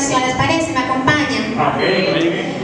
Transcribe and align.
oración, 0.00 0.22
¿les 0.22 0.36
parece? 0.36 0.72
¿Me 0.72 0.78
acompañan? 0.78 1.54
Amén. 1.58 2.56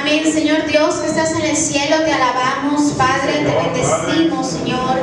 Amén, 0.00 0.32
Señor 0.32 0.66
Dios 0.66 0.94
que 0.96 1.08
estás 1.08 1.32
en 1.32 1.42
el 1.42 1.56
cielo, 1.56 1.96
te 2.04 2.12
alabamos, 2.12 2.92
Padre, 2.96 3.44
te 3.44 3.54
bendecimos, 3.54 4.46
Señor. 4.46 5.00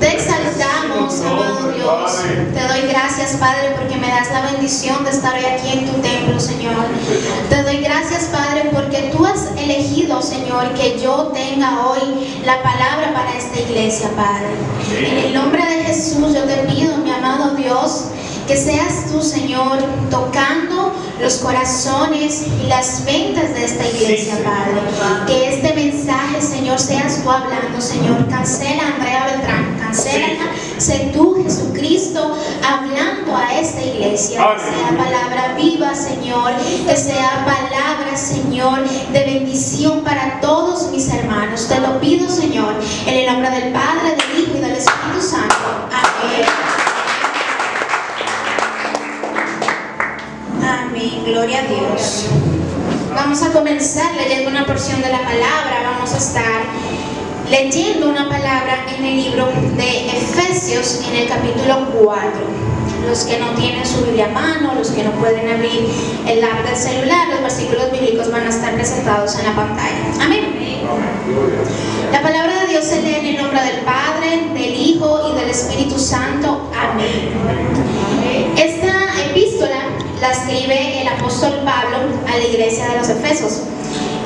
Te 0.00 0.14
exaltamos, 0.14 1.20
amado 1.20 1.72
Dios. 1.72 2.22
Te 2.54 2.68
doy 2.68 2.88
gracias, 2.88 3.36
Padre, 3.38 3.74
porque 3.76 3.96
me 3.96 4.08
das 4.08 4.30
la 4.32 4.50
bendición 4.52 5.04
de 5.04 5.10
estar 5.10 5.34
hoy 5.34 5.44
aquí 5.44 5.78
en 5.78 5.86
tu 5.86 6.00
templo, 6.00 6.40
Señor. 6.40 6.86
Te 7.50 7.62
doy 7.62 7.78
gracias, 7.78 8.30
Padre, 8.32 8.70
porque 8.72 9.10
tú 9.14 9.26
has 9.26 9.48
elegido, 9.58 10.22
Señor, 10.22 10.72
que 10.72 10.98
yo 10.98 11.30
tenga 11.34 11.86
hoy 11.86 12.40
la 12.46 12.62
palabra 12.62 13.12
para 13.12 13.36
esta 13.36 13.60
iglesia, 13.60 14.08
Padre. 14.16 14.48
En 14.96 15.18
el 15.18 15.34
nombre 15.34 15.62
de 15.64 15.84
Jesús 15.84 16.34
yo 16.34 16.44
te 16.44 16.56
pido, 16.72 16.96
mi 16.98 17.10
amado 17.10 17.54
Dios, 17.54 18.06
que 18.48 18.56
seas 18.56 19.06
tú, 19.12 19.20
Señor, 19.22 19.78
tocando 20.10 20.94
los 21.20 21.34
corazones 21.36 22.46
y 22.64 22.66
las 22.66 23.04
ventas 23.04 23.52
de 23.54 23.64
esta 23.66 23.86
iglesia, 23.86 24.36
Sí. 24.36 24.42
Padre. 24.42 25.26
Que 25.26 25.54
este 25.54 25.74
mensaje, 25.74 26.40
Señor, 26.40 26.78
seas 26.78 27.22
tú 27.22 27.30
hablando, 27.30 27.78
Señor. 27.78 28.26
Cancela 28.30 28.84
a 28.84 28.94
Andrea 28.94 29.26
Beltrán, 29.26 29.76
cancela, 29.78 30.44
sé 30.78 31.10
tú, 31.12 31.42
Jesucristo, 31.44 32.34
hablando 32.66 33.36
a 33.36 33.60
esta 33.60 33.82
iglesia. 33.82 34.40
Que 34.54 34.60
sea 34.60 34.88
palabra 34.96 35.54
viva, 35.54 35.94
Señor. 35.94 36.52
Que 36.86 36.96
sea 36.96 37.44
palabra, 37.44 38.16
Señor, 38.16 38.80
de 39.12 39.24
bendición 39.24 40.00
para 40.00 40.40
todos 40.40 40.90
mis 40.90 41.06
hermanos. 41.12 41.68
Te 41.68 41.80
lo 41.80 42.00
pido, 42.00 42.30
Señor, 42.30 42.74
en 43.06 43.14
el 43.14 43.26
nombre 43.26 43.50
del 43.50 43.72
Padre, 43.74 44.16
del 44.16 44.42
Hijo 44.42 44.56
y 44.56 44.60
del 44.60 44.72
Espíritu 44.72 45.20
Santo. 45.20 45.54
Amén. 45.92 46.87
Gloria 50.98 51.60
a 51.60 51.62
Dios. 51.62 52.24
Vamos 53.14 53.40
a 53.42 53.52
comenzar 53.52 54.16
leyendo 54.16 54.50
una 54.50 54.66
porción 54.66 55.00
de 55.00 55.08
la 55.08 55.22
palabra. 55.22 55.92
Vamos 55.94 56.12
a 56.12 56.18
estar 56.18 56.62
leyendo 57.48 58.08
una 58.08 58.28
palabra 58.28 58.84
en 58.96 59.04
el 59.04 59.16
libro 59.16 59.46
de 59.76 60.06
Efesios 60.08 61.00
en 61.08 61.22
el 61.22 61.28
capítulo 61.28 61.86
4. 62.02 62.30
Los 63.08 63.20
que 63.20 63.38
no 63.38 63.50
tienen 63.50 63.86
su 63.86 64.04
Biblia 64.06 64.26
a 64.26 64.30
mano, 64.30 64.74
los 64.74 64.90
que 64.90 65.04
no 65.04 65.12
pueden 65.12 65.48
abrir 65.48 65.88
el 66.26 66.42
app 66.42 66.66
del 66.66 66.76
celular, 66.76 67.28
los 67.28 67.42
versículos 67.42 67.92
bíblicos 67.92 68.32
van 68.32 68.46
a 68.46 68.48
estar 68.48 68.74
presentados 68.74 69.38
en 69.38 69.44
la 69.46 69.54
pantalla. 69.54 70.24
Amén. 70.24 70.46
La 72.10 72.22
palabra 72.22 72.62
de 72.62 72.72
Dios 72.72 72.84
se 72.84 73.02
lee 73.02 73.14
en 73.20 73.26
el 73.26 73.36
nombre 73.36 73.60
del 73.62 73.80
Padre, 73.82 74.48
del 74.52 74.74
Hijo 74.74 75.30
y 75.32 75.38
del 75.38 75.50
Espíritu 75.50 75.96
Santo. 75.96 76.68
Amén. 76.76 77.30
Esta 78.56 79.14
epístola 79.30 80.07
la 80.20 80.32
escribe 80.32 81.02
el 81.02 81.08
apóstol 81.08 81.52
Pablo 81.64 81.98
a 82.26 82.36
la 82.36 82.44
iglesia 82.44 82.88
de 82.88 82.98
los 82.98 83.08
Efesos 83.08 83.62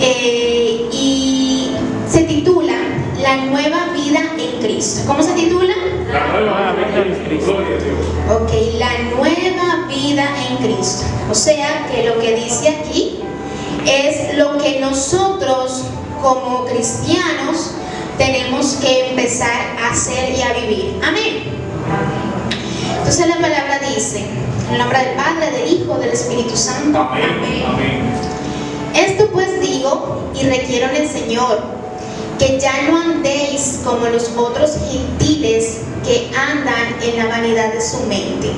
Eh, 0.00 0.88
y 0.90 1.70
se 2.10 2.22
titula 2.24 2.74
La 3.20 3.36
nueva 3.36 3.86
vida 3.94 4.20
en 4.36 4.60
Cristo. 4.60 5.02
¿Cómo 5.06 5.22
se 5.22 5.32
titula? 5.32 5.74
La 6.12 6.40
nueva 6.40 6.72
vida 6.72 7.02
en 7.06 7.24
Cristo. 7.24 7.56
Ok, 8.30 8.50
la 8.78 8.98
nueva 9.14 9.86
vida 9.86 10.24
en 10.48 10.56
Cristo. 10.56 11.04
O 11.30 11.34
sea 11.34 11.86
que 11.90 12.02
lo 12.04 12.18
que 12.18 12.34
dice 12.34 12.68
aquí 12.68 13.20
es 13.86 14.36
lo 14.36 14.58
que 14.58 14.80
nosotros 14.80 15.84
como 16.20 16.64
cristianos 16.64 17.74
tenemos 18.18 18.78
que 18.80 19.10
empezar 19.10 19.76
a 19.80 19.90
hacer 19.90 20.34
y 20.36 20.42
a 20.42 20.52
vivir. 20.52 21.00
Amén. 21.06 21.44
Entonces 23.02 23.26
la 23.26 23.34
palabra 23.34 23.80
dice, 23.94 24.20
en 24.20 24.72
el 24.74 24.78
nombre 24.78 24.98
del 25.00 25.16
Padre, 25.16 25.50
del 25.50 25.72
Hijo, 25.72 25.98
del 25.98 26.10
Espíritu 26.10 26.56
Santo. 26.56 27.00
Amén. 27.00 27.64
Amén. 27.66 28.02
Esto 28.94 29.28
pues 29.32 29.60
digo 29.60 30.30
y 30.40 30.46
requiero 30.46 30.88
en 30.88 31.02
el 31.02 31.08
Señor, 31.08 31.62
que 32.38 32.60
ya 32.60 32.82
no 32.88 32.96
andéis 32.96 33.80
como 33.82 34.06
los 34.06 34.30
otros 34.36 34.76
gentiles 34.88 35.78
que 36.04 36.30
andan 36.36 36.96
en 37.02 37.18
la 37.18 37.26
vanidad 37.26 37.72
de 37.72 37.80
su 37.80 37.98
mente, 38.04 38.52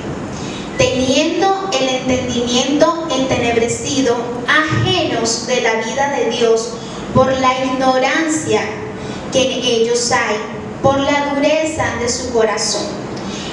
teniendo 0.77 1.71
el 1.73 1.89
entendimiento 1.89 3.09
entenebrecido, 3.11 4.15
ajenos 4.47 5.47
de 5.47 5.63
la 5.63 5.75
vida 5.77 6.17
de 6.19 6.37
Dios 6.37 6.75
por 7.15 7.33
la 7.33 7.65
ignorancia 7.65 8.61
que 9.33 9.55
en 9.55 9.65
ellos 9.65 10.13
hay, 10.13 10.37
por 10.83 11.01
la 11.01 11.35
dureza 11.35 11.87
de 11.99 12.11
su 12.11 12.31
corazón, 12.31 13.04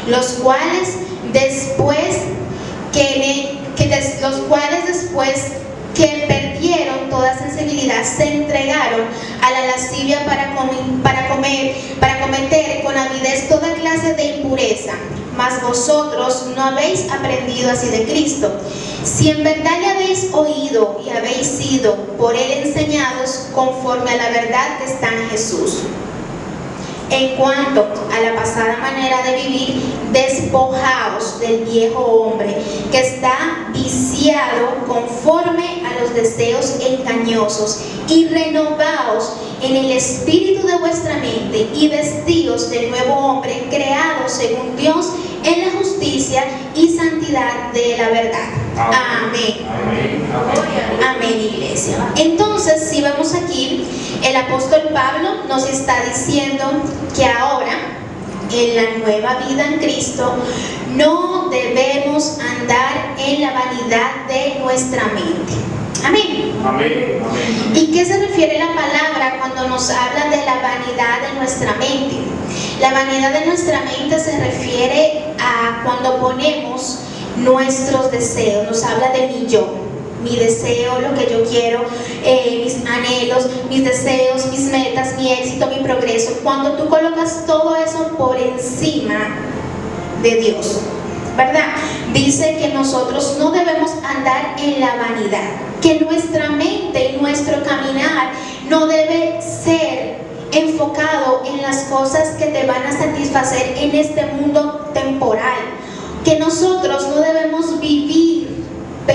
los 0.08 0.28
cuales 0.42 0.90
después 1.32 2.18
que, 2.92 3.60
los 4.22 4.36
cuales 4.42 4.86
después 4.88 5.54
que 5.96 6.26
perdieron 6.28 7.10
toda 7.10 7.38
sensibilidad 7.38 8.04
se 8.04 8.36
entregaron 8.36 9.02
a 9.42 9.52
la 9.52 9.68
lascivia 9.68 10.26
para, 10.26 10.56
para 11.04 11.28
comer, 11.30 11.76
para 12.00 12.22
cometer 12.22 12.84
con 12.84 12.98
avidez 12.98 13.50
toda 13.50 13.74
clase 13.74 14.14
de 14.14 14.38
impureza. 14.38 14.94
Mas 15.36 15.62
vosotros 15.62 16.48
no 16.56 16.62
habéis 16.62 17.10
aprendido 17.10 17.72
así 17.72 17.88
de 17.88 18.04
Cristo. 18.04 18.52
Si 19.04 19.30
en 19.30 19.44
verdad 19.44 19.80
le 19.80 19.88
habéis 19.88 20.30
oído 20.34 21.02
y 21.06 21.10
habéis 21.10 21.48
sido 21.48 21.96
por 22.18 22.36
él 22.36 22.64
enseñados 22.66 23.48
conforme 23.54 24.12
a 24.12 24.18
la 24.18 24.30
verdad 24.30 24.78
que 24.78 24.92
está 24.92 25.08
en 25.08 25.30
Jesús. 25.30 25.84
En 27.12 27.36
cuanto 27.36 27.86
a 28.10 28.22
la 28.22 28.36
pasada 28.36 28.78
manera 28.78 29.22
de 29.24 29.36
vivir, 29.36 29.84
despojaos 30.14 31.40
del 31.42 31.66
viejo 31.66 32.00
hombre 32.00 32.56
que 32.90 33.00
está 33.00 33.68
viciado 33.74 34.86
conforme 34.88 35.84
a 35.86 36.02
los 36.02 36.14
deseos 36.14 36.78
engañosos 36.80 37.82
y 38.08 38.28
renovaos 38.30 39.34
en 39.62 39.76
el 39.76 39.92
espíritu 39.92 40.66
de 40.66 40.78
vuestra 40.78 41.16
mente 41.16 41.70
y 41.76 41.90
vestíos 41.90 42.70
del 42.70 42.90
nuevo 42.90 43.14
hombre 43.14 43.68
creado 43.70 44.28
según 44.28 44.76
Dios 44.78 45.12
en 45.44 45.66
la 45.66 45.72
justicia 45.78 46.44
y 46.76 46.96
santidad 46.96 47.72
de 47.74 47.98
la 47.98 48.10
verdad. 48.10 48.50
Amén. 48.78 49.68
Amén. 49.70 50.30
Amén. 50.34 51.16
Amén, 51.16 51.42
iglesia. 51.54 51.98
Entonces, 52.16 52.90
si 52.90 53.02
vemos 53.02 53.34
aquí, 53.36 53.86
el 54.24 54.36
apóstol 54.36 54.82
Pablo 54.94 55.44
nos 55.48 55.68
está 55.68 56.04
diciendo 56.06 56.64
que 57.16 57.26
ahora, 57.26 57.74
en 58.52 58.76
la 58.76 58.98
nueva 59.06 59.36
vida 59.48 59.66
en 59.66 59.80
Cristo, 59.80 60.36
no 60.96 61.50
debemos 61.50 62.38
andar 62.40 63.16
en 63.18 63.42
la 63.42 63.52
vanidad 63.52 64.26
de 64.28 64.60
nuestra 64.60 65.06
mente. 65.06 65.54
Amén. 66.06 66.54
Amén. 66.66 67.22
Amén. 67.24 67.72
¿Y 67.76 67.92
qué 67.92 68.06
se 68.06 68.20
refiere 68.20 68.60
la 68.60 68.74
palabra 68.74 69.38
cuando 69.40 69.68
nos 69.70 69.90
habla 69.90 70.30
de 70.30 70.46
la 70.46 70.56
vanidad 70.56 71.30
de 71.30 71.40
nuestra 71.40 71.74
mente? 71.74 72.18
La 72.80 72.92
vanidad 72.92 73.32
de 73.34 73.46
nuestra 73.46 73.82
mente 73.82 74.20
se 74.20 74.38
refiere 74.40 75.24
a 75.40 75.84
cuando 75.84 76.20
ponemos 76.20 77.00
nuestros 77.38 78.12
deseos, 78.12 78.68
nos 78.68 78.84
habla 78.84 79.10
de 79.12 79.28
mi 79.28 79.48
yo, 79.48 79.91
mi 80.24 80.36
deseo, 80.36 81.00
lo 81.02 81.14
que 81.16 81.32
yo 81.32 81.44
quiero, 81.44 81.82
eh, 82.24 82.62
mis 82.64 82.86
anhelos, 82.86 83.48
mis 83.70 83.84
deseos, 83.84 84.48
mis 84.48 84.62
metas, 84.72 85.16
mi 85.18 85.32
éxito, 85.32 85.68
mi 85.68 85.84
progreso. 85.84 86.40
Cuando 86.44 86.74
tú 86.74 86.90
colocas 86.90 87.46
todo 87.46 87.76
eso 87.76 88.10
por 88.18 88.38
encima 88.38 89.20
de 90.22 90.36
Dios, 90.36 90.80
¿verdad? 91.36 91.68
Dice 92.14 92.58
que 92.60 92.70
nosotros 92.70 93.38
no 93.40 93.52
debemos 93.52 93.92
andar 94.04 94.56
en 94.60 94.80
la 94.80 94.96
vanidad, 94.96 95.50
que 95.82 96.00
nuestra 96.00 96.50
mente 96.50 97.12
y 97.12 97.22
nuestro 97.22 97.64
caminar 97.64 98.32
no 98.70 98.86
debe 98.88 99.40
ser 99.42 100.22
enfocado 100.52 101.44
en 101.46 101.62
las 101.62 101.84
cosas 101.84 102.36
que 102.38 102.48
te 102.48 102.66
van 102.66 102.84
a 102.84 102.92
satisfacer 102.92 103.76
en 103.78 103.96
este 103.96 104.26
mundo 104.26 104.90
temporal, 104.94 105.62
que 106.26 106.38
nosotros 106.38 107.08
no 107.08 107.22
debemos 107.22 107.80
vivir 107.80 108.11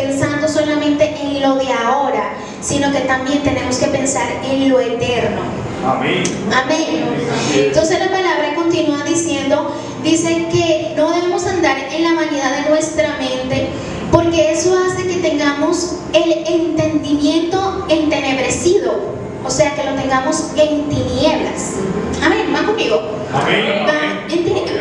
pensando 0.00 0.48
solamente 0.48 1.16
en 1.20 1.40
lo 1.40 1.56
de 1.56 1.72
ahora, 1.72 2.34
sino 2.60 2.92
que 2.92 3.00
también 3.00 3.42
tenemos 3.42 3.76
que 3.76 3.86
pensar 3.86 4.26
en 4.44 4.68
lo 4.68 4.80
eterno. 4.80 5.42
Amén. 5.86 6.22
Amén. 6.52 7.04
Entonces 7.54 7.98
la 7.98 8.10
palabra 8.10 8.54
continúa 8.54 9.04
diciendo, 9.04 9.74
dice 10.02 10.48
que 10.50 10.94
no 10.96 11.10
debemos 11.12 11.46
andar 11.46 11.78
en 11.90 12.04
la 12.04 12.14
vanidad 12.14 12.62
de 12.62 12.70
nuestra 12.70 13.16
mente, 13.18 13.68
porque 14.10 14.52
eso 14.52 14.76
hace 14.78 15.06
que 15.06 15.16
tengamos 15.16 15.96
el 16.12 16.44
entendimiento 16.46 17.86
entenebrecido, 17.88 18.94
o 19.44 19.50
sea, 19.50 19.74
que 19.74 19.84
lo 19.84 19.94
tengamos 19.94 20.50
en 20.56 20.88
tinieblas. 20.88 21.74
Amén, 22.24 22.52
¿van 22.52 22.66
conmigo? 22.66 23.00
Amén. 23.32 23.86
Va. 23.86 24.26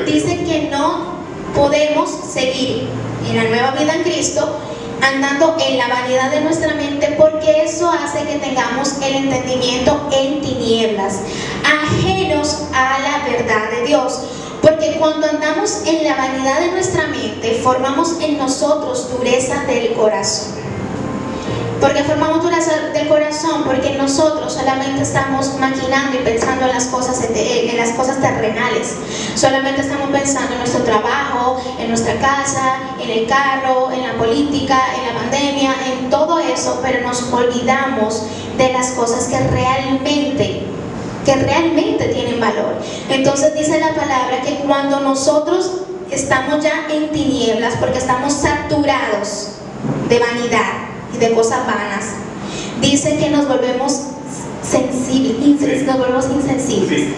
Dice 0.06 0.44
que 0.44 0.70
no 0.72 1.16
podemos 1.56 2.10
seguir 2.10 2.88
en 3.30 3.36
la 3.36 3.44
nueva 3.44 3.72
vida 3.72 3.96
en 3.96 4.04
Cristo 4.04 4.60
andando 5.02 5.56
en 5.60 5.78
la 5.78 5.88
vanidad 5.88 6.32
de 6.32 6.42
nuestra 6.42 6.74
mente 6.74 7.16
porque 7.18 7.64
eso 7.64 7.90
hace 7.92 8.26
que 8.26 8.40
tengamos 8.40 8.94
el 9.02 9.16
entendimiento 9.16 10.10
en 10.12 10.42
tinieblas, 10.42 11.20
ajenos 11.64 12.64
a 12.74 13.00
la 13.00 13.26
verdad 13.26 13.72
de 13.72 13.88
Dios, 13.88 14.22
Porque 14.62 14.98
cuando 14.98 15.28
andamos 15.28 15.84
en 15.86 16.04
la 16.04 16.16
vanidad 16.16 16.60
de 16.60 16.72
nuestra 16.72 17.06
mente, 17.08 17.60
formamos 17.62 18.20
en 18.20 18.40
nosotros 18.40 19.12
dureza 19.12 19.64
del 19.66 19.94
corazón. 19.94 20.56
Porque 21.82 22.04
formamos 22.04 22.42
dureza 22.42 22.72
del 22.94 23.08
corazón 23.08 23.64
porque 23.66 23.96
nosotros 23.98 24.54
solamente 24.54 25.02
estamos 25.02 25.56
maquinando 25.60 26.18
y 26.18 26.24
pensando 26.24 26.66
en 26.66 26.72
las 26.72 26.86
cosas 26.86 27.22
en 27.34 27.78
las 27.78 27.90
cosas 27.90 28.22
terrenales. 28.22 28.96
Solamente 29.36 29.82
estamos 29.82 30.10
pensando 30.10 30.54
en 30.54 30.60
nuestro 30.60 30.84
trabajo, 30.84 31.62
en 31.80 31.90
nuestra 31.90 32.16
casa, 32.16 32.78
en 33.02 33.10
el 33.10 33.28
carro, 33.28 33.92
en 33.92 34.04
la 34.04 34.14
política, 34.14 34.80
en 34.98 35.14
la 35.14 35.20
pandemia, 35.20 35.76
en 35.92 36.10
todo 36.10 36.40
eso, 36.40 36.80
pero 36.82 37.06
nos 37.06 37.22
olvidamos 37.32 38.24
de 38.58 38.72
las 38.72 38.92
cosas 38.92 39.26
que 39.26 39.40
realmente 39.40 40.68
que 41.26 41.36
realmente 41.36 42.08
tienen 42.10 42.40
valor. 42.40 42.76
Entonces 43.10 43.56
dice 43.56 43.80
la 43.80 43.96
palabra 43.96 44.42
que 44.46 44.60
cuando 44.60 45.00
nosotros 45.00 45.72
estamos 46.12 46.64
ya 46.64 46.88
en 46.90 47.12
tinieblas 47.12 47.74
porque 47.80 47.98
estamos 47.98 48.32
saturados 48.32 49.50
de 50.08 50.20
vanidad, 50.20 50.95
de 51.20 51.32
cosas 51.34 51.66
vanas, 51.66 52.06
dice 52.82 53.18
que 53.18 53.30
nos 53.30 53.48
volvemos 53.48 54.02
sensibles, 54.64 55.84
nos 55.86 55.98
volvemos 55.98 56.26
insensibles. 56.36 57.10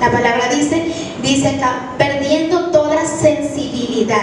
La 0.00 0.10
palabra 0.10 0.48
dice, 0.54 0.92
dice 1.22 1.48
acá, 1.48 1.92
perdiendo 1.98 2.70
toda 2.70 3.04
sensibilidad. 3.06 4.22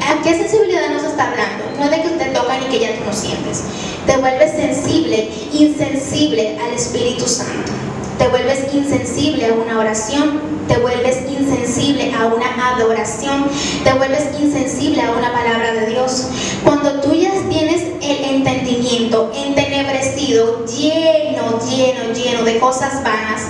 ¿A 0.00 0.22
qué 0.22 0.36
sensibilidad 0.36 0.90
nos 0.90 1.02
está 1.02 1.30
hablando? 1.30 1.64
No 1.78 1.84
es 1.84 1.90
de 1.90 2.02
que 2.02 2.24
te 2.24 2.30
tocan 2.30 2.62
y 2.62 2.66
que 2.66 2.80
ya 2.80 2.96
tú 2.96 3.04
no 3.06 3.12
sientes. 3.12 3.62
Te 4.06 4.16
vuelves 4.16 4.52
sensible, 4.52 5.30
insensible 5.52 6.58
al 6.58 6.74
Espíritu 6.74 7.26
Santo 7.26 7.72
te 8.18 8.28
vuelves 8.28 8.74
insensible 8.74 9.46
a 9.46 9.52
una 9.52 9.78
oración, 9.78 10.40
te 10.66 10.76
vuelves 10.78 11.18
insensible 11.28 12.12
a 12.14 12.26
una 12.26 12.74
adoración, 12.74 13.46
te 13.84 13.92
vuelves 13.94 14.28
insensible 14.40 15.02
a 15.02 15.12
una 15.12 15.32
palabra 15.32 15.72
de 15.72 15.86
Dios. 15.86 16.28
Cuando 16.64 17.00
tú 17.00 17.14
ya 17.14 17.30
tienes 17.48 17.82
el 18.02 18.24
entendimiento 18.24 19.32
entenebrecido, 19.34 20.64
lleno, 20.66 21.58
lleno, 21.60 22.12
lleno 22.12 22.42
de 22.44 22.58
cosas 22.58 23.02
vanas, 23.04 23.42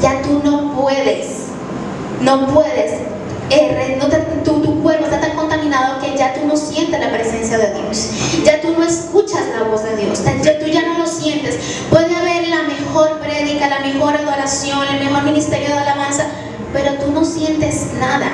ya 0.00 0.20
tú 0.22 0.40
no 0.44 0.74
puedes, 0.80 1.26
no 2.20 2.46
puedes 2.48 2.92
eh, 3.50 3.98
tu, 4.44 4.60
tu, 4.60 4.82
cuerpo 4.82 5.04
está 5.04 5.20
tan 5.20 5.36
contaminado 5.36 6.00
que 6.00 6.16
ya 6.16 6.34
tú 6.34 6.46
no 6.46 6.56
sientes 6.56 6.98
la 6.98 7.10
presencia 7.10 7.58
de 7.58 7.74
Dios. 7.74 8.10
Ya 8.44 8.60
tú 8.60 8.72
no 8.76 8.84
escuchas 8.84 9.42
la 9.56 9.64
voz 9.64 9.84
de 9.84 9.96
Dios. 9.96 10.22
Ya, 10.42 10.58
tú 10.58 10.66
ya 10.66 10.82
no 10.82 10.98
lo 10.98 11.06
sientes. 11.06 11.56
Puede 11.90 12.14
haber 12.14 12.45
mejor 12.86 13.18
prédica, 13.18 13.68
la 13.68 13.80
mejor 13.80 14.14
adoración, 14.14 14.78
el 14.88 15.04
mejor 15.04 15.24
ministerio 15.24 15.68
de 15.68 15.78
alabanza, 15.78 16.26
pero 16.72 16.94
tú 16.94 17.10
no 17.12 17.24
sientes 17.24 17.92
nada. 17.98 18.30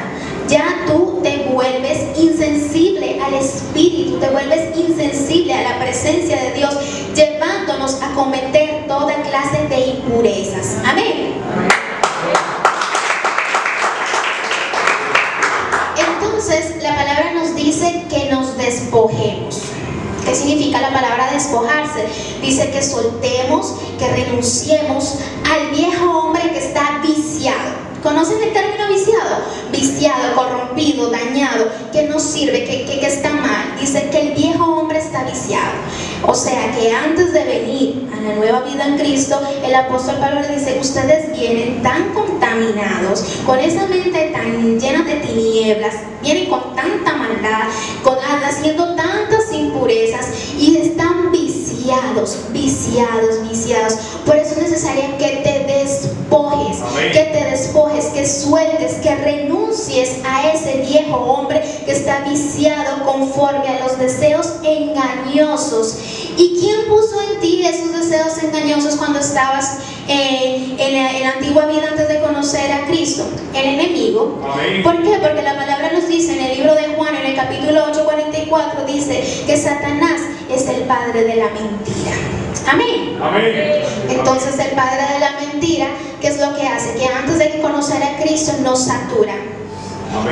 Ya 0.48 0.84
tú 0.86 1.20
te 1.22 1.48
vuelves 1.52 2.18
insensible 2.18 3.20
al 3.22 3.34
Espíritu, 3.34 4.18
te 4.18 4.28
vuelves 4.28 4.76
insensible 4.76 5.54
a 5.54 5.62
la 5.62 5.78
presencia 5.78 6.36
de 6.36 6.52
Dios, 6.52 6.74
llevándonos 7.14 8.02
a 8.02 8.10
cometer 8.14 8.86
toda 8.86 9.14
clase 9.22 9.68
de 9.68 9.80
impurezas. 9.86 10.78
Amén. 10.84 11.34
Entonces, 15.96 16.82
la 16.82 16.94
palabra 16.96 17.32
nos 17.34 17.54
dice 17.54 18.04
que 18.10 18.30
nos 18.30 18.58
despojemos. 18.58 19.41
¿Qué 20.24 20.34
significa 20.34 20.80
la 20.80 20.92
palabra 20.92 21.30
despojarse? 21.32 22.06
Dice 22.40 22.70
que 22.70 22.82
soltemos, 22.82 23.74
que 23.98 24.08
renunciemos 24.08 25.18
al 25.50 25.70
viejo 25.70 26.21
hombre 26.32 26.50
que 26.52 26.58
está 26.58 27.00
viciado. 27.02 27.92
¿Conocen 28.02 28.42
el 28.42 28.52
término 28.52 28.88
viciado? 28.88 29.44
Viciado, 29.70 30.34
corrompido, 30.34 31.10
dañado, 31.10 31.68
que 31.92 32.04
no 32.08 32.18
sirve, 32.18 32.64
que, 32.64 32.84
que, 32.84 33.06
está 33.06 33.30
mal. 33.30 33.76
Dice 33.78 34.08
que 34.10 34.20
el 34.20 34.34
viejo 34.34 34.64
hombre 34.64 34.98
está 34.98 35.22
viciado. 35.22 35.72
O 36.26 36.34
sea 36.34 36.72
que 36.72 36.90
antes 36.90 37.32
de 37.32 37.44
venir 37.44 38.10
a 38.12 38.20
la 38.20 38.34
nueva 38.34 38.60
vida 38.62 38.86
en 38.86 38.98
Cristo, 38.98 39.40
el 39.64 39.74
apóstol 39.74 40.16
Pablo 40.20 40.40
le 40.40 40.56
dice, 40.56 40.78
ustedes 40.80 41.36
vienen 41.38 41.82
tan 41.82 42.12
contaminados, 42.12 43.24
con 43.46 43.58
esa 43.58 43.86
mente 43.86 44.30
tan 44.32 44.80
llena 44.80 45.02
de 45.02 45.16
tinieblas, 45.16 45.94
vienen 46.22 46.48
con 46.48 46.74
tanta 46.74 47.14
maldad, 47.14 47.68
con, 48.02 48.16
haciendo 48.44 48.94
tantas 48.94 49.52
impurezas 49.52 50.28
y 50.58 50.76
están 50.76 51.30
viciados, 51.30 52.38
viciados, 52.52 53.48
viciados. 53.48 53.94
Por 54.24 54.36
eso 54.36 54.54
es 54.54 54.62
necesario 54.62 55.04
que 55.18 55.40
te 55.44 55.72
despojes, 56.32 56.78
que 57.12 57.24
te 57.24 57.50
despojes, 57.50 58.06
que 58.06 58.26
sueltes, 58.26 58.94
que 59.02 59.14
renuncies 59.14 60.18
a 60.24 60.50
ese 60.50 60.78
viejo 60.78 61.16
hombre 61.16 61.62
que 61.84 61.92
está 61.92 62.20
viciado 62.20 63.04
conforme 63.04 63.68
a 63.68 63.84
los 63.84 63.98
deseos 63.98 64.54
engañosos. 64.62 65.98
¿Y 66.36 66.58
quién 66.58 66.88
puso 66.88 67.20
en 67.20 67.40
ti 67.40 67.66
esos 67.66 67.92
deseos 67.92 68.42
engañosos 68.42 68.96
cuando 68.96 69.18
estabas 69.18 69.78
eh, 70.08 70.74
en, 70.78 71.22
la, 71.22 71.32
antigua 71.32 71.66
vida 71.66 71.88
antes 71.90 72.08
de 72.08 72.20
conocer 72.20 72.72
a 72.72 72.86
Cristo? 72.86 73.24
El 73.54 73.74
enemigo. 73.74 74.40
¿Por 74.82 75.02
qué? 75.02 75.18
Porque 75.18 75.42
la 75.42 75.56
palabra 75.56 75.92
nos 75.92 76.08
dice 76.08 76.32
en 76.32 76.44
el 76.44 76.56
libro 76.56 76.74
de 76.74 76.94
Juan, 76.96 77.14
en 77.16 77.26
el 77.26 77.36
capítulo 77.36 77.84
8, 77.90 78.04
44, 78.04 78.86
dice 78.86 79.22
que 79.46 79.56
Satanás 79.56 80.22
es 80.50 80.66
el 80.68 80.82
padre 80.84 81.24
de 81.24 81.36
la 81.36 81.50
mentira. 81.50 82.41
Amén. 82.70 83.18
Amén. 83.22 83.82
Entonces 84.08 84.58
el 84.58 84.72
padre 84.72 85.02
de 85.14 85.20
la 85.20 85.32
mentira, 85.40 85.86
¿qué 86.20 86.28
es 86.28 86.40
lo 86.40 86.54
que 86.56 86.66
hace? 86.66 86.94
Que 86.94 87.06
antes 87.06 87.38
de 87.38 87.60
conocer 87.60 88.02
a 88.02 88.22
Cristo 88.22 88.52
nos 88.62 88.84
satura 88.84 89.34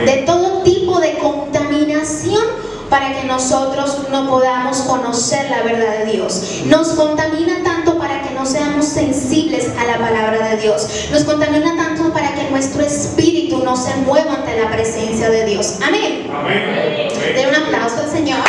de 0.05 0.17
todo 0.27 0.63
tipo 0.63 1.01
de 1.01 1.15
contaminación 1.19 2.71
para 2.91 3.15
que 3.15 3.27
nosotros 3.27 4.09
no 4.11 4.29
podamos 4.29 4.79
conocer 4.79 5.49
la 5.49 5.63
verdad 5.63 6.05
de 6.05 6.13
Dios. 6.13 6.63
Nos 6.67 6.89
contamina 6.89 7.63
tanto 7.63 7.97
para 7.99 8.21
que 8.23 8.35
no 8.35 8.45
seamos 8.45 8.85
sensibles 8.85 9.69
a 9.79 9.85
la 9.85 9.99
palabra 9.99 10.49
de 10.49 10.57
Dios. 10.57 11.07
Nos 11.13 11.23
contamina 11.23 11.77
tanto 11.77 12.13
para 12.13 12.35
que 12.35 12.51
nuestro 12.51 12.83
espíritu 12.83 13.63
no 13.65 13.77
se 13.77 13.95
mueva 13.99 14.35
ante 14.35 14.61
la 14.61 14.71
presencia 14.71 15.31
de 15.31 15.45
Dios. 15.47 15.77
Amén. 15.87 16.29
Amén. 16.35 17.09
Den 17.35 17.49
un 17.49 17.55
aplauso 17.55 18.01
al 18.01 18.11
Señor. 18.11 18.41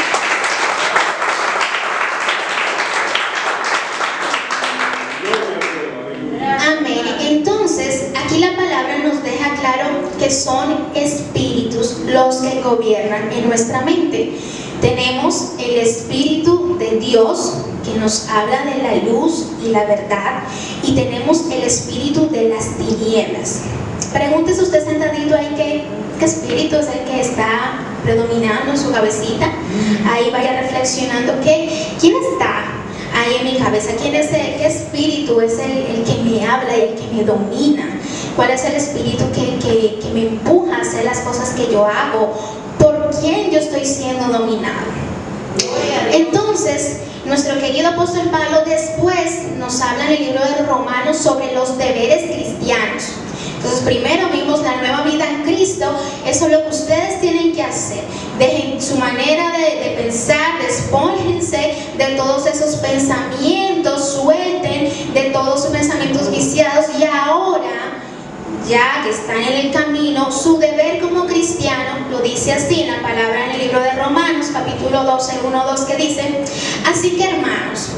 Que 10.22 10.30
son 10.30 10.90
espíritus 10.94 11.98
los 12.06 12.36
que 12.38 12.62
gobiernan 12.62 13.32
en 13.34 13.48
nuestra 13.48 13.82
mente. 13.82 14.34
Tenemos 14.80 15.54
el 15.58 15.80
Espíritu 15.80 16.78
de 16.78 17.00
Dios 17.00 17.56
que 17.84 18.00
nos 18.00 18.30
habla 18.30 18.64
de 18.66 18.84
la 18.84 19.12
luz 19.12 19.48
y 19.66 19.70
la 19.70 19.84
verdad 19.86 20.44
y 20.84 20.94
tenemos 20.94 21.46
el 21.52 21.64
Espíritu 21.64 22.30
de 22.30 22.50
las 22.50 22.78
tinieblas. 22.78 23.62
Pregúntese 24.14 24.62
usted 24.62 24.86
sentadito 24.86 25.36
ahí 25.36 25.54
qué, 25.56 25.84
qué 26.20 26.26
espíritu 26.26 26.76
es 26.76 26.88
el 26.88 27.10
que 27.10 27.22
está 27.22 27.80
predominando 28.04 28.74
en 28.74 28.78
su 28.78 28.92
cabecita. 28.92 29.52
Ahí 30.08 30.30
vaya 30.32 30.62
reflexionando 30.62 31.34
que, 31.42 31.68
quién 32.00 32.14
está 32.32 32.66
ahí 33.16 33.38
en 33.40 33.54
mi 33.54 33.60
cabeza, 33.60 33.94
quién 34.00 34.14
es 34.14 34.32
el, 34.32 34.58
qué 34.58 34.68
espíritu 34.68 35.42
es 35.42 35.58
el, 35.58 35.72
el 35.72 36.04
que 36.04 36.22
me 36.24 36.46
habla 36.46 36.78
y 36.78 36.82
el 36.82 36.96
que 36.96 37.08
me 37.16 37.24
domina 37.24 38.01
cuál 38.36 38.52
es 38.52 38.64
el 38.66 38.74
espíritu 38.74 39.24
que, 39.34 40.00
me 40.14 40.28
empuja 40.28 40.78
a 40.78 40.82
hacer 40.82 41.06
las 41.06 41.20
cosas 41.20 41.52
que 41.52 41.72
yo 41.72 41.86
hago, 41.86 42.34
por 42.78 43.10
quién 43.22 43.52
yo 43.52 43.60
estoy 43.60 43.86
siendo 43.86 44.28
dominado. 44.28 44.92
Entonces, 46.12 46.98
nuestro 47.26 47.60
querido 47.60 47.90
apóstol 47.90 48.30
Pablo 48.32 48.64
después 48.66 49.52
nos 49.58 49.80
habla 49.82 50.08
en 50.08 50.12
el 50.14 50.26
libro 50.26 50.42
de 50.42 50.66
Romanos 50.66 51.18
sobre 51.18 51.54
los 51.54 51.78
deberes 51.78 52.32
cristianos. 52.32 53.04
Entonces, 53.58 53.82
primero 53.82 54.28
vimos 54.30 54.64
la 54.64 54.78
nueva 54.78 55.04
vida 55.04 55.30
en 55.30 55.44
Cristo, 55.44 55.86
eso 56.26 56.46
es 56.48 56.52
lo 56.52 56.64
que 56.64 56.70
ustedes 56.70 57.22
tienen 57.22 57.54
que 57.54 57.62
hacer. 57.62 58.04
Dejen 58.40 58.82
su 58.82 58.96
manera 58.96 59.52
de, 59.52 59.90
de 59.90 60.02
pensar, 60.02 60.60
despójense 60.60 61.76
de 61.96 62.06
todos 62.18 62.48
esos 62.48 62.78
pensamientos, 62.78 64.11
ya 68.72 69.02
que 69.04 69.10
están 69.10 69.44
en 69.44 69.66
el 69.66 69.74
camino, 69.74 70.32
su 70.32 70.58
deber 70.58 71.02
como 71.02 71.26
cristiano, 71.26 72.08
lo 72.10 72.20
dice 72.22 72.54
así 72.54 72.84
en 72.84 72.88
la 72.94 73.02
palabra 73.02 73.48
en 73.48 73.52
el 73.52 73.62
libro 73.64 73.82
de 73.82 73.92
Romanos, 73.92 74.48
capítulo 74.54 75.04
12, 75.04 75.40
1, 75.44 75.66
2, 75.66 75.82
que 75.82 75.96
dice, 75.98 76.46
así 76.90 77.18
que 77.18 77.26
hermanos, 77.26 77.90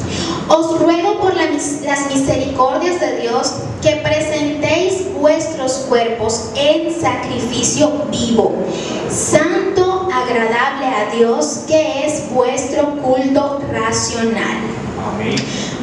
os 0.47 0.79
ruego 0.79 1.19
por 1.19 1.35
las 1.35 2.09
misericordias 2.09 2.99
de 2.99 3.21
Dios 3.21 3.53
que 3.83 3.97
presentéis 3.97 5.13
vuestros 5.13 5.73
cuerpos 5.89 6.49
en 6.55 6.99
sacrificio 6.99 7.91
vivo, 8.09 8.55
santo, 9.11 10.09
agradable 10.11 10.87
a 10.87 11.15
Dios, 11.15 11.65
que 11.67 12.07
es 12.07 12.31
vuestro 12.31 12.95
culto 12.95 13.61
racional. 13.71 14.57
Amén. 15.13 15.35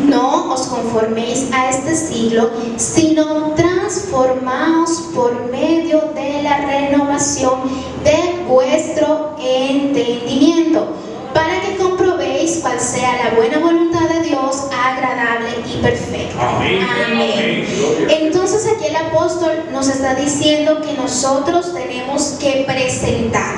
No 0.08 0.52
os 0.52 0.66
conforméis 0.66 1.48
a 1.52 1.70
este 1.70 1.94
siglo, 1.94 2.50
sino 2.76 3.52
transformaos 3.54 4.90
por 5.14 5.50
medio 5.50 6.00
de 6.14 6.42
la 6.42 6.58
renovación 6.58 7.60
de 8.04 8.44
vuestro 8.48 9.36
entendimiento, 9.38 10.88
para 11.34 11.60
que 11.60 11.76
comprobéis 11.76 12.60
cuál 12.62 12.80
sea 12.80 13.24
la 13.24 13.36
buena 13.36 13.58
voluntad 13.58 14.08
de 14.08 14.20
Dios, 14.28 14.66
agradable 14.72 15.50
y 15.66 15.82
perfecta. 15.82 16.56
Amén. 16.56 16.86
Amén. 17.06 17.66
Entonces 18.08 18.66
aquí 18.66 18.86
el 18.86 18.96
apóstol 18.96 19.64
nos 19.72 19.88
está 19.88 20.14
diciendo 20.14 20.80
que 20.80 20.94
nosotros 20.94 21.72
tenemos 21.74 22.36
que 22.40 22.64
presentar 22.66 23.54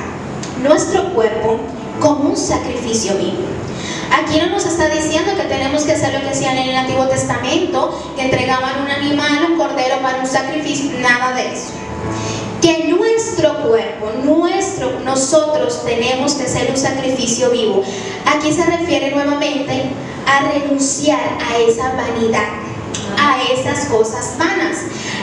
nuestro 0.61 1.13
cuerpo 1.13 1.59
como 1.99 2.29
un 2.29 2.37
sacrificio 2.37 3.15
vivo. 3.15 3.43
Aquí 4.13 4.39
no 4.39 4.45
nos 4.47 4.65
está 4.65 4.89
diciendo 4.89 5.31
que 5.35 5.43
tenemos 5.43 5.83
que 5.83 5.93
hacer 5.93 6.13
lo 6.13 6.21
que 6.21 6.29
hacían 6.29 6.55
en 6.57 6.69
el 6.69 6.75
Antiguo 6.75 7.07
Testamento, 7.07 8.13
que 8.15 8.25
entregaban 8.25 8.83
un 8.83 8.91
animal, 8.91 9.51
un 9.51 9.57
cordero 9.57 9.97
para 10.03 10.19
un 10.19 10.27
sacrificio, 10.27 10.91
nada 10.99 11.33
de 11.33 11.51
eso. 11.51 11.71
Que 12.61 12.89
nuestro 12.89 13.63
cuerpo, 13.63 14.11
nuestro, 14.23 14.99
nosotros 14.99 15.83
tenemos 15.83 16.35
que 16.35 16.47
ser 16.47 16.69
un 16.69 16.77
sacrificio 16.77 17.49
vivo. 17.49 17.83
Aquí 18.25 18.53
se 18.53 18.63
refiere 18.65 19.09
nuevamente 19.09 19.83
a 20.27 20.51
renunciar 20.51 21.37
a 21.49 21.57
esa 21.57 21.93
vanidad, 21.93 22.49
a 23.17 23.41
esas 23.51 23.85
cosas 23.85 24.35
vanas. 24.37 24.77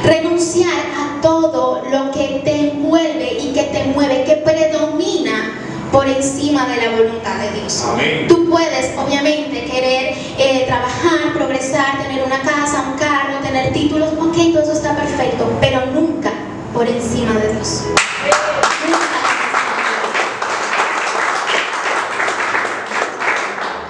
Renunciar 0.04 0.72
a 0.72 1.20
todo 1.22 1.82
lo 1.90 2.10
que 2.10 2.40
te 2.44 2.70
envuelve 2.70 3.38
y 3.40 3.52
que 3.52 3.62
te 3.64 3.84
mueve, 3.84 4.24
que 4.24 4.36
predomina 4.36 5.69
por 5.92 6.06
encima 6.06 6.66
de 6.66 6.76
la 6.76 6.90
voluntad 6.90 7.36
de 7.36 7.60
Dios. 7.60 7.84
Amén. 7.88 8.26
Tú 8.28 8.48
puedes, 8.48 8.96
obviamente, 8.96 9.64
querer 9.64 10.14
eh, 10.38 10.64
trabajar, 10.66 11.32
progresar, 11.34 12.02
tener 12.02 12.24
una 12.24 12.40
casa, 12.40 12.84
un 12.90 12.98
carro, 12.98 13.38
tener 13.42 13.72
títulos, 13.72 14.10
ok, 14.12 14.36
todo 14.52 14.62
eso 14.62 14.72
está 14.72 14.96
perfecto, 14.96 15.50
pero 15.60 15.86
nunca 15.86 16.30
por 16.72 16.86
encima 16.86 17.32
de 17.34 17.52
Dios. 17.54 17.84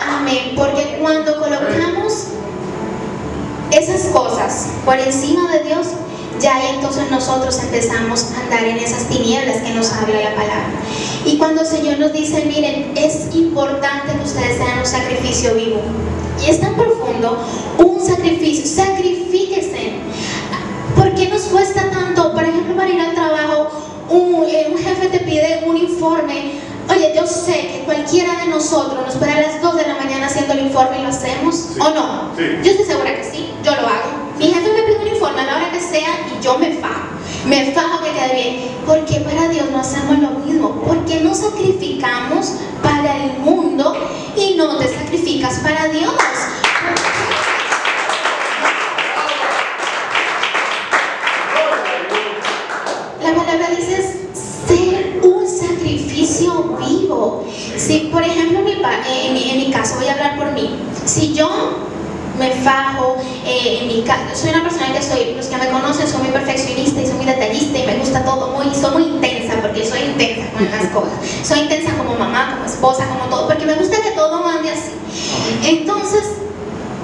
Amén, 0.08 0.52
porque 0.56 0.98
cuando 1.00 1.38
colocamos 1.38 2.28
esas 3.70 4.06
cosas 4.12 4.68
por 4.84 4.98
encima 4.98 5.50
de 5.52 5.64
Dios, 5.64 5.88
ya 6.40 6.70
entonces 6.70 7.10
nosotros 7.10 7.58
empezamos 7.62 8.32
a 8.32 8.40
andar 8.40 8.64
en 8.64 8.78
esas 8.78 9.04
tinieblas 9.08 9.58
que 9.58 9.74
nos 9.74 9.92
habla 9.92 10.20
la 10.20 10.34
palabra. 10.34 10.70
Y 11.24 11.36
cuando 11.38 11.60
el 11.62 11.66
Señor 11.66 11.98
nos 11.98 12.12
dice, 12.12 12.44
miren, 12.46 12.92
es 12.96 13.34
importante 13.34 14.12
que 14.16 14.24
ustedes 14.24 14.56
sean 14.56 14.78
un 14.78 14.86
sacrificio 14.86 15.54
vivo. 15.54 15.80
Y 16.44 16.50
es 16.50 16.60
tan 16.60 16.74
profundo, 16.74 17.36
un 17.78 18.00
sacrificio, 18.04 18.64
sacrifíquese. 18.66 19.92
¿Por 20.96 21.14
qué 21.14 21.28
nos 21.28 21.42
cuesta 21.42 21.90
tanto? 21.90 22.32
Por 22.32 22.42
ejemplo, 22.44 22.74
para 22.76 22.88
ir 22.88 23.00
al 23.00 23.14
trabajo, 23.14 23.70
un, 24.08 24.44
eh, 24.48 24.68
un 24.72 24.78
jefe 24.78 25.08
te 25.08 25.20
pide 25.20 25.62
un 25.66 25.76
informe. 25.76 26.52
Oye, 26.88 27.12
yo 27.14 27.26
sé 27.26 27.52
que 27.52 27.82
cualquiera 27.84 28.40
de 28.40 28.46
nosotros 28.48 28.98
nos 29.04 29.14
espera 29.14 29.36
a 29.36 29.40
las 29.42 29.62
2 29.62 29.76
de 29.76 29.86
la 29.86 29.94
mañana 29.96 30.26
haciendo 30.26 30.54
el 30.54 30.60
informe 30.66 30.98
y 30.98 31.02
lo 31.02 31.08
hacemos, 31.08 31.54
Sí. 31.54 31.78
¿o 31.80 31.90
no? 31.90 32.30
Sí. 32.36 32.44
Yo 32.64 32.70
estoy 32.72 32.86
segura 32.86 33.14
que 33.14 33.24
sí, 33.24 33.50
yo 33.62 33.70
lo 33.72 33.86
hago. 33.86 34.10
Mi 34.38 34.46
jefe 34.46 34.72
me 34.72 34.82
pide 34.82 34.98
un 35.02 35.08
informe 35.08 35.42
a 35.42 35.44
la 35.46 35.56
hora 35.56 35.70
que 35.70 35.80
sea 35.80 36.08
y 36.36 36.42
yo 36.42 36.58
me 36.58 36.72
fajo. 36.78 37.19
Me 37.46 37.72
fajo 37.72 38.02
que 38.02 38.12
quede 38.12 38.34
bien. 38.34 38.70
¿Por 38.86 39.04
qué 39.06 39.20
para 39.20 39.48
Dios 39.48 39.70
no 39.70 39.80
hacemos 39.80 40.18
lo 40.18 40.30
mismo? 40.30 40.82
¿Por 40.82 41.04
qué 41.04 41.20
no 41.20 41.34
sacrificamos 41.34 42.54
para 42.82 43.16
el 43.24 43.38
mundo 43.38 43.96
y 44.36 44.54
no 44.56 44.76
te 44.78 44.88
sacrificas 44.88 45.60
para 45.60 45.88
Dios? 45.88 46.12
La 53.22 53.34
palabra 53.34 53.70
dice 53.70 54.18
ser 54.66 55.20
un 55.22 55.46
sacrificio 55.46 56.76
vivo. 56.78 57.44
Si, 57.76 58.10
por 58.12 58.22
ejemplo, 58.22 58.60
en 58.60 59.34
mi, 59.34 59.70
caso, 59.72 59.96
voy 59.96 60.08
a 60.08 60.12
hablar 60.12 60.36
por 60.36 60.52
mí. 60.52 60.70
Si 61.04 61.32
yo 61.32 61.89
me 62.38 62.50
fajo, 62.50 63.16
eh, 63.44 63.78
en 63.82 63.88
mi 63.88 64.04
soy 64.34 64.50
una 64.50 64.62
persona 64.62 64.92
que 64.92 65.02
soy, 65.02 65.34
los 65.36 65.46
que 65.46 65.56
me 65.56 65.68
conocen, 65.70 66.06
soy 66.08 66.20
muy 66.22 66.30
perfeccionista 66.30 67.00
y 67.02 67.06
soy 67.06 67.14
muy 67.16 67.26
detallista 67.26 67.78
y 67.78 67.86
me 67.86 67.96
gusta 67.98 68.24
todo, 68.24 68.52
muy, 68.52 68.74
soy 68.74 68.90
muy 68.92 69.02
intensa 69.14 69.54
porque 69.60 69.84
soy 69.86 70.00
intensa 70.02 70.50
con 70.52 70.64
las 70.70 70.86
cosas. 70.94 71.12
Soy 71.42 71.60
intensa 71.60 71.92
como 71.96 72.14
mamá, 72.14 72.54
como 72.54 72.64
esposa, 72.66 73.06
como 73.08 73.24
todo, 73.30 73.46
porque 73.48 73.66
me 73.66 73.74
gusta 73.74 74.00
que 74.02 74.10
todo 74.12 74.46
ande 74.46 74.70
así. 74.70 74.92
Entonces, 75.66 76.22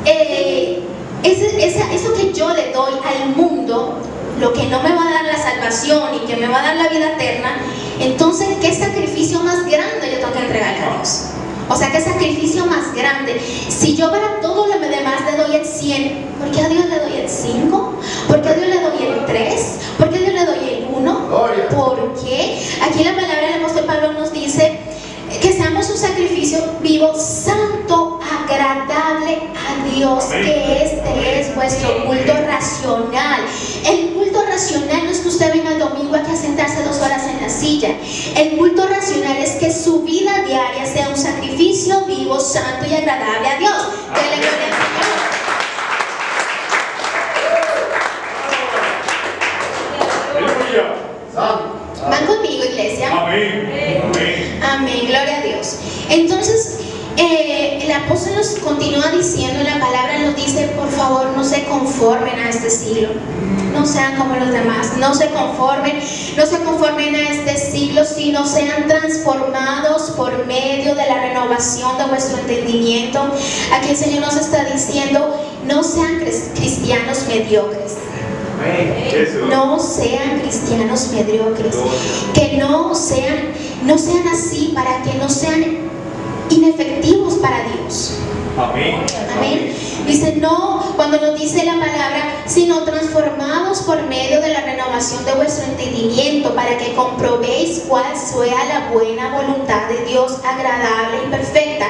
eh, 0.04 0.83
ese- 1.23 1.66
esa- 1.66 1.92
eso 1.92 2.12
que 2.14 2.33
yo 2.33 2.50
le 2.50 2.73
doy 2.73 2.92
al 3.04 3.35
mundo, 3.37 3.99
lo 4.40 4.52
que 4.52 4.64
no 4.64 4.83
me 4.83 4.90
va 4.95 5.02
a 5.09 5.11
dar 5.12 5.25
la 5.25 5.37
salvación 5.42 6.14
y 6.14 6.26
que 6.26 6.37
me 6.37 6.47
va 6.49 6.59
a 6.61 6.62
dar 6.62 6.76
la 6.76 6.88
vida 6.88 7.12
eterna, 7.12 7.56
entonces, 8.00 8.49
¿qué 8.61 8.75
sacrificio 8.75 9.40
más 9.40 9.64
grande 9.66 10.11
yo 10.12 10.18
tengo 10.18 10.33
que 10.33 10.38
entregarle 10.40 10.78
a 10.85 10.95
Dios? 10.99 11.23
O 11.68 11.75
sea, 11.75 11.90
¿qué 11.90 12.00
sacrificio 12.00 12.64
más 12.66 12.94
grande? 12.94 13.40
Si 13.68 13.96
yo 13.96 14.11
para 14.11 14.40
todo 14.40 14.66
lo 14.66 14.78
demás 14.78 15.23
le 15.30 15.37
doy 15.37 15.56
el 15.56 15.64
100, 15.64 16.26
¿por 16.38 16.50
qué 16.52 16.61
a 16.61 16.68
Dios 16.68 16.85
le 16.87 17.00
doy 17.00 17.16
el 17.16 17.28
5? 17.28 18.00
¿Por 18.28 18.42
qué 18.42 18.49
a 18.49 18.54
Dios 18.54 18.68
le 18.68 18.80
doy 18.80 19.06
el 19.06 19.26
3? 19.26 19.78
¿Por 19.99 20.11
qué 20.11 20.16
a 20.16 20.20
Dios 20.20 20.32
le 20.32 20.46
doy 20.46 20.68
el 20.68 20.87
1? 20.94 21.26
Gloria. 21.28 21.68
¿Por 21.70 22.14
qué? 22.23 22.62
Aquí 22.82 23.02
la 23.02 23.14
palabra 23.16 23.49
del 23.49 23.61
apóstol 23.61 23.85
Pablo 23.85 24.12
nos 24.12 24.32
dice 24.32 24.78
un 25.90 25.98
sacrificio 25.98 26.58
vivo, 26.80 27.12
santo, 27.14 28.20
agradable 28.20 29.42
a 29.54 29.84
Dios, 29.94 30.24
Amén. 30.26 30.44
que 30.44 30.84
este 30.84 31.40
es 31.40 31.54
vuestro 31.54 32.04
culto 32.06 32.32
racional. 32.46 33.40
El 33.84 34.14
culto 34.14 34.42
racional 34.44 35.04
no 35.04 35.10
es 35.10 35.18
que 35.18 35.28
usted 35.28 35.52
venga 35.52 35.72
el 35.72 35.78
domingo 35.78 36.16
aquí 36.16 36.30
a 36.30 36.36
sentarse 36.36 36.82
dos 36.82 36.98
horas 36.98 37.26
en 37.26 37.40
la 37.40 37.48
silla. 37.48 37.90
El 38.36 38.56
culto 38.56 38.86
racional 38.86 39.36
es 39.38 39.52
que 39.52 39.72
su 39.72 40.02
vida 40.02 40.42
diaria 40.46 40.86
sea 40.86 41.08
un 41.08 41.16
sacrificio 41.16 42.04
vivo, 42.06 42.40
santo 42.40 42.86
y 42.88 42.94
agradable 42.94 43.48
a 43.48 43.58
Dios. 43.58 43.88
Dele 44.14 44.36
gloria 44.36 44.66
al 44.66 44.72
Señor. 44.72 45.16
Aleluya. 50.36 51.06
Van 52.10 52.26
conmigo, 52.26 52.64
iglesia. 52.64 53.10
Amén. 53.10 54.02
Amén. 54.04 54.60
Amén, 54.62 55.00
gloria 55.06 55.38
a 55.38 55.42
Dios. 55.42 55.76
Entonces, 56.08 56.78
eh, 57.16 57.78
el 57.82 57.90
apóstol 57.92 58.34
nos 58.36 58.48
continúa 58.56 59.10
diciendo, 59.10 59.62
la 59.64 59.80
palabra 59.80 60.18
nos 60.18 60.36
dice, 60.36 60.68
por 60.76 60.90
favor, 60.90 61.26
no 61.36 61.42
se 61.42 61.64
conformen 61.96 62.38
a 62.38 62.50
este 62.50 62.70
siglo. 62.70 63.08
No 63.72 63.84
sean 63.86 64.16
como 64.16 64.34
los 64.36 64.50
demás, 64.50 64.92
no 64.98 65.14
se 65.14 65.28
conformen, 65.30 65.98
no 66.36 66.46
se 66.46 66.58
conformen 66.62 67.14
a 67.14 67.30
este 67.30 67.56
siglo, 67.58 68.04
sino 68.04 68.46
sean 68.46 68.86
transformados 68.88 70.12
por 70.16 70.46
medio 70.46 70.94
de 70.94 71.06
la 71.06 71.20
renovación 71.28 71.96
de 71.98 72.04
vuestro 72.04 72.38
entendimiento. 72.38 73.20
Aquí 73.74 73.90
el 73.90 73.96
Señor 73.96 74.22
nos 74.22 74.36
está 74.36 74.64
diciendo, 74.64 75.36
no 75.66 75.82
sean 75.82 76.20
cris- 76.20 76.50
cristianos 76.54 77.24
mediocres. 77.28 77.96
No 79.50 79.78
sean 79.78 80.40
cristianos 80.40 81.08
mediocres. 81.12 81.76
Que 82.34 82.56
no 82.58 82.94
sean, 82.94 83.52
no 83.84 83.98
sean 83.98 84.26
así 84.28 84.72
para 84.74 85.02
que 85.02 85.14
no 85.18 85.28
sean 85.28 85.62
inefectivos 86.48 87.34
para 87.34 87.58
Dios. 87.68 88.12
Amén. 88.58 88.96
Amén. 89.36 89.76
Dice, 90.06 90.36
no, 90.36 90.92
cuando 90.94 91.20
nos 91.20 91.38
dice 91.38 91.64
la 91.64 91.72
palabra, 91.72 92.44
sino 92.46 92.84
transformados 92.84 93.80
por 93.82 94.02
medio 94.04 94.40
de 94.40 94.52
la 94.52 94.60
renovación 94.60 95.25
de 95.25 95.34
vuestro 95.34 95.64
entendimiento, 95.64 96.54
para 96.54 96.78
que 96.78 96.94
comprobéis 96.94 97.82
cuál 97.88 98.16
sea 98.16 98.64
la 98.66 98.90
buena 98.92 99.36
voluntad 99.36 99.88
de 99.88 100.04
Dios, 100.04 100.38
agradable 100.44 101.18
y 101.26 101.30
perfecta. 101.30 101.86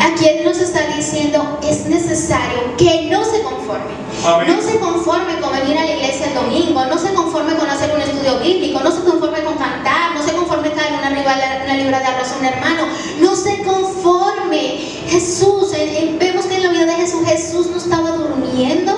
Aquí 0.00 0.26
Él 0.26 0.44
nos 0.44 0.58
está 0.58 0.86
diciendo, 0.96 1.58
es 1.62 1.86
necesario 1.86 2.76
que 2.76 3.08
no 3.10 3.24
se 3.24 3.42
conformen. 3.42 4.04
No 4.46 4.60
se 4.60 4.78
conforme 4.78 5.38
con 5.40 5.52
venir 5.52 5.78
a 5.78 5.84
la 5.84 5.92
iglesia 5.92 6.26
el 6.28 6.34
domingo, 6.34 6.84
no 6.86 6.98
se 6.98 7.12
conforme 7.12 7.24
con 7.24 7.33
hacer 7.74 7.94
un 7.94 8.00
estudio 8.00 8.38
bíblico, 8.38 8.80
no 8.80 8.90
se 8.90 9.02
conforme 9.02 9.42
con 9.42 9.56
cantar, 9.56 10.14
no 10.14 10.22
se 10.22 10.32
conforme 10.32 10.70
con 10.70 10.78
una, 10.78 11.10
una 11.64 11.74
libra 11.74 12.00
de 12.00 12.06
arroz 12.06 12.32
a 12.32 12.38
un 12.38 12.44
hermano, 12.44 12.86
no 13.20 13.36
se 13.36 13.62
conforme. 13.62 14.78
Jesús, 15.08 15.72
eh, 15.72 15.98
eh, 15.98 16.16
vemos 16.18 16.46
que 16.46 16.56
en 16.56 16.62
la 16.62 16.68
vida 16.70 16.86
de 16.86 16.94
Jesús, 16.94 17.26
Jesús 17.26 17.66
no 17.68 17.76
estaba 17.76 18.12
durmiendo. 18.12 18.92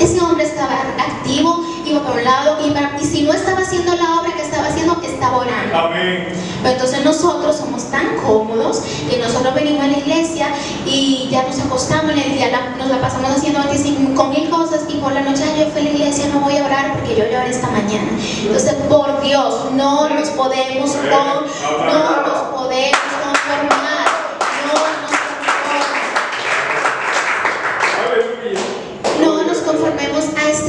Ese 0.00 0.20
hombre 0.20 0.44
estaba 0.44 0.80
activo, 0.98 1.64
iba 1.90 2.00
por 2.02 2.16
un 2.16 2.24
lado, 2.24 2.58
y 3.00 3.04
si 3.04 3.22
no 3.22 3.32
estaba 3.32 3.60
haciendo 3.60 3.94
la 3.94 4.20
obra 4.20 4.32
que 4.34 4.42
estaba 4.42 4.66
haciendo, 4.68 5.00
estaba 5.02 5.38
orando. 5.38 5.76
Amén. 5.76 6.28
Pero 6.62 6.74
entonces 6.74 7.04
nosotros 7.04 7.56
somos 7.56 7.90
tan 7.90 8.16
cómodos 8.26 8.82
que 9.08 9.18
nosotros 9.18 9.54
venimos 9.54 9.84
a 9.84 9.88
la 9.88 9.98
iglesia 9.98 10.48
y 10.86 11.28
ya 11.30 11.42
nos 11.42 11.58
acostamos 11.60 12.12
en 12.12 12.18
el 12.18 12.32
día, 12.34 12.48
la- 12.50 12.76
nos 12.78 12.88
la 12.88 13.00
pasamos 13.00 13.30
haciendo 13.30 13.60
25 13.62 14.24
mil 14.26 14.48
cosas 14.48 14.80
y 14.88 14.94
por 14.94 15.12
la 15.12 15.20
noche 15.20 15.42
"Ay, 15.44 15.60
yo 15.60 15.66
fui 15.70 15.80
a 15.82 15.84
la 15.84 15.90
iglesia, 15.90 16.26
no 16.32 16.40
voy 16.40 16.56
a 16.56 16.64
orar 16.64 16.92
porque 16.94 17.16
yo 17.16 17.24
lloré 17.24 17.50
esta 17.50 17.68
mañana. 17.68 18.08
Entonces, 18.42 18.74
por 18.88 19.20
Dios, 19.22 19.72
no 19.72 20.08
nos 20.08 20.28
podemos, 20.30 20.90
con, 20.90 21.86
no 21.86 22.22
nos 22.26 22.38
podemos 22.54 22.98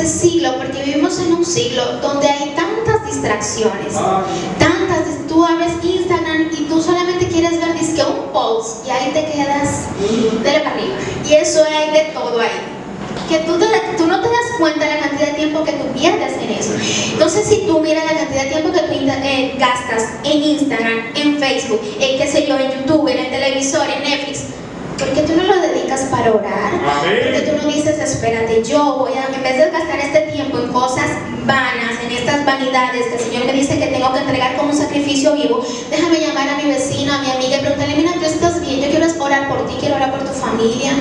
siglo, 0.07 0.55
porque 0.57 0.83
vivimos 0.83 1.19
en 1.19 1.33
un 1.33 1.45
siglo 1.45 1.99
donde 2.01 2.27
hay 2.27 2.53
tantas 2.55 3.05
distracciones, 3.05 3.95
ah. 3.95 4.23
tantas, 4.59 5.27
tú 5.27 5.43
abres 5.43 5.73
Instagram 5.83 6.49
y 6.51 6.63
tú 6.63 6.81
solamente 6.81 7.27
quieres 7.27 7.59
ver 7.59 7.77
disque 7.77 8.03
un 8.03 8.31
post 8.31 8.85
y 8.85 8.89
ahí 8.89 9.11
te 9.11 9.25
quedas, 9.31 9.87
mm. 9.99 10.43
dale 10.43 10.59
para 10.59 10.75
arriba, 10.75 10.95
y 11.27 11.33
eso 11.33 11.63
hay 11.63 11.91
de 11.91 12.11
todo 12.13 12.39
ahí. 12.39 12.71
Que 13.29 13.39
tú, 13.39 13.53
tú, 13.97 14.05
no 14.05 14.21
te 14.21 14.27
das 14.27 14.45
cuenta 14.59 14.85
la 14.85 14.99
cantidad 14.99 15.29
de 15.29 15.33
tiempo 15.33 15.63
que 15.63 15.71
tú 15.71 15.85
pierdes 15.93 16.33
en 16.33 16.49
eso. 16.51 16.73
Entonces, 17.13 17.47
si 17.47 17.65
tú 17.65 17.79
miras 17.79 18.05
la 18.05 18.19
cantidad 18.19 18.43
de 18.43 18.49
tiempo 18.49 18.71
que 18.71 18.79
tú 18.81 18.93
eh, 18.93 19.55
gastas 19.57 20.09
en 20.23 20.43
Instagram, 20.43 21.11
en 21.15 21.39
Facebook, 21.39 21.81
en 21.99 22.19
qué 22.19 22.27
sé 22.27 22.45
yo, 22.45 22.59
en 22.59 22.71
YouTube, 22.71 23.07
en 23.07 23.17
el 23.17 23.29
televisor, 23.31 23.87
en 23.89 24.03
Netflix, 24.03 24.43
¿por 24.97 25.09
qué 25.09 25.21
tú 25.21 25.33
no 25.35 25.43
lo 25.43 25.61
dedicas 25.61 26.01
para 26.11 26.31
orar? 26.31 26.71
Porque 27.23 27.41
tú 27.41 27.57
no 27.61 27.71
dices, 27.71 27.99
espérate, 27.99 28.63
yo 28.63 28.97
voy 28.99 29.13
a, 29.13 29.33
en 29.33 29.43
vez 29.43 29.57
de 29.57 29.71
gastar 29.71 29.99
este 29.99 30.21
tiempo 30.31 30.57
en 30.59 30.71
cosas 30.71 31.09
vanas, 31.45 32.01
en 32.03 32.11
estas 32.11 32.45
vanidades 32.45 33.07
que 33.07 33.15
el 33.15 33.19
Señor 33.19 33.45
me 33.45 33.53
dice 33.53 33.77
que 33.77 33.87
tengo 33.87 34.11
que 34.13 34.19
entregar 34.19 34.55
como 34.55 34.69
un 34.69 34.75
sacrificio 34.75 35.33
vivo, 35.33 35.65
déjame 35.89 36.19
llamar 36.19 36.49
a 36.49 36.57
mi 36.57 36.69
vecina, 36.69 37.15
a 37.15 37.21
mi 37.21 37.31
amiga 37.31 37.57
y 37.57 37.59
preguntarle, 37.61 37.95
mira, 37.95 38.13
tú 38.13 38.25
estás 38.25 38.61
bien, 38.61 38.81
yo 38.81 38.89
quiero 38.89 39.05
orar 39.25 39.49
por 39.49 39.65
ti, 39.67 39.75
quiero 39.79 39.95
orar 39.95 40.11
por 40.11 40.23
tu 40.23 40.31
familia. 40.31 40.93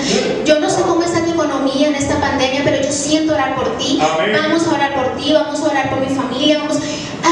Yo 0.44 0.58
no 0.60 0.70
sé 0.70 0.82
cómo 0.82 1.02
está 1.02 1.24
tu 1.24 1.32
economía 1.32 1.88
en 1.88 1.94
esta 1.94 2.20
pandemia, 2.20 2.62
pero 2.64 2.82
yo 2.82 2.90
siento 2.90 3.34
orar 3.34 3.54
por 3.54 3.76
ti. 3.76 3.98
Vamos 4.00 4.66
a 4.66 4.74
orar 4.74 4.94
por 4.94 5.16
ti, 5.16 5.32
vamos 5.32 5.60
a 5.60 5.64
orar 5.64 5.90
por 5.90 6.00
mi 6.00 6.14
familia, 6.14 6.58
vamos 6.58 6.78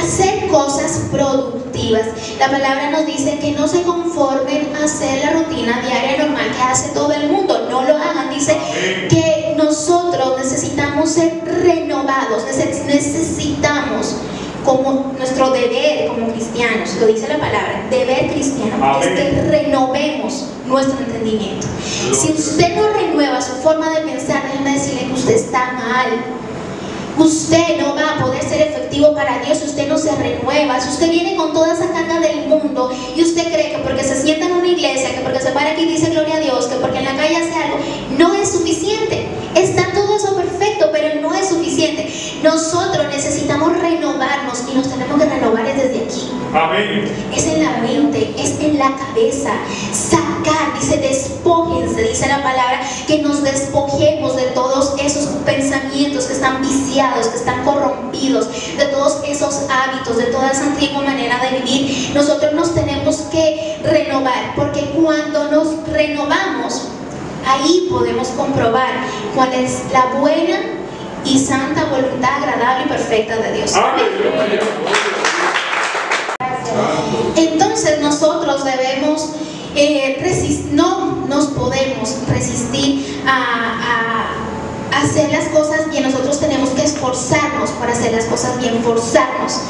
hacer 0.02 0.48
cosas 0.48 1.02
productivas. 1.10 2.06
La 2.38 2.50
palabra 2.50 2.90
nos 2.90 3.06
dice 3.06 3.38
que 3.38 3.52
no 3.52 3.66
se 3.68 3.82
conformen 3.82 4.72
a 4.80 4.84
hacer 4.84 5.24
la 5.24 5.32
rutina 5.32 5.80
diaria 5.80 6.24
normal 6.24 6.46
que 6.56 6.62
hace 6.62 6.88
todo 6.90 7.12
el 7.12 7.28
mundo, 7.30 7.66
no 7.70 7.82
lo 7.82 7.96
hagan. 7.96 8.30
Dice 8.30 8.56
que 9.08 9.54
nosotros 9.56 10.38
necesitamos 10.38 11.10
ser 11.10 11.40
renovados, 11.62 12.42
neces- 12.44 12.84
necesitamos 12.86 14.16
como 14.64 15.12
nuestro 15.18 15.50
deber 15.50 16.06
como 16.08 16.28
cristianos, 16.32 16.94
lo 17.00 17.06
dice 17.08 17.26
la 17.26 17.38
palabra, 17.38 17.84
deber 17.90 18.30
cristiano, 18.32 18.76
es 19.02 19.08
que 19.08 19.42
renovemos 19.50 20.44
nuestro 20.66 20.98
entendimiento. 21.00 21.66
Si 22.14 22.32
usted 22.32 22.76
no 22.76 22.88
renueva 22.92 23.40
su 23.42 23.54
forma 23.54 23.90
de 23.90 24.02
pensar, 24.02 24.42
déjeme 24.44 24.72
decirle 24.74 25.06
que 25.08 25.12
usted 25.14 25.34
está 25.34 25.72
mal. 25.72 26.08
Usted 27.18 27.80
no 27.80 27.94
va 27.94 28.16
a 28.16 28.24
poder 28.24 28.42
ser 28.42 28.68
efectivo 28.68 29.14
para 29.14 29.38
Dios 29.40 29.58
si 29.58 29.66
usted 29.66 29.88
no 29.88 29.98
se 29.98 30.14
renueva. 30.16 30.80
Si 30.80 30.88
usted 30.88 31.10
viene 31.10 31.36
con 31.36 31.52
toda 31.52 31.74
esa 31.74 31.92
carga 31.92 32.20
del 32.20 32.46
mundo 32.48 32.90
y 33.14 33.22
usted 33.22 33.52
cree 33.52 33.72
que 33.72 33.78
porque 33.78 34.02
se 34.02 34.20
sienta 34.20 34.46
en 34.46 34.52
una 34.52 34.68
iglesia, 34.68 35.14
que 35.14 35.20
porque 35.20 35.40
se 35.40 35.50
para 35.50 35.72
aquí 35.72 35.82
y 35.82 35.88
dice 35.88 36.10
gloria 36.10 36.36
a 36.36 36.40
Dios, 36.40 36.66
que 36.66 36.76
porque 36.76 36.98
en 36.98 37.04
la 37.04 37.16
calle 37.16 37.36
hace 37.36 37.54
algo, 37.54 37.78
no 38.18 38.34
es 38.34 38.50
suficiente. 38.50 39.26
Está 39.54 39.92
todo 39.92 40.16
eso 40.16 40.34
perfecto, 40.34 40.88
pero 40.92 41.20
no 41.20 41.34
es 41.34 41.48
suficiente. 41.48 42.10
Nosotros 42.42 43.06
necesitamos 43.08 43.78
renovarnos 43.78 44.62
y 44.70 44.74
nos 44.74 44.88
tenemos 44.88 45.22
que 45.22 45.28
renovar 45.28 45.66
es 45.66 45.76
desde 45.76 46.04
aquí. 46.04 46.30
Amén. 46.54 47.04
Es 47.34 47.46
en 47.46 47.64
la 47.64 47.78
mente, 47.78 48.34
es 48.38 48.60
en 48.60 48.78
la 48.78 48.94
cabeza. 48.96 49.52
Sacar, 49.92 50.78
dice, 50.78 50.98
despójense, 50.98 52.02
dice 52.02 52.28
la 52.28 52.42
palabra, 52.42 52.80
que 53.06 53.18
nos 53.22 53.42
despojemos 53.42 54.36
de 54.36 54.42
todos 54.54 54.94
esos 54.98 55.26
pensamientos 55.44 56.26
que 56.26 56.34
están 56.34 56.60
viciados, 56.60 57.01
que 57.10 57.36
están 57.36 57.64
corrompidos, 57.64 58.48
de 58.76 58.84
todos 58.86 59.20
esos 59.26 59.66
hábitos, 59.68 60.16
de 60.16 60.24
toda 60.26 60.50
esa 60.50 60.64
antigua 60.64 61.02
manera 61.02 61.38
de 61.38 61.58
vivir. 61.58 62.10
Nosotros 62.14 62.52
nos 62.52 62.74
tenemos 62.74 63.16
que 63.32 63.80
renovar, 63.84 64.54
porque 64.56 64.90
cuando 64.90 65.50
nos 65.50 65.88
renovamos, 65.88 66.88
ahí 67.46 67.88
podemos 67.90 68.28
comprobar 68.28 68.90
cuál 69.34 69.52
es 69.52 69.82
la 69.92 70.06
buena 70.20 70.60
y 71.24 71.38
santa 71.38 71.84
voluntad 71.84 72.42
agradable 72.42 72.86
y 72.86 72.88
perfecta 72.88 73.36
de 73.36 73.52
Dios. 73.52 73.72
Entonces 77.36 78.00
nosotros 78.00 78.64
debemos 78.64 79.30
eh, 79.74 80.68
no 80.72 81.26
nos 81.28 81.46
podemos 81.46 82.16
resistir 82.28 83.22
a, 83.26 83.32
a 83.32 84.21
hacer 84.92 85.30
las 85.30 85.46
cosas 85.46 85.88
bien. 85.90 86.04
Nosotros 86.04 86.38
tenemos 86.40 86.70
que 86.70 86.84
esforzarnos 86.84 87.70
para 87.72 87.92
hacer 87.92 88.12
las 88.12 88.24
cosas 88.26 88.58
bien, 88.60 88.82
forzarnos. 88.82 89.60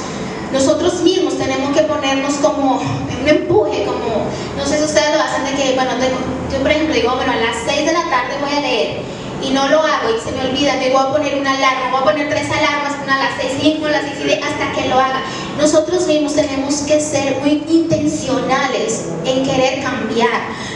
Nosotros 0.53 1.01
mismos 1.03 1.39
tenemos 1.39 1.75
que 1.75 1.83
ponernos 1.83 2.35
como 2.35 2.75
un 2.81 3.29
empuje, 3.29 3.85
como, 3.87 4.27
no 4.57 4.67
sé 4.67 4.79
si 4.79 4.85
ustedes 4.85 5.17
lo 5.17 5.23
hacen 5.23 5.45
de 5.45 5.53
que, 5.63 5.73
bueno, 5.75 5.93
tengo- 5.99 6.19
yo 6.53 6.59
por 6.61 6.71
ejemplo 6.71 6.95
digo, 6.95 7.15
bueno, 7.17 7.33
a 7.33 7.37
las 7.37 7.57
6 7.67 7.87
de 7.87 7.93
la 7.93 8.05
tarde 8.11 8.37
voy 8.43 8.53
a 8.55 8.61
leer 8.61 9.01
y 9.43 9.51
no 9.51 9.67
lo 9.69 9.79
hago 9.81 10.11
y 10.15 10.21
se 10.21 10.31
me 10.33 10.47
olvida 10.51 10.79
que 10.79 10.91
voy 10.91 11.01
a 11.01 11.09
poner 11.11 11.39
una 11.41 11.53
alarma, 11.57 11.91
voy 11.91 12.01
a 12.01 12.05
poner 12.05 12.29
tres 12.29 12.47
alarmas, 12.51 12.93
una 13.03 13.17
a 13.17 13.19
las 13.25 13.33
6 13.41 13.53
y 13.63 13.79
una 13.81 13.89
a 13.89 13.93
las 13.93 14.03
6 14.03 14.27
y 14.27 14.33
hasta 14.33 14.73
que 14.77 14.89
lo 14.89 14.99
haga. 15.01 15.23
Nosotros 15.59 16.07
mismos 16.07 16.35
tenemos 16.35 16.77
que 16.83 17.01
ser 17.01 17.37
muy 17.41 17.63
intencionales 17.69 19.05
en 19.25 19.45
querer 19.45 19.83
cambiar. 19.83 20.29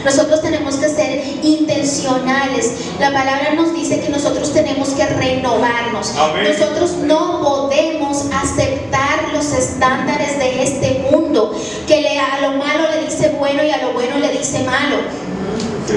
Nosotros 0.04 0.40
tenemos 0.42 0.76
que 0.76 0.88
ser 0.88 1.24
intencionales. 1.42 2.72
La 3.00 3.12
palabra 3.12 3.54
nos 3.54 3.74
dice 3.74 4.00
que 4.00 4.08
nosotros 4.08 4.52
tenemos 4.52 4.90
que 4.90 5.04
renovarnos. 5.06 6.14
Amén. 6.16 6.52
Nosotros 6.56 6.92
no 7.04 7.40
podemos 7.42 8.26
aceptar 8.32 9.32
los 9.32 9.52
estándares 9.52 10.38
de 10.38 10.62
este 10.62 11.06
mundo, 11.10 11.52
que 11.86 12.00
le- 12.02 12.20
a 12.20 12.40
lo 12.42 12.52
malo 12.52 12.84
le 12.94 13.04
dice 13.06 13.30
bueno 13.38 13.64
y 13.64 13.70
a 13.70 13.78
lo 13.78 13.92
bueno 13.92 14.18
le 14.18 14.28
dice 14.30 14.60
malo. 14.60 14.96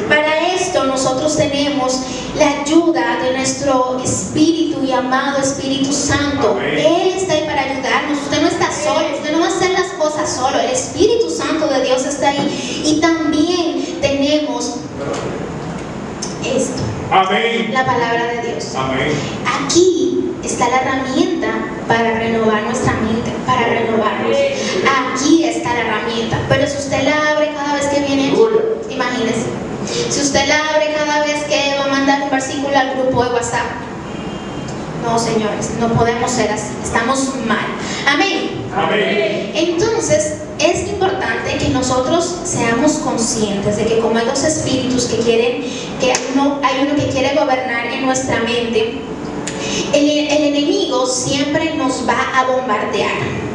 Para 0.07 0.53
esto 0.53 0.83
nosotros 0.83 1.35
tenemos 1.35 1.99
la 2.37 2.61
ayuda 2.61 3.19
de 3.23 3.35
nuestro 3.35 3.99
Espíritu 4.03 4.83
y 4.83 4.91
amado 4.91 5.41
Espíritu 5.41 5.91
Santo. 5.91 6.51
Amén. 6.51 6.77
Él 6.77 7.13
está 7.17 7.33
ahí 7.33 7.43
para 7.45 7.61
ayudarnos. 7.61 8.19
Usted 8.19 8.41
no 8.41 8.47
está 8.47 8.71
solo, 8.71 9.15
usted 9.15 9.31
no 9.31 9.39
va 9.39 9.47
a 9.47 9.49
hacer 9.49 9.71
las 9.71 9.87
cosas 9.93 10.31
solo. 10.31 10.59
El 10.59 10.69
Espíritu 10.69 11.29
Santo 11.31 11.67
de 11.67 11.83
Dios 11.83 12.05
está 12.05 12.29
ahí. 12.29 12.83
Y 12.85 13.01
también 13.01 13.99
tenemos 13.99 14.75
esto, 16.45 16.81
Amén. 17.11 17.71
la 17.73 17.85
palabra 17.85 18.27
de 18.27 18.51
Dios. 18.51 18.75
Amén. 18.75 19.11
Aquí 19.65 20.33
está 20.43 20.69
la 20.69 20.81
herramienta 20.81 21.47
para 21.87 22.19
renovar 22.19 22.61
nuestra 22.63 22.93
mente, 22.93 23.31
para 23.47 23.67
renovarnos. 23.67 24.37
Aquí 25.15 25.45
está 25.45 25.73
la 25.73 25.81
herramienta. 25.81 26.39
Pero 26.47 26.67
si 26.67 26.77
usted 26.77 27.03
la 27.03 27.31
abre 27.31 27.53
cada 27.55 27.73
vez 27.73 27.87
que 27.87 28.01
viene 28.01 28.33
imagínese. 28.89 29.68
Si 30.09 30.21
usted 30.21 30.47
la 30.47 30.59
abre 30.69 30.93
cada 30.93 31.23
vez 31.23 31.43
que 31.45 31.75
va 31.79 31.85
a 31.85 31.87
mandar 31.87 32.21
un 32.23 32.29
versículo 32.29 32.77
al 32.77 32.95
grupo 32.95 33.23
de 33.23 33.31
WhatsApp. 33.31 33.65
No, 35.03 35.17
señores, 35.17 35.71
no 35.79 35.87
podemos 35.93 36.29
ser 36.29 36.51
así. 36.51 36.73
Estamos 36.83 37.33
mal. 37.47 37.65
Amén. 38.05 38.65
Amén. 38.75 39.51
Entonces, 39.55 40.39
es 40.59 40.89
importante 40.89 41.57
que 41.57 41.69
nosotros 41.69 42.35
seamos 42.43 42.93
conscientes 42.93 43.77
de 43.77 43.85
que 43.85 43.99
como 43.99 44.19
hay 44.19 44.25
dos 44.25 44.43
espíritus 44.43 45.05
que 45.05 45.17
quieren, 45.17 45.63
que 45.99 46.11
hay 46.11 46.19
uno, 46.33 46.59
hay 46.61 46.85
uno 46.85 46.95
que 46.95 47.09
quiere 47.09 47.33
gobernar 47.35 47.87
en 47.87 48.05
nuestra 48.05 48.41
mente, 48.41 48.99
el, 49.93 50.09
el 50.09 50.43
enemigo 50.43 51.07
siempre 51.07 51.75
nos 51.75 52.07
va 52.07 52.19
a 52.35 52.45
bombardear. 52.45 53.48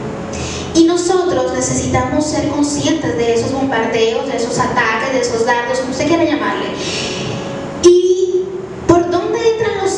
Y 0.74 0.84
nosotros 0.84 1.52
necesitamos 1.54 2.24
ser 2.26 2.48
conscientes 2.48 3.16
de 3.16 3.34
esos 3.34 3.52
bombardeos, 3.52 4.26
de 4.26 4.36
esos 4.36 4.58
ataques, 4.58 5.12
de 5.12 5.20
esos 5.20 5.46
dardos, 5.46 5.78
como 5.78 5.92
usted 5.92 6.08
quiera 6.08 6.24
llamarle. 6.24 6.66
¿Y 7.82 8.42
por 8.88 9.08
dónde 9.10 9.38
entran 9.52 9.78
los... 9.82 9.92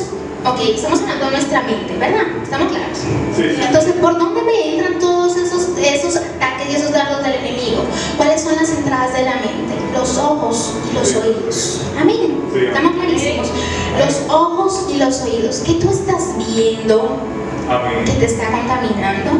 Ok, 0.44 0.60
estamos 0.74 1.00
hablando 1.00 1.24
de 1.26 1.30
nuestra 1.32 1.62
mente, 1.62 1.96
¿verdad? 1.98 2.26
¿Estamos 2.42 2.68
claros? 2.68 2.98
Sí. 3.34 3.42
Entonces, 3.66 3.92
¿por 3.94 4.18
dónde 4.18 4.42
me 4.42 4.74
entran 4.76 4.98
todos 4.98 5.36
esos, 5.36 5.68
esos 5.78 6.16
ataques 6.16 6.68
y 6.70 6.76
esos 6.76 6.92
dardos 6.92 7.22
del 7.24 7.32
enemigo? 7.34 7.82
¿Cuáles 8.16 8.42
son 8.42 8.54
las 8.56 8.68
entradas 8.70 9.14
de 9.14 9.22
la 9.24 9.34
mente? 9.36 9.74
Los 9.94 10.18
ojos 10.18 10.74
y 10.90 10.94
los 10.94 11.08
Sí. 11.08 11.16
oídos. 11.16 11.80
Amén. 11.98 12.38
Sí. 12.52 12.66
Estamos 12.66 12.92
clarísimos. 12.92 13.48
Los 13.98 14.30
ojos 14.30 14.86
y 14.92 14.98
los 14.98 15.22
oídos. 15.22 15.62
¿Qué 15.64 15.72
tú 15.74 15.88
estás 15.90 16.36
viendo 16.36 17.16
que 17.66 17.72
Amén. 17.74 18.04
te 18.20 18.26
está 18.26 18.50
contaminando? 18.50 19.30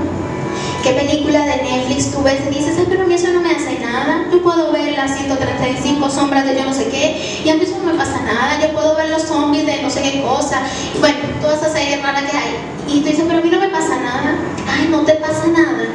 ¿Qué 0.87 0.93
película 0.93 1.45
de 1.45 1.65
Netflix 1.65 2.13
tú 2.13 2.23
ves 2.23 2.39
y 2.47 2.55
dices, 2.55 2.77
ay, 2.79 2.87
pero 2.89 3.03
a 3.03 3.07
mí 3.07 3.15
eso 3.15 3.33
no 3.33 3.41
me 3.41 3.51
hace 3.51 3.77
nada? 3.81 4.25
Yo 4.31 4.41
puedo 4.41 4.71
ver 4.71 4.93
las 4.93 5.19
135 5.19 6.09
sombras 6.09 6.47
de 6.47 6.57
yo 6.57 6.65
no 6.65 6.73
sé 6.73 6.87
qué 6.87 7.41
y 7.45 7.49
a 7.49 7.57
mí 7.57 7.63
eso 7.65 7.77
no 7.79 7.93
me 7.93 7.99
pasa 7.99 8.21
nada. 8.23 8.61
Yo 8.63 8.73
puedo 8.73 8.95
ver 8.95 9.11
los 9.11 9.23
zombies 9.23 9.67
de 9.67 9.83
no 9.83 9.91
sé 9.91 10.01
qué 10.01 10.23
cosa. 10.23 10.61
Bueno, 11.01 11.19
todas 11.41 11.61
esas 11.61 11.73
series 11.73 12.01
raras 12.01 12.31
que 12.31 12.37
hay. 12.37 12.55
Y 12.87 13.01
tú 13.01 13.09
dices, 13.09 13.25
pero 13.27 13.41
a 13.41 13.43
mí 13.43 13.51
no 13.51 13.59
me 13.59 13.69
pasa 13.69 13.97
nada. 13.97 14.37
Ay, 14.71 14.87
no 14.89 15.01
te 15.01 15.15
pasa 15.15 15.49
nada. 15.49 15.89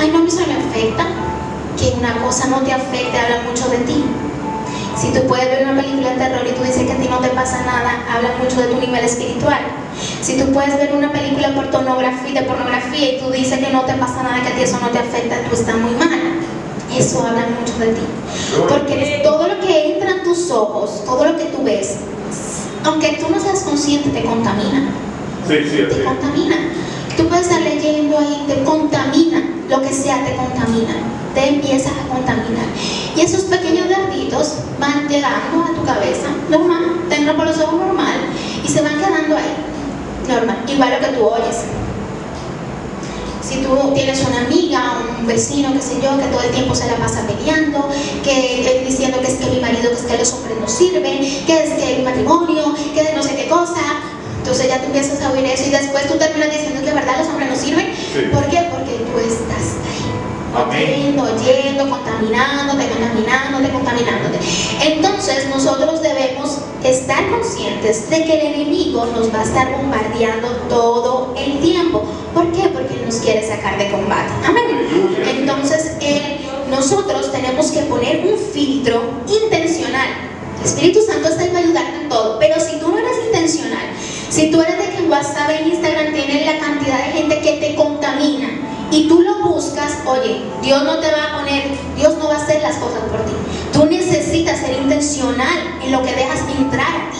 Ay, 0.00 0.10
no, 0.10 0.18
a 0.18 0.22
mí 0.22 0.26
eso 0.26 0.42
me 0.44 0.54
afecta. 0.54 1.06
Que 1.78 1.94
una 1.96 2.16
cosa 2.16 2.48
no 2.48 2.62
te 2.62 2.72
afecte 2.72 3.16
habla 3.16 3.42
mucho 3.48 3.68
de 3.68 3.78
ti. 3.78 4.02
Si 5.00 5.12
tú 5.12 5.26
puedes 5.26 5.46
ver 5.46 5.68
una 5.68 5.80
película 5.80 6.10
de 6.10 6.16
terror 6.16 6.46
y 6.46 6.52
tú 6.56 6.62
dices 6.62 6.84
que 6.84 6.92
a 6.92 6.96
ti 6.96 7.06
no 7.08 7.18
te 7.18 7.28
pasa 7.28 7.62
nada, 7.64 8.04
habla 8.14 8.30
mucho 8.42 8.60
de 8.62 8.68
tu 8.68 8.80
nivel 8.80 9.04
espiritual. 9.04 9.58
Si 10.22 10.36
tú 10.38 10.52
puedes 10.52 10.76
ver 10.78 10.94
una 10.94 11.12
película 11.12 11.50
de 11.50 11.54
pornografía, 11.54 12.40
de 12.40 12.46
pornografía 12.46 13.12
y 13.14 13.20
tú 13.20 13.30
dices 13.30 13.58
que 13.58 13.72
no 13.72 13.82
te 13.82 13.94
pasa 13.94 14.22
nada, 14.22 14.42
que 14.42 14.48
a 14.52 14.56
ti 14.56 14.62
eso 14.62 14.78
no 14.80 14.88
te 14.88 14.98
afecta, 14.98 15.36
tú 15.48 15.54
estás 15.54 15.76
muy 15.76 15.92
mal. 15.92 16.08
Eso 16.96 17.26
habla 17.26 17.44
mucho 17.60 17.76
de 17.78 17.88
ti. 17.92 18.02
Porque 18.68 19.20
todo 19.22 19.48
lo 19.48 19.60
que 19.60 19.92
entra 19.94 20.10
en 20.12 20.22
tus 20.22 20.50
ojos, 20.50 21.04
todo 21.04 21.24
lo 21.26 21.36
que 21.36 21.44
tú 21.46 21.62
ves, 21.62 21.96
aunque 22.84 23.18
tú 23.20 23.30
no 23.30 23.38
seas 23.40 23.60
consciente, 23.60 24.08
te 24.10 24.24
contamina 24.24 24.88
Sí, 25.46 25.54
sí, 25.68 25.76
te 25.76 25.86
así. 25.94 26.00
contamina. 26.04 26.56
Tú 27.16 27.28
puedes 27.28 27.46
estar 27.46 27.60
leyendo 27.60 28.18
ahí, 28.18 28.44
te 28.46 28.62
contamina, 28.64 29.42
lo 29.68 29.82
que 29.82 29.92
sea 29.92 30.24
te 30.24 30.36
contamina, 30.36 30.94
te 31.36 31.48
empiezas 31.48 31.92
a 31.92 32.08
contaminar. 32.08 32.64
Y 33.14 33.20
esos 33.20 33.42
pequeños 33.42 33.90
darditos 33.90 34.54
van 34.80 35.06
llegando 35.06 35.64
a 35.64 35.74
tu 35.76 35.84
cabeza, 35.84 36.28
normal, 36.48 37.04
te 37.10 37.16
entran 37.16 37.36
por 37.36 37.46
los 37.46 37.58
ojos 37.58 37.78
normal, 37.78 38.16
y 38.64 38.68
se 38.68 38.80
van 38.80 38.96
quedando 38.98 39.36
ahí, 39.36 39.54
normal, 40.26 40.64
igual 40.66 40.92
lo 40.92 41.06
que 41.06 41.14
tú 41.14 41.26
oyes. 41.26 41.56
Si 43.42 43.58
tú 43.58 43.92
tienes 43.94 44.24
una 44.26 44.46
amiga, 44.46 44.94
un 45.20 45.26
vecino, 45.26 45.72
qué 45.74 45.80
sé 45.80 46.00
yo, 46.02 46.18
que 46.18 46.24
todo 46.24 46.40
el 46.40 46.50
tiempo 46.50 46.74
se 46.74 46.86
la 46.86 46.96
pasa 46.96 47.26
peleando, 47.26 47.86
que 48.24 48.80
eh, 48.80 48.84
diciendo 48.84 49.20
que 49.20 49.28
es 49.28 49.34
que 49.34 49.50
mi 49.50 49.60
marido, 49.60 49.90
que 49.90 49.96
es 49.96 50.02
que 50.02 50.18
los 50.18 50.32
hombres 50.32 50.56
no 50.58 50.66
sirven, 50.66 51.18
que 51.46 51.64
es 51.64 51.74
que 51.74 51.96
el 51.96 52.02
matrimonio, 52.02 52.74
que 52.94 53.02
de 53.04 53.12
no 53.12 53.22
sé 53.22 53.36
qué 53.36 53.46
cosa, 53.46 53.82
entonces 54.38 54.68
ya 54.68 54.78
tú 54.78 54.86
empiezas 54.86 55.20
a 55.22 55.30
oír 55.32 55.44
eso 55.44 55.68
y 55.68 55.70
después 55.70 56.08
tú 56.08 56.16
terminas 56.18 56.50
diciendo 56.50 56.80
que 56.82 56.92
verdad 56.92 57.18
los 57.18 57.28
hombres 57.28 57.50
no 57.50 57.56
sirven. 57.56 57.94
Sí. 57.94 58.20
¿Por 58.32 58.46
qué? 58.46 58.68
Porque 58.70 59.04
tú 59.04 59.18
estás 59.18 59.76
ahí. 59.84 60.06
Oyendo, 60.56 61.22
oyendo, 61.22 61.90
contaminándote, 61.90 62.88
contaminándote, 62.88 63.72
contaminándote. 63.72 64.38
Entonces 64.82 65.48
nosotros 65.50 66.00
debemos 66.00 66.58
estar 66.82 67.28
conscientes 67.28 68.08
de 68.08 68.24
que 68.24 68.40
el 68.40 68.54
enemigo 68.54 69.04
nos 69.06 69.34
va 69.34 69.40
a 69.40 69.44
estar 69.44 69.70
bombardeando 69.76 70.48
todo 70.68 71.34
el 71.36 71.60
tiempo. 71.60 72.02
¿Por 72.32 72.50
qué? 72.52 72.68
Porque 72.68 72.96
nos 73.04 73.16
quiere 73.16 73.46
sacar 73.46 73.76
de 73.76 73.90
combate. 73.90 74.32
Amén. 74.46 75.16
Entonces 75.26 75.92
nosotros 76.70 77.30
tenemos 77.32 77.70
que 77.70 77.80
poner 77.82 78.26
un 78.26 78.38
filtro 78.38 79.02
intencional. 79.28 80.08
El 80.60 80.64
Espíritu 80.64 81.00
Santo 81.02 81.28
está 81.28 81.44
para 81.46 81.58
ayudarte 81.58 81.96
en 82.02 82.08
todo, 82.08 82.38
pero 82.38 82.58
si 82.58 82.78
tú 82.80 82.88
no 82.88 82.98
eres 82.98 83.26
intencional, 83.26 83.86
si 84.30 84.50
tú 84.50 84.60
eres 84.60 84.78
de 84.78 84.90
que 84.90 84.98
en 84.98 85.10
WhatsApp 85.10 85.50
en 85.50 85.68
Instagram 85.68 86.14
tienes 86.14 86.46
la 86.46 86.58
cantidad 86.58 86.98
de 87.06 87.12
gente 87.12 87.40
que 87.40 87.52
te 87.52 87.74
contamina 87.74 88.48
y 88.90 89.08
tú 89.08 89.20
lo 89.22 89.38
buscas, 89.48 89.98
oye, 90.06 90.42
Dios 90.62 90.82
no 90.84 90.98
te 90.98 91.10
va 91.10 91.32
a 91.34 91.38
poner, 91.38 91.64
Dios 91.96 92.14
no 92.18 92.28
va 92.28 92.34
a 92.34 92.42
hacer 92.42 92.62
las 92.62 92.76
cosas 92.76 93.00
por 93.10 93.20
ti. 93.24 93.32
Tú 93.72 93.84
necesitas 93.86 94.58
ser 94.60 94.78
intencional 94.80 95.58
en 95.82 95.92
lo 95.92 96.02
que 96.02 96.12
dejas 96.14 96.40
entrar 96.58 96.86
a 96.88 97.10
ti. 97.10 97.18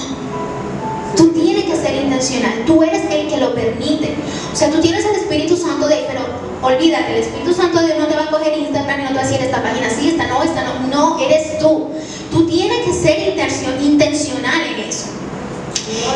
Tú 1.17 1.29
tienes 1.33 1.65
que 1.65 1.77
ser 1.77 1.95
intencional, 1.97 2.53
tú 2.67 2.83
eres 2.83 3.03
el 3.11 3.29
que 3.29 3.37
lo 3.39 3.55
permite. 3.55 4.15
O 4.53 4.57
sea, 4.57 4.71
tú 4.71 4.81
tienes 4.81 5.05
el 5.05 5.17
Espíritu 5.17 5.57
Santo 5.57 5.89
de 5.89 6.05
pero 6.07 6.21
olvídate, 6.63 7.13
el 7.17 7.23
Espíritu 7.23 7.55
Santo 7.55 7.81
de 7.81 7.87
Dios 7.87 7.99
no 7.99 8.07
te 8.07 8.17
va 8.17 8.25
a 8.25 8.31
coger 8.31 8.57
Instagram 8.59 9.01
y 9.01 9.03
no 9.05 9.09
te 9.11 9.15
va 9.15 9.21
a 9.23 9.25
decir 9.27 9.41
esta 9.43 9.63
página 9.63 9.89
sí, 9.91 10.11
esta 10.11 10.27
no, 10.27 10.43
esta 10.43 10.63
no. 10.65 10.87
No, 10.89 11.19
eres 11.21 11.59
tú. 11.59 11.89
Tú 12.31 12.47
tienes 12.47 12.85
que 12.85 12.93
ser 12.93 13.19
intencio- 13.35 13.81
intencional 13.83 14.61
en 14.75 14.89
eso. 14.89 15.07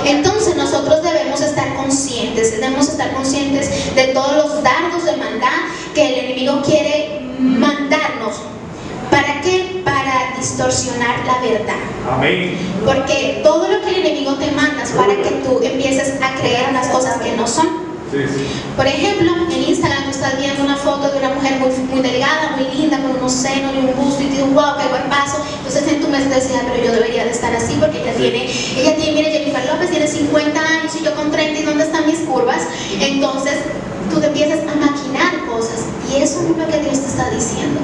Entonces 0.05 0.57
nosotros 0.57 1.03
debemos 1.03 1.41
estar 1.41 1.75
conscientes, 1.77 2.53
debemos 2.53 2.89
estar 2.89 3.13
conscientes 3.13 3.95
de 3.95 4.05
todos 4.09 4.37
los 4.37 4.63
dardos 4.63 5.05
de 5.05 5.17
maldad 5.17 5.59
que 5.95 6.09
el 6.09 6.25
enemigo 6.25 6.63
quiere 6.63 7.21
mandarnos. 7.39 8.35
¿Para 9.11 9.41
qué? 9.41 9.83
Para 9.85 10.37
distorsionar 10.39 11.25
la 11.27 11.41
verdad. 11.41 11.77
Amén. 12.11 12.57
Porque 12.85 13.41
todo 13.43 13.69
lo 13.69 13.81
que 13.83 13.91
el 13.91 14.07
enemigo 14.07 14.35
te 14.35 14.51
manda 14.53 14.83
es 14.83 14.91
para 14.91 15.15
que 15.15 15.31
tú 15.45 15.61
empieces 15.63 16.15
a 16.23 16.35
creer 16.41 16.73
las 16.73 16.89
cosas 16.89 17.21
que 17.21 17.33
no 17.37 17.47
son. 17.47 17.90
Sí, 18.11 18.19
sí. 18.27 18.47
Por 18.77 18.87
ejemplo, 18.87 19.31
en 19.51 19.63
Instagram 19.71 20.05
tú 20.05 20.11
estás 20.11 20.37
viendo 20.39 20.65
una 20.65 20.77
foto 20.77 21.11
de 21.11 21.19
una 21.19 21.31
mujer 21.35 21.61
muy, 21.61 21.71
muy 21.93 22.01
delgada, 22.01 22.57
muy 22.57 22.67
linda, 22.75 22.99
con 22.99 23.13
unos 23.17 23.33
senos 23.33 23.73
y 23.75 23.79
un 23.79 23.95
busto 23.95 24.23
y 24.23 24.27
te 24.27 24.33
dices, 24.33 24.53
wow, 24.53 24.77
qué 24.81 24.89
buen 24.89 25.09
paso. 25.09 25.39
Entonces 25.59 25.87
en 25.87 26.01
tu 26.01 26.09
mente 26.09 26.35
decías, 26.35 26.63
"Ah, 26.65 26.71
pero 26.73 26.87
yo 26.87 26.93
debería 26.93 27.25
de 27.25 27.31
estar 27.31 27.55
así 27.55 27.77
porque 27.79 28.03
ella 28.03 28.15
tiene, 28.15 28.51
ella 28.77 28.97
tiene, 28.97 29.13
mire, 29.13 29.31
Jennifer 29.31 29.65
López 29.71 29.91
tiene 29.91 30.09
50 30.09 30.61
años 30.61 30.93
y 31.01 31.05
yo 31.05 31.15
con 31.15 31.31
30 31.31 31.61
y 31.61 31.63
dónde 31.63 31.85
están 31.85 32.07
mis 32.07 32.19
curvas. 32.21 32.63
Entonces 33.01 33.55
tú 34.13 34.21
te 34.21 34.27
empiezas 34.27 34.59
a 34.67 34.75
maquinar 34.75 35.47
cosas 35.47 35.79
y 36.11 36.17
eso 36.21 36.41
es 36.43 36.57
lo 36.57 36.67
que 36.67 36.79
Dios 36.81 36.99
te 37.01 37.07
está 37.07 37.31
diciendo. 37.31 37.79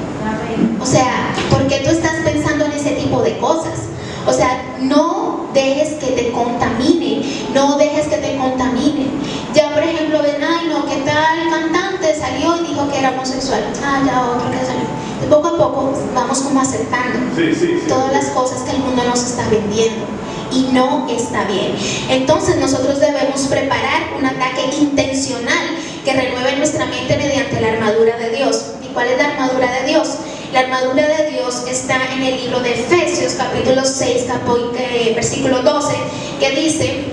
O 0.81 0.87
sea, 0.87 1.33
¿por 1.51 1.67
qué 1.69 1.77
tú 1.85 1.91
estás 1.91 2.17
pensando 2.25 2.65
en 2.65 2.73
ese 2.73 2.91
tipo 2.91 3.23
de 3.23 3.39
cosas? 3.39 3.79
O 4.27 4.33
sea, 4.33 4.61
no 4.81 5.36
dejes 5.57 5.95
que 5.95 6.13
te 6.13 6.31
contamine, 6.33 7.23
no 7.55 7.79
dejes 7.79 8.07
que 8.09 8.19
te 8.19 8.37
contamine. 8.37 9.07
Ya, 9.55 9.73
por 9.73 9.83
ejemplo, 9.83 10.23
ven, 10.23 10.37
ay, 10.45 10.69
no, 10.69 10.85
¿qué 10.87 10.97
tal 10.97 11.49
cantante 11.51 12.15
salió 12.15 12.57
y 12.63 12.69
dijo 12.69 12.89
que 12.91 12.99
era 12.99 13.11
homosexual? 13.11 13.63
Ah, 13.83 14.03
ya 14.07 14.23
otro 14.23 14.51
que 14.51 14.59
salió. 14.59 14.87
De 15.21 15.27
poco 15.29 15.49
a 15.49 15.57
poco 15.57 15.93
vamos 16.15 16.41
como 16.41 16.61
aceptando 16.61 17.19
Sí, 17.35 17.55
sí, 17.55 17.67
sí. 17.81 17.89
todas 17.89 18.13
las 18.13 18.27
cosas 18.27 18.61
que 18.65 18.73
el 18.73 18.79
mundo 18.83 19.03
nos 19.05 19.23
está 19.25 19.49
vendiendo 19.49 20.05
y 20.53 20.69
no 20.73 21.07
está 21.09 21.45
bien. 21.45 21.75
Entonces 22.11 22.57
nosotros 22.59 23.01
debemos 23.01 23.41
preparar 23.49 24.13
un 24.19 24.27
ataque 24.27 24.77
intencional 24.79 25.65
que 26.05 26.13
renueve 26.13 26.57
nuestra 26.59 26.85
mente 26.85 27.17
mediante 27.17 27.61
la 27.63 27.69
armadura 27.69 28.19
de 28.19 28.31
Dios. 28.37 28.73
¿Y 28.85 28.93
cuál 28.93 29.09
es 29.09 29.17
la 29.17 29.29
armadura 29.29 29.73
de 29.73 29.89
Dios? 29.89 30.07
La 30.53 30.61
armadura 30.61 31.07
de 31.09 31.31
Dios 31.33 31.65
está 31.69 31.99
en 32.15 32.23
el 32.23 32.37
libro 32.41 32.61
de 32.61 32.73
Efesios 32.75 33.35
capítulo 33.35 33.85
6, 33.85 34.25
capo- 34.27 34.73
eh, 34.79 35.13
versículo 35.15 35.63
12, 35.63 35.95
que 36.41 36.51
dice, 36.53 37.05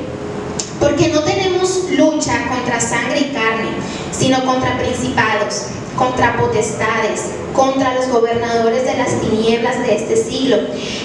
porque 0.80 1.10
no 1.10 1.22
tenemos 1.24 1.90
lucha 1.92 2.48
contra 2.48 2.80
sangre 2.80 3.20
y 3.20 3.34
carne, 3.34 3.70
sino 4.12 4.46
contra 4.46 4.78
principados, 4.78 5.64
contra 5.98 6.38
potestades, 6.38 7.22
contra 7.54 7.94
los 7.96 8.08
gobernadores 8.10 8.86
de 8.86 8.98
las 8.98 9.20
tinieblas 9.20 9.80
de 9.86 9.96
este 9.96 10.16
siglo, 10.16 10.58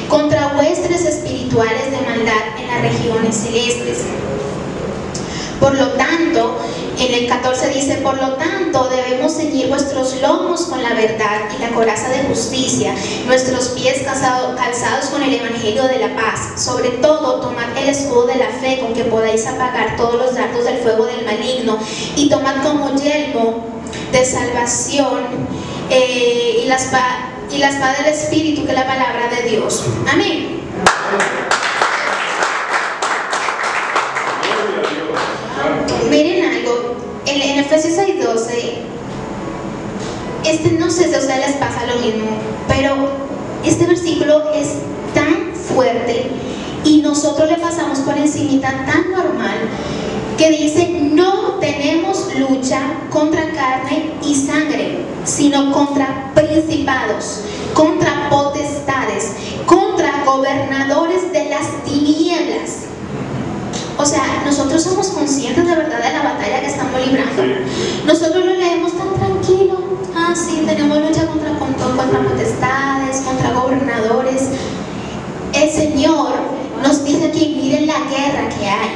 contra 0.08 0.54
huestes 0.56 1.04
espirituales 1.06 1.90
de 1.90 2.00
maldad 2.08 2.58
en 2.58 2.68
las 2.68 2.82
regiones 2.82 3.36
celestes. 3.36 3.98
Por 5.60 5.74
lo 5.76 5.88
tanto, 5.92 6.56
en 6.98 7.14
el 7.14 7.28
14 7.28 7.68
dice, 7.68 7.96
por 7.98 8.16
lo 8.20 8.34
tanto 8.34 8.88
debemos 8.88 9.36
ceñir 9.36 9.68
vuestros 9.68 10.20
lomos 10.20 10.62
con 10.62 10.82
la 10.82 10.94
verdad 10.94 11.48
y 11.56 11.62
la 11.62 11.70
coraza 11.70 12.08
de 12.08 12.24
justicia, 12.24 12.94
nuestros 13.26 13.68
pies 13.68 14.02
calzado- 14.02 14.56
calzados 14.56 15.06
con 15.06 15.22
el 15.22 15.34
evangelio 15.34 15.84
de 15.84 15.98
la 15.98 16.14
paz. 16.16 16.60
Sobre 16.62 16.90
todo, 16.90 17.40
tomad 17.40 17.76
el 17.76 17.88
escudo 17.88 18.26
de 18.26 18.36
la 18.36 18.48
fe 18.48 18.80
con 18.80 18.94
que 18.94 19.04
podáis 19.04 19.46
apagar 19.46 19.96
todos 19.96 20.14
los 20.16 20.34
dardos 20.34 20.64
del 20.64 20.78
fuego 20.78 21.06
del 21.06 21.24
maligno 21.24 21.78
y 22.16 22.28
tomad 22.28 22.62
como 22.62 22.94
yelmo 22.96 23.64
de 24.12 24.24
salvación 24.24 25.26
eh, 25.90 26.62
y, 26.64 26.66
la 26.66 26.76
espada, 26.76 27.30
y 27.50 27.58
del 27.58 28.12
Espíritu, 28.12 28.64
que 28.64 28.72
es 28.72 28.78
la 28.78 28.86
palabra 28.86 29.28
de 29.30 29.48
Dios. 29.48 29.84
Amén. 30.12 30.58
Gloria 34.42 34.78
a 34.78 34.90
Dios. 36.00 36.10
Miren 36.10 36.44
algo, 36.44 36.96
en, 37.68 37.74
en 37.74 37.80
Efesios 37.80 37.98
6:12, 37.98 38.74
este 40.44 40.72
no 40.72 40.90
sé 40.90 41.08
si 41.08 41.14
a 41.14 41.18
ustedes 41.18 41.46
les 41.46 41.56
pasa 41.56 41.86
lo 41.86 42.00
mismo, 42.00 42.30
pero 42.66 42.94
este 43.64 43.86
versículo 43.86 44.52
es 44.52 44.68
tan 45.14 45.54
fuerte 45.54 46.30
y 46.84 47.02
nosotros 47.02 47.50
le 47.50 47.56
pasamos 47.56 47.98
por 48.00 48.16
encimita 48.16 48.70
tan 48.86 49.12
normal 49.12 49.58
que 50.36 50.50
dice, 50.50 50.88
no 51.12 51.58
tenemos 51.58 52.32
lucha 52.36 52.80
contra 53.10 53.50
carne 53.52 54.12
y 54.24 54.34
sangre, 54.36 54.98
sino 55.24 55.72
contra 55.72 56.32
principados, 56.34 57.40
contra 57.74 58.30
potestades, 58.30 59.32
contra 59.66 60.24
gobernadores 60.24 61.32
de 61.32 61.48
las 61.50 61.84
tinieblas. 61.84 62.84
O 63.98 64.06
sea, 64.06 64.42
nosotros 64.44 64.80
somos 64.80 65.08
conscientes 65.08 65.66
de 65.66 65.74
verdad 65.74 65.98
de 65.98 66.12
la 66.12 66.22
batalla 66.22 66.60
que 66.60 66.66
estamos 66.68 67.04
librando. 67.04 67.42
Nosotros 68.06 68.44
lo 68.44 68.54
leemos 68.54 68.92
tan 68.96 69.12
tranquilo. 69.14 69.76
Ah, 70.14 70.32
sí, 70.36 70.62
tenemos 70.64 70.98
lucha 70.98 71.26
contra, 71.26 71.58
contra, 71.58 71.86
contra 71.86 72.20
potestades, 72.22 73.16
contra 73.22 73.50
gobernadores. 73.50 74.50
El 75.52 75.70
Señor 75.70 76.30
nos 76.80 77.04
dice 77.04 77.26
aquí, 77.26 77.58
miren 77.60 77.88
la 77.88 77.98
guerra 78.08 78.48
que 78.48 78.66
hay. 78.66 78.90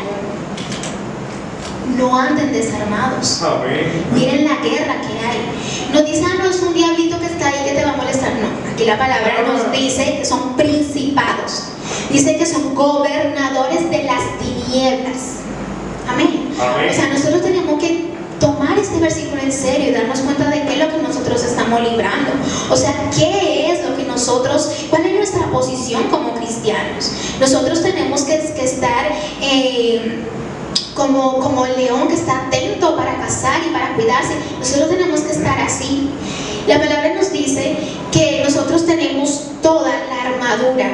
No 1.98 2.16
anden 2.16 2.52
desarmados. 2.52 3.42
Miren 4.14 4.44
la 4.44 4.56
guerra 4.56 5.00
que 5.00 5.18
hay. 5.18 5.92
Nos 5.92 6.06
dice, 6.06 6.22
ah, 6.26 6.36
no 6.38 6.48
es 6.48 6.62
un 6.62 6.74
diablito 6.74 7.18
que 7.18 7.26
está 7.26 7.48
ahí 7.48 7.64
que 7.64 7.72
te 7.72 7.84
va 7.84 7.90
a 7.90 7.96
molestar. 7.96 8.34
No, 8.34 8.72
aquí 8.72 8.84
la 8.84 8.96
palabra 8.96 9.44
nos 9.48 9.72
dice 9.72 10.18
que 10.18 10.24
son 10.24 10.54
principados. 10.56 11.64
Dice 12.08 12.36
que 12.36 12.46
son 12.46 12.74
gobernadores 12.74 13.90
de 13.90 14.04
las 14.04 14.22
tinieblas. 14.72 15.42
Amén. 16.08 16.50
Amén. 16.60 16.90
O 16.90 16.94
sea, 16.94 17.08
nosotros 17.08 17.42
tenemos 17.42 17.78
que 17.80 18.12
tomar 18.40 18.78
este 18.78 18.98
versículo 18.98 19.40
en 19.42 19.52
serio 19.52 19.90
y 19.90 19.92
darnos 19.92 20.20
cuenta 20.20 20.48
de 20.50 20.62
qué 20.62 20.72
es 20.72 20.78
lo 20.78 20.90
que 20.90 21.02
nosotros 21.02 21.44
estamos 21.44 21.80
librando. 21.80 22.32
O 22.70 22.76
sea, 22.76 22.92
qué 23.16 23.70
es 23.70 23.88
lo 23.88 23.96
que 23.96 24.04
nosotros, 24.04 24.68
cuál 24.90 25.06
es 25.06 25.14
nuestra 25.14 25.46
posición 25.50 26.04
como 26.10 26.34
cristianos. 26.34 27.12
Nosotros 27.40 27.82
tenemos 27.82 28.22
que, 28.22 28.38
que 28.38 28.64
estar... 28.64 29.12
eh, 29.40 30.24
como, 30.94 31.38
como 31.40 31.64
el 31.64 31.76
león 31.76 32.06
que 32.08 32.14
está 32.14 32.46
atento 32.48 32.94
para 32.96 33.16
cazar 33.16 33.62
y 33.66 33.72
para 33.72 33.94
cuidarse. 33.94 34.34
Nosotros 34.58 34.90
tenemos 34.90 35.20
que 35.20 35.32
estar 35.32 35.58
así. 35.60 36.10
La 36.66 36.78
palabra 36.78 37.14
nos 37.14 37.32
dice 37.32 37.76
que 38.12 38.42
nosotros 38.44 38.84
tenemos 38.84 39.44
toda 39.62 39.90
la 39.90 40.22
armadura. 40.30 40.90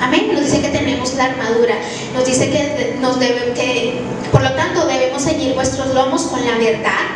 Amén. 0.00 0.30
Nos 0.32 0.44
dice 0.44 0.60
que 0.60 0.68
tenemos 0.68 1.14
la 1.14 1.24
armadura. 1.26 1.74
Nos 2.14 2.24
dice 2.24 2.50
que 2.50 2.96
nos 3.00 3.20
debe, 3.20 3.52
que 3.54 4.00
por 4.32 4.42
lo 4.42 4.52
tanto 4.52 4.86
debemos 4.86 5.22
ceñir 5.22 5.54
vuestros 5.54 5.94
lomos 5.94 6.22
con 6.22 6.44
la 6.44 6.56
verdad, 6.56 7.06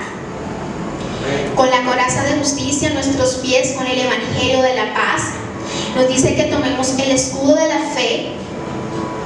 con 1.56 1.70
la 1.70 1.82
coraza 1.84 2.24
de 2.24 2.38
justicia, 2.38 2.90
nuestros 2.90 3.36
pies 3.36 3.72
con 3.72 3.86
el 3.86 3.98
evangelio 3.98 4.62
de 4.62 4.74
la 4.74 4.94
paz. 4.94 5.32
nos 5.96 6.08
dice 6.08 6.34
que 6.34 6.44
tomemos 6.44 6.98
el 6.98 7.10
escudo 7.10 7.54
de 7.54 7.68
la 7.68 7.78
fe 7.94 8.32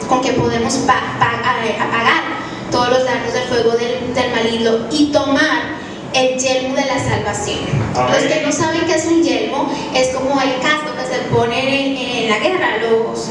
con 0.09 0.21
que 0.23 0.33
podemos 0.33 0.77
apagar 0.77 2.23
todos 2.71 2.91
los 2.91 3.05
dardos 3.05 3.33
del 3.33 3.45
fuego 3.45 3.73
del, 3.73 4.15
del 4.15 4.31
maligno 4.33 4.87
y 4.91 5.07
tomar 5.07 5.79
el 6.19 6.39
yelmo 6.39 6.75
de 6.75 6.87
la 6.87 6.99
salvación. 6.99 7.59
Amén. 7.95 8.13
Los 8.13 8.33
que 8.33 8.43
no 8.43 8.53
saben 8.53 8.87
qué 8.87 8.95
es 8.95 9.07
un 9.07 9.23
yelmo, 9.23 9.73
es 9.95 10.09
como 10.09 10.41
el 10.41 10.55
casco 10.61 10.95
que 10.97 11.15
se 11.15 11.23
pone 11.35 11.59
en, 11.59 11.97
en 11.97 12.31
la 12.31 12.39
guerra, 12.39 12.79
los 12.79 13.31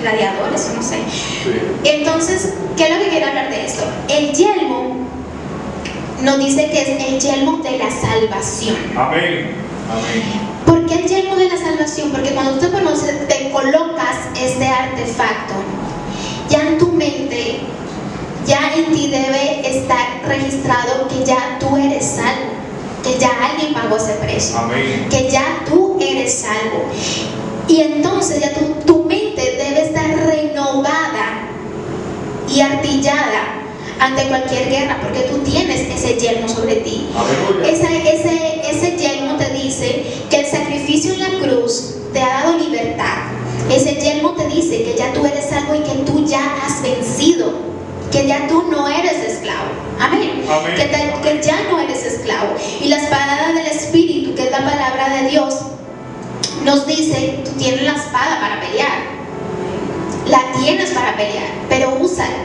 gladiadores, 0.00 0.72
no 0.74 0.82
sé. 0.82 0.98
Sí. 1.08 1.50
Entonces, 1.84 2.54
¿qué 2.76 2.84
es 2.84 2.90
lo 2.90 3.04
que 3.04 3.10
quiero 3.10 3.26
hablar 3.26 3.50
de 3.50 3.66
esto? 3.66 3.84
El 4.08 4.32
yelmo 4.32 5.06
nos 6.22 6.38
dice 6.38 6.70
que 6.70 6.82
es 6.82 6.88
el 6.88 7.20
yelmo 7.20 7.58
de 7.58 7.78
la 7.78 7.90
salvación. 7.90 8.76
Amén. 8.96 9.54
Amén. 9.90 10.56
¿Por 10.64 10.86
qué 10.86 10.94
el 10.94 11.08
yelmo 11.08 11.36
de 11.36 11.48
la 11.48 11.56
salvación? 11.56 12.10
Porque 12.10 12.30
cuando 12.30 12.52
tú 12.52 12.66
te, 12.66 12.72
conoces, 12.72 13.28
te 13.28 13.50
colocas 13.50 14.16
este 14.40 14.66
artefacto, 14.66 15.54
ya 16.48 16.62
en 16.62 16.78
tu 16.78 16.88
mente, 16.92 17.60
ya 18.46 18.72
en 18.76 18.92
ti 18.94 19.08
debe 19.10 19.78
estar 19.78 20.22
registrado 20.26 21.08
que 21.08 21.24
ya 21.24 21.58
tú 21.58 21.76
eres 21.76 22.04
salvo, 22.04 22.52
que 23.02 23.18
ya 23.18 23.30
alguien 23.50 23.74
pagó 23.74 23.96
ese 23.96 24.14
precio 24.14 24.58
Amén. 24.58 25.08
que 25.10 25.30
ya 25.30 25.64
tú 25.68 25.98
eres 26.00 26.32
salvo. 26.32 26.84
Y 27.68 27.80
entonces 27.80 28.40
ya 28.40 28.52
tu, 28.54 28.64
tu 28.84 29.04
mente 29.04 29.42
debe 29.42 29.86
estar 29.86 30.08
renovada 30.26 31.48
y 32.48 32.60
artillada 32.60 33.56
ante 33.98 34.28
cualquier 34.28 34.68
guerra, 34.68 34.98
porque 35.02 35.20
tú 35.22 35.38
tienes 35.38 35.80
ese 35.80 36.14
yelmo 36.18 36.48
sobre 36.48 36.76
ti. 36.76 37.06
Ese, 37.64 37.86
ese, 38.14 38.60
ese 38.70 38.96
yelmo 38.96 39.36
te 39.36 39.50
dice 39.54 40.04
que 40.30 40.40
el 40.40 40.46
sacrificio 40.46 41.14
en 41.14 41.20
la 41.20 41.38
cruz 41.40 41.94
te 42.12 42.20
ha 42.20 42.42
dado 42.42 42.58
libertad. 42.58 43.30
Ese 43.70 43.94
yelmo 43.96 44.32
te 44.32 44.46
dice 44.48 44.84
que 44.84 44.94
ya 44.96 45.12
tú 45.12 45.24
eres 45.26 45.46
salvo 45.48 45.74
y 45.74 45.80
que 45.80 46.04
tú 46.04 46.24
ya 46.24 46.56
has 46.62 46.82
vencido, 46.82 47.52
que 48.16 48.26
ya 48.26 48.46
tú 48.48 48.64
no 48.70 48.88
eres 48.88 49.12
esclavo. 49.32 49.68
Amén. 50.00 50.44
Amén. 50.50 50.74
Que, 50.74 50.84
te- 50.84 51.14
que 51.22 51.42
ya 51.42 51.56
no 51.70 51.78
eres 51.80 52.02
esclavo. 52.04 52.54
Y 52.80 52.88
la 52.88 52.96
espada 52.96 53.48
del 53.52 53.66
Espíritu, 53.66 54.34
que 54.34 54.44
es 54.44 54.50
la 54.50 54.58
palabra 54.64 55.08
de 55.20 55.28
Dios, 55.28 55.54
nos 56.64 56.86
dice, 56.86 57.40
tú 57.44 57.50
tienes 57.58 57.82
la 57.82 57.92
espada 57.92 58.40
para 58.40 58.60
pelear. 58.60 59.16
La 60.28 60.40
tienes 60.58 60.90
para 60.90 61.14
pelear, 61.16 61.46
pero 61.68 61.98
úsala. 62.00 62.44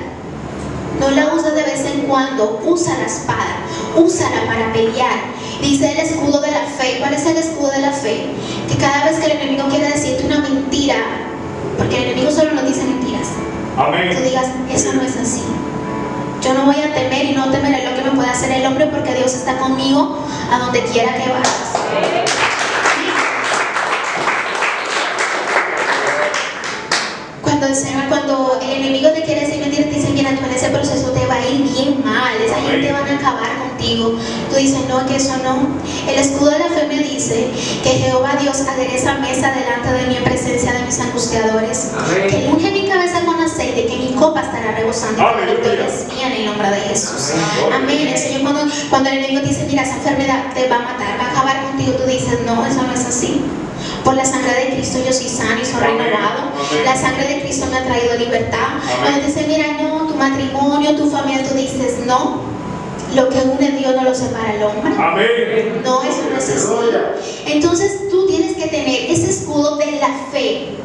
No 1.00 1.10
la 1.10 1.34
uses 1.34 1.56
de 1.56 1.64
vez 1.64 1.80
en 1.86 2.02
cuando, 2.02 2.62
usa 2.64 2.96
la 3.00 3.06
espada, 3.06 3.56
úsala 3.96 4.46
para 4.46 4.72
pelear. 4.72 5.20
Dice 5.62 5.92
el 5.94 6.00
escudo 6.00 6.42
de 6.42 6.52
la 6.52 6.62
fe. 6.78 6.98
¿Cuál 7.00 7.14
es 7.14 7.26
el 7.26 7.38
escudo 7.38 7.72
de 7.72 7.80
la 7.80 7.92
fe? 7.92 8.26
Que 8.70 8.76
cada 8.78 9.06
vez 9.06 9.18
que 9.20 9.26
el 9.26 9.32
enemigo 9.32 9.68
quiere 9.70 9.88
decirte 9.90 10.26
una 10.26 10.40
mentira, 10.40 10.96
porque 11.78 11.98
el 11.98 12.04
enemigo 12.04 12.30
solo 12.30 12.52
nos 12.54 12.68
dice 12.68 12.84
mentiras, 12.84 13.30
tú 13.76 13.82
Amén. 13.82 14.24
digas, 14.24 14.48
eso 14.72 14.94
no 14.94 15.02
es 15.02 15.18
así. 15.18 15.44
Yo 16.42 16.54
no 16.54 16.66
voy 16.66 16.76
a 16.76 16.94
temer 16.94 17.26
y 17.26 17.34
no 17.34 17.50
temeré 17.52 17.90
lo 17.90 17.96
que 17.96 18.02
me 18.02 18.12
pueda 18.12 18.32
hacer 18.32 18.52
el 18.52 18.66
hombre 18.66 18.88
porque 18.88 19.14
Dios 19.14 19.34
está 19.34 19.58
conmigo 19.58 20.18
a 20.52 20.58
donde 20.60 20.82
quiera 20.86 21.14
que 21.14 21.30
vayas. 21.30 21.72
Cuando 28.10 28.60
el, 28.62 28.72
enemigo 28.72 29.10
te 29.12 29.24
quiere 29.24 29.48
mentiras, 29.48 29.90
te 29.90 29.96
dice, 29.96 30.10
mira, 30.10 30.32
tú 30.32 30.46
en 30.46 30.52
ese 30.52 30.70
proceso 30.70 31.12
te 31.12 31.21
ir 31.50 31.62
bien 31.64 32.02
mal, 32.04 32.34
esa 32.42 32.62
gente 32.62 32.92
van 32.92 33.08
a 33.08 33.16
acabar 33.18 33.58
contigo. 33.70 34.16
Tú 34.50 34.56
dices, 34.56 34.80
no, 34.88 35.06
que 35.08 35.16
eso 35.16 35.36
no. 35.44 35.68
El 36.12 36.20
escudo 36.20 36.52
de 36.52 36.60
la 36.60 36.66
fe 36.70 36.86
me 36.88 36.98
dice 37.00 37.50
que 37.84 37.90
Jehová 37.90 38.36
Dios 38.40 38.62
adereza 38.62 39.16
mesa 39.16 39.52
delante 39.52 39.92
de 39.92 40.08
mí 40.08 40.18
en 40.18 40.24
presencia 40.24 40.74
de 40.74 40.84
mis 40.84 41.00
angustiadores. 41.00 41.92
Amén. 41.98 42.28
Que 42.30 42.48
unge 42.52 42.72
mi 42.72 42.88
cabeza 42.88 43.22
con 43.26 43.40
aceite, 43.40 43.86
que 43.86 43.98
mi 43.98 44.14
copa 44.14 44.42
estará 44.42 44.72
rebosando. 44.78 45.20
y 45.20 45.24
La 45.24 45.30
Aleluya. 45.32 45.54
victoria 45.56 45.88
es 45.88 46.14
mía 46.14 46.28
en 46.28 46.34
el 46.34 46.46
nombre 46.46 46.70
de 46.70 46.82
Jesús. 46.82 47.32
Amén. 47.74 48.08
El 48.08 48.18
Señor 48.18 48.42
cuando, 48.42 48.66
cuando 48.90 49.10
el 49.10 49.18
enemigo 49.20 49.42
te 49.42 49.48
dice, 49.48 49.66
mira, 49.68 49.84
esa 49.84 49.96
enfermedad 49.96 50.54
te 50.54 50.68
va 50.68 50.76
a 50.78 50.80
matar, 50.80 51.20
va 51.20 51.26
a 51.28 51.32
acabar 51.32 51.64
contigo, 51.64 51.94
tú 51.94 52.04
dices, 52.10 52.40
no, 52.46 52.66
eso 52.66 52.82
no 52.84 52.94
es 52.94 53.06
así. 53.06 53.42
Por 54.04 54.16
la 54.16 54.26
sangre 54.26 54.54
de 54.54 54.76
Cristo 54.76 55.00
yo 55.06 55.14
soy 55.14 55.28
sano 55.30 55.60
y 55.62 55.66
soy 55.66 55.80
renovado. 55.80 56.52
La 56.86 56.96
sangre 56.96 57.28
de 57.28 57.42
Cristo 57.42 57.68
me 57.70 57.78
ha 57.78 57.84
traído 57.86 58.16
libertad. 58.18 58.78
Cuando 59.02 59.26
dice, 59.26 59.46
mira, 59.48 59.68
no, 59.82 60.11
matrimonio, 60.22 60.96
tu 60.96 61.10
familia, 61.10 61.44
tú 61.48 61.56
dices, 61.56 62.06
no. 62.06 62.52
Lo 63.16 63.28
que 63.28 63.40
une 63.40 63.72
Dios 63.72 63.94
no 63.94 64.04
lo 64.04 64.16
separa 64.16 64.56
el 64.56 64.64
hombre. 64.64 64.94
Amén. 64.98 65.82
No, 65.84 66.02
eso 66.02 66.22
no 66.32 66.38
es 66.38 66.50
así. 66.50 66.68
Entonces 67.46 68.10
tú 68.10 68.26
tienes 68.28 68.56
que 68.56 68.68
tener 68.68 69.12
ese 69.12 69.30
escudo 69.30 69.76
de 69.76 70.00
la 70.00 70.08
fe 70.32 70.78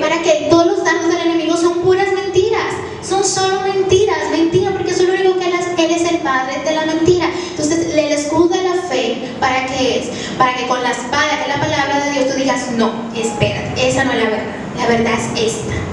para 0.00 0.22
que 0.22 0.46
todos 0.48 0.66
los 0.66 0.82
dardos 0.82 1.08
del 1.08 1.26
enemigo 1.26 1.54
son 1.58 1.80
puras 1.80 2.08
mentiras. 2.14 2.72
Son 3.06 3.22
solo 3.22 3.60
mentiras, 3.62 4.30
mentiras, 4.30 4.72
porque 4.72 4.92
eso 4.92 5.02
es 5.02 5.08
lo 5.08 5.14
único 5.14 5.38
que 5.40 5.46
él 5.48 5.54
es, 5.54 5.78
él 5.78 5.90
es 5.90 6.12
el 6.12 6.18
padre 6.18 6.62
de 6.64 6.74
la 6.74 6.86
mentira. 6.86 7.26
Entonces, 7.50 7.92
el 7.92 8.12
escudo 8.12 8.48
de 8.48 8.62
la 8.62 8.74
fe, 8.88 9.28
¿para 9.40 9.66
qué 9.66 9.98
es? 9.98 10.06
Para 10.38 10.54
que 10.54 10.68
con 10.68 10.82
la 10.82 10.92
espada, 10.92 11.36
que 11.36 11.50
es 11.50 11.56
la 11.56 11.60
palabra 11.60 12.04
de 12.04 12.12
Dios, 12.12 12.28
tú 12.28 12.38
digas, 12.38 12.70
no, 12.76 12.92
espérate, 13.14 13.88
esa 13.88 14.04
no 14.04 14.12
es 14.12 14.18
la 14.18 14.30
verdad. 14.30 14.44
La 14.78 14.86
verdad 14.86 15.12
es 15.14 15.46
esta. 15.46 15.91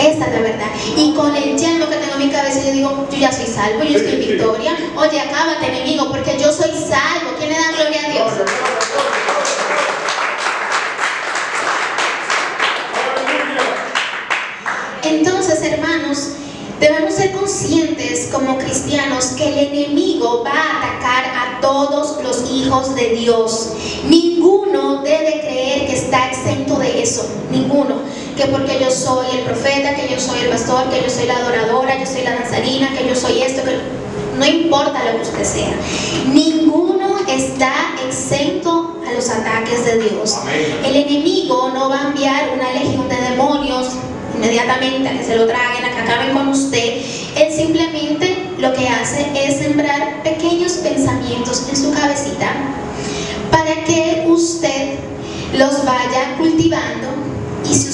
Esta 0.00 0.26
es 0.26 0.32
la 0.32 0.40
verdad. 0.40 0.68
Y 0.96 1.12
con 1.12 1.36
el 1.36 1.58
yelmo 1.58 1.88
que 1.90 1.96
tengo 1.96 2.14
en 2.14 2.26
mi 2.26 2.30
cabeza, 2.30 2.64
yo 2.64 2.72
digo, 2.72 3.06
yo 3.10 3.18
ya 3.18 3.30
soy 3.30 3.46
salvo, 3.46 3.84
yo 3.84 3.98
estoy 3.98 4.14
en 4.14 4.20
victoria. 4.20 4.76
Oye, 4.96 5.20
acábate, 5.20 5.66
enemigo, 5.66 6.10
porque 6.10 6.38
yo 6.38 6.50
soy 6.50 6.70
salvo. 6.70 7.36
¿Quién 7.38 7.50
le 7.50 7.56
da 7.58 7.70
gloria 7.72 8.00
a 8.06 8.10
Dios? 8.10 8.32
Entonces, 15.02 15.62
hermanos, 15.62 16.28
debemos 16.80 17.14
ser 17.14 17.32
conscientes 17.32 18.30
como 18.32 18.56
cristianos 18.56 19.26
que 19.36 19.48
el 19.48 19.58
enemigo 19.58 20.42
va 20.42 20.50
a 20.50 20.78
atacar 20.78 21.24
a 21.24 21.60
todos 21.60 22.22
los 22.22 22.50
hijos 22.50 22.94
de 22.94 23.16
Dios. 23.16 23.72
Ninguno 24.08 25.02
debe 25.02 25.40
creer 25.40 25.86
que 25.86 25.94
está 25.94 26.30
exento 26.30 26.78
de 26.78 27.02
eso. 27.02 27.28
Ninguno. 27.50 27.96
Que 28.40 28.46
porque 28.46 28.78
yo 28.80 28.90
soy 28.90 29.26
el 29.36 29.44
profeta, 29.44 29.94
que 29.94 30.08
yo 30.08 30.18
soy 30.18 30.40
el 30.40 30.48
pastor, 30.48 30.88
que 30.88 31.02
yo 31.02 31.10
soy 31.10 31.26
la 31.26 31.36
adoradora, 31.36 31.98
yo 31.98 32.06
soy 32.06 32.22
la 32.22 32.36
danzarina, 32.36 32.88
que 32.96 33.06
yo 33.06 33.14
soy 33.14 33.42
esto, 33.42 33.62
que 33.62 33.76
no 34.38 34.46
importa 34.46 35.04
lo 35.04 35.18
que 35.18 35.28
usted 35.28 35.44
sea. 35.44 35.74
Ninguno 36.32 37.18
está 37.28 37.70
exento 38.08 38.96
a 39.06 39.12
los 39.12 39.28
ataques 39.28 39.84
de 39.84 39.98
Dios. 40.08 40.38
Amén. 40.40 40.80
El 40.86 40.96
enemigo 40.96 41.70
no 41.74 41.90
va 41.90 42.00
a 42.00 42.06
enviar 42.08 42.50
una 42.54 42.72
legión 42.72 43.10
de 43.10 43.16
demonios 43.16 43.88
inmediatamente 44.34 45.06
a 45.06 45.18
que 45.18 45.24
se 45.24 45.36
lo 45.36 45.46
traguen, 45.46 45.84
a 45.84 45.90
que 45.90 45.98
acaben 45.98 46.32
con 46.32 46.48
usted. 46.48 47.02
Él 47.36 47.52
simplemente 47.54 48.52
lo 48.56 48.72
que 48.72 48.88
hace 48.88 49.26
es 49.34 49.58
sembrar 49.58 50.22
pequeños 50.22 50.72
pensamientos 50.78 51.66
en 51.68 51.76
su 51.76 51.92
cabecita 51.92 52.54
para 53.50 53.84
que 53.84 54.24
usted 54.26 54.94
los 55.58 55.84
vaya 55.84 56.36
cultivando 56.38 57.29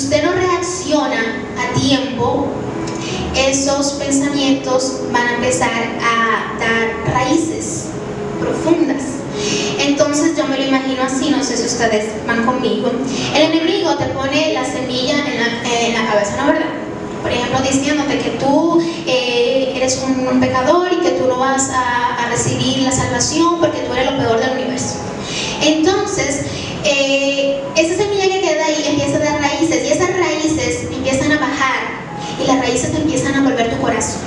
usted 0.07 0.23
no 0.23 0.35
reacciona 0.35 1.19
a 1.59 1.81
tiempo, 1.81 2.47
esos 3.35 3.95
pensamientos 3.95 5.01
van 5.11 5.27
a 5.27 5.35
empezar 5.35 5.69
a 6.01 6.57
dar 6.61 7.13
raíces 7.13 7.87
profundas. 8.39 9.03
Entonces 9.81 10.37
yo 10.37 10.47
me 10.47 10.59
lo 10.59 10.65
imagino 10.65 11.03
así, 11.03 11.31
no 11.31 11.43
sé 11.43 11.57
si 11.57 11.67
ustedes 11.67 12.05
van 12.25 12.47
conmigo. 12.47 12.93
El 13.35 13.51
enemigo 13.51 13.97
te 13.97 14.05
pone 14.07 14.53
la 14.53 14.65
semilla 14.65 15.17
en 15.27 15.41
la, 15.41 15.87
en 15.89 15.95
la 15.95 16.13
cabeza, 16.13 16.37
¿no 16.37 16.53
verdad? 16.53 16.67
Por 17.21 17.33
ejemplo, 17.33 17.59
diciéndote 17.69 18.19
que 18.21 18.31
tú 18.39 18.81
eh, 19.09 19.73
eres 19.75 20.01
un 20.07 20.39
pecador 20.39 20.89
y 20.93 20.99
que 20.99 21.11
tú 21.13 21.27
no 21.27 21.41
vas 21.41 21.69
a, 21.71 22.15
a 22.15 22.31
recibir 22.31 22.79
la 22.79 22.93
salvación 22.93 23.59
porque 23.59 23.81
tú 23.81 23.93
eres 23.93 24.13
lo 24.13 24.19
peor 24.19 24.39
del 24.39 24.53
universo. 24.53 24.99
Entonces, 25.61 26.47
eh, 26.89 27.61
esa 27.77 27.97
semilla 27.97 28.25
que 28.25 28.41
queda 28.41 28.65
ahí 28.67 28.85
empieza 28.89 29.17
a 29.17 29.21
dar 29.21 29.41
raíces 29.41 29.85
y 29.85 29.93
esas 29.93 30.11
raíces 30.17 30.85
empiezan 30.93 31.33
a 31.33 31.39
bajar 31.39 31.77
y 32.43 32.47
las 32.47 32.59
raíces 32.61 32.93
te 32.93 32.99
empiezan 32.99 33.35
a 33.35 33.43
volver 33.43 33.71
tu 33.75 33.81
corazón. 33.83 34.21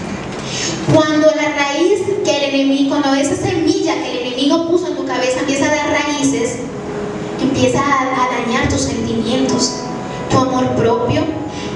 Cuando 0.93 1.27
la 1.35 1.49
raíz 1.55 1.99
que 2.25 2.37
el 2.37 2.55
enemigo, 2.55 2.89
cuando 2.89 3.13
esa 3.13 3.35
semilla 3.35 3.93
que 4.01 4.11
el 4.11 4.17
enemigo 4.27 4.67
puso 4.67 4.87
en 4.87 4.95
tu 4.95 5.05
cabeza 5.05 5.39
empieza 5.41 5.65
a 5.65 5.75
dar 5.75 5.89
raíces, 6.05 6.57
empieza 7.41 7.79
a, 7.79 8.25
a 8.25 8.41
dañar 8.41 8.67
tus 8.69 8.81
sentimientos, 8.81 9.75
tu 10.31 10.37
amor 10.37 10.69
propio, 10.75 11.23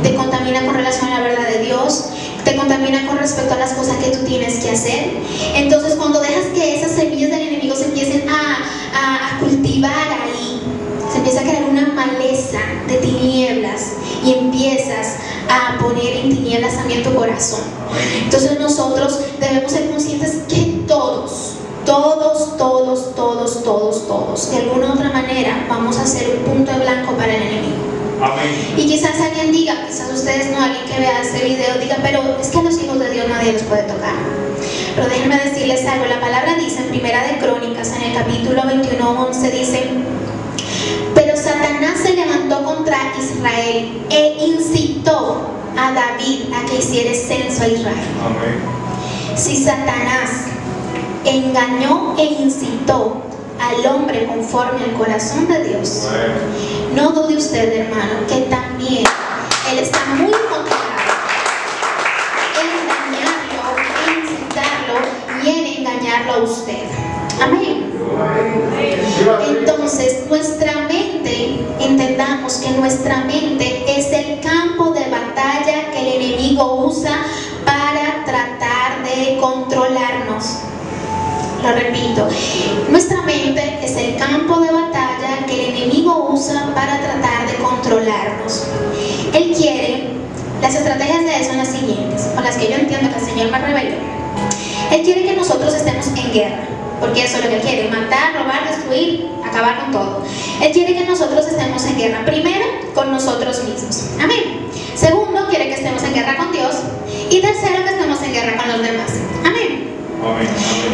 te 0.02 0.16
contamina 0.16 0.66
con 0.66 0.74
relación 0.76 1.12
a 1.12 1.20
la 1.20 1.28
verdad 1.28 1.48
de 1.50 1.66
Dios, 1.66 2.06
te 2.44 2.56
contamina 2.56 3.06
con 3.08 3.18
respecto 3.20 3.54
a 3.54 3.58
las 3.58 3.74
cosas 3.74 3.98
que 3.98 4.10
tú 4.10 4.26
tienes 4.26 4.56
que 4.64 4.72
hacer. 4.72 5.12
Entonces 5.56 5.96
cuando 5.96 6.20
dejas 6.20 6.46
que 6.54 6.76
esas 6.76 6.92
semillas 6.92 7.30
del 7.32 7.42
enemigo 7.48 7.76
se 7.76 7.86
empiecen 7.86 8.28
a, 8.28 8.58
a- 8.98 9.36
a 9.38 9.40
cultivar 9.40 9.92
se 10.33 10.33
empieza 11.34 11.40
a 11.40 11.44
crear 11.44 11.70
una 11.70 11.88
maleza 11.94 12.60
de 12.88 12.98
tinieblas 12.98 13.94
y 14.24 14.34
empiezas 14.34 15.16
a 15.50 15.80
poner 15.80 16.18
en 16.18 16.30
tinieblas 16.30 16.76
también 16.76 17.04
tu 17.04 17.14
corazón. 17.16 17.62
Entonces 18.24 18.60
nosotros 18.60 19.20
debemos 19.40 19.72
ser 19.72 19.90
conscientes 19.90 20.42
que 20.48 20.84
todos, 20.88 21.56
todos, 21.86 22.58
todos, 22.58 23.16
todos, 23.16 23.64
todos, 23.64 24.08
todos, 24.08 24.52
de 24.52 24.58
alguna 24.58 24.88
u 24.88 24.94
otra 24.94 25.10
manera 25.10 25.66
vamos 25.68 25.98
a 25.98 26.06
ser 26.06 26.30
un 26.30 26.44
punto 26.44 26.72
en 26.72 26.80
blanco 26.82 27.14
para 27.14 27.34
el 27.34 27.42
enemigo. 27.42 27.84
Amén. 28.22 28.76
Y 28.78 28.86
quizás 28.86 29.20
alguien 29.20 29.52
diga, 29.52 29.86
quizás 29.88 30.14
ustedes 30.14 30.52
no, 30.52 30.64
alguien 30.64 30.86
que 30.86 31.00
vea 31.00 31.22
este 31.22 31.44
video 31.46 31.78
diga, 31.80 31.98
pero 32.02 32.22
es 32.40 32.48
que 32.50 32.60
a 32.60 32.64
los 32.64 32.82
hijos 32.82 33.00
de 33.00 33.10
Dios 33.10 33.28
nadie 33.28 33.54
los 33.54 33.64
puede 33.64 33.84
tocar. 33.84 34.14
Pero 34.96 35.10
déjenme 35.10 35.38
decirles 35.38 35.86
algo, 35.88 36.06
la 36.06 36.22
palabra 36.22 36.56
dice 36.56 36.84
en 36.84 36.90
Primera 36.90 37.28
de 37.28 37.40
Crónicas, 37.40 37.92
en 37.94 38.04
el 38.04 38.14
capítulo 38.14 38.64
21, 38.66 39.26
11, 39.28 39.52
dice, 39.52 39.90
Satanás 41.44 42.00
se 42.02 42.14
levantó 42.14 42.64
contra 42.64 42.98
Israel 43.20 44.06
e 44.10 44.46
incitó 44.48 45.42
a 45.78 45.92
David 45.92 46.54
a 46.54 46.66
que 46.66 46.78
hiciera 46.78 47.14
censo 47.14 47.64
a 47.64 47.68
Israel. 47.68 47.98
Amén. 48.26 49.36
Si 49.36 49.62
Satanás 49.62 50.30
engañó 51.26 52.16
e 52.18 52.24
incitó 52.24 53.22
al 53.60 53.86
hombre 53.86 54.26
conforme 54.26 54.86
al 54.86 54.94
corazón 54.94 55.48
de 55.50 55.66
Dios, 55.66 56.08
no 56.96 57.12
dude 57.12 57.36
usted, 57.36 57.88
hermano, 57.88 58.26
que 58.28 58.42
también 58.44 59.04
Él 59.70 59.80
está 59.80 60.00
muy 60.16 60.32
controlado 60.32 61.14
en 62.62 62.68
engañarlo, 62.80 63.64
en 64.08 64.24
incitarlo 64.24 64.96
y 65.44 65.50
en 65.50 65.78
engañarlo 65.80 66.34
a 66.34 66.38
usted. 66.38 66.88
Amén. 67.42 67.92
Entonces, 69.48 70.26
nuestra 70.30 70.74
mente, 70.88 71.03
entendamos 71.80 72.56
que 72.56 72.70
nuestra 72.72 73.24
mente 73.26 73.84
es 73.88 74.12
el 74.12 74.40
campo 74.40 74.92
de 74.92 75.10
batalla 75.10 75.92
que 75.92 76.00
el 76.00 76.22
enemigo 76.22 76.86
usa 76.86 77.26
para 77.66 78.24
tratar 78.26 79.04
de 79.04 79.38
controlarnos. 79.38 80.60
Lo 81.64 81.72
repito, 81.72 82.28
nuestra 82.90 83.22
mente 83.22 83.80
es 83.82 83.96
el 83.96 84.18
campo 84.18 84.60
de 84.60 84.72
batalla 84.72 85.46
que 85.48 85.54
el 85.54 85.76
enemigo 85.76 86.30
usa 86.32 86.72
para 86.76 87.00
tratar 87.00 87.48
de 87.50 87.56
controlarnos. 87.64 88.68
Él 89.34 89.54
quiere, 89.56 90.10
las 90.62 90.76
estrategias 90.76 91.24
de 91.24 91.38
él 91.38 91.46
son 91.46 91.58
las 91.58 91.70
siguientes, 91.70 92.24
con 92.36 92.44
las 92.44 92.58
que 92.58 92.70
yo 92.70 92.76
entiendo 92.76 93.10
que 93.12 93.20
el 93.20 93.26
Señor 93.26 93.52
me 93.52 93.60
reveló. 93.60 93.96
Él 94.92 95.02
quiere 95.04 95.24
que 95.24 95.36
nosotros 95.36 95.74
estemos 95.74 96.06
en 96.08 96.34
guerra, 96.34 96.68
porque 97.00 97.24
eso 97.24 97.38
es 97.38 97.46
lo 97.46 97.50
que 97.50 97.60
quiere, 97.60 97.90
matar, 97.90 98.34
robar, 98.34 98.68
destruir, 98.68 99.28
acabar 99.54 99.80
con 99.82 99.92
todo. 99.92 100.24
Él 100.62 100.72
quiere 100.72 100.96
que 100.96 101.06
nosotros 101.06 101.46
estemos 101.46 101.86
en 101.86 101.98
guerra, 101.98 102.26
primero, 102.26 102.66
con 102.96 103.12
nosotros 103.12 103.64
mismos. 103.64 104.10
Amén. 104.22 104.68
Segundo, 104.96 105.48
quiere 105.50 105.68
que 105.68 105.76
estemos 105.76 106.04
en 106.04 106.14
guerra 106.14 106.38
con 106.38 106.52
Dios. 106.52 106.76
Y 107.30 107.40
tercero, 107.40 107.84
que 107.84 107.92
estemos 107.92 108.22
en 108.24 108.34
guerra 108.34 108.58
con 108.58 108.68
los 108.70 108.82
demás. 108.82 109.12
Amén. 109.46 109.94
Amén. 110.24 110.48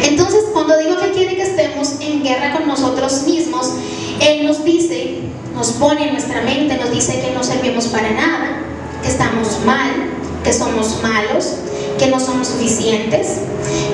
Entonces, 0.04 0.44
cuando 0.52 0.76
digo 0.78 0.98
que 1.00 1.10
quiere 1.12 1.36
que 1.36 1.42
estemos 1.42 1.94
en 2.00 2.22
guerra 2.22 2.52
con 2.52 2.68
nosotros 2.68 3.22
mismos, 3.24 3.72
Él 4.20 4.46
nos 4.46 4.64
dice, 4.64 5.20
nos 5.54 5.72
pone 5.72 6.08
en 6.08 6.12
nuestra 6.12 6.42
mente, 6.42 6.76
nos 6.76 6.90
dice 6.90 7.20
que 7.20 7.32
no 7.32 7.42
servimos 7.42 7.86
para 7.86 8.10
nada, 8.10 8.62
que 9.02 9.08
estamos 9.08 9.58
mal, 9.64 9.90
que 10.44 10.52
somos 10.52 11.00
malos, 11.02 11.54
que 11.98 12.08
no 12.08 12.20
somos 12.20 12.48
suficientes, 12.48 13.40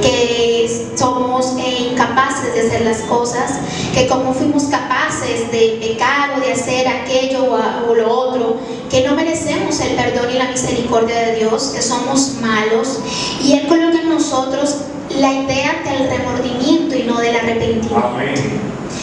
que 0.01 0.56
somos 0.97 1.55
eh, 1.59 1.89
incapaces 1.93 2.55
de 2.55 2.61
hacer 2.67 2.83
las 2.83 2.99
cosas, 3.03 3.53
que 3.95 4.07
como 4.07 4.33
fuimos 4.33 4.65
capaces 4.65 5.51
de 5.53 5.79
pecar 5.81 6.37
o 6.37 6.41
de 6.41 6.53
hacer 6.53 6.89
aquello 6.89 7.45
o, 7.53 7.57
a- 7.57 7.85
o 7.89 7.95
lo 7.95 8.11
otro, 8.11 8.57
que 8.91 9.03
no 9.07 9.15
merecemos 9.15 9.79
el 9.81 9.95
perdón 9.97 10.31
y 10.35 10.39
la 10.39 10.49
misericordia 10.51 11.19
de 11.27 11.37
Dios, 11.37 11.73
que 11.75 11.83
somos 11.83 12.35
malos, 12.41 13.01
y 13.43 13.53
Él 13.55 13.67
coloca 13.69 14.01
en 14.01 14.09
nosotros 14.09 14.77
la 15.21 15.33
idea 15.33 15.83
del 15.85 16.09
remordimiento 16.09 16.97
y 16.97 17.03
no 17.05 17.19
del 17.21 17.37
arrepentimiento. 17.37 17.97
Amén. 17.97 18.35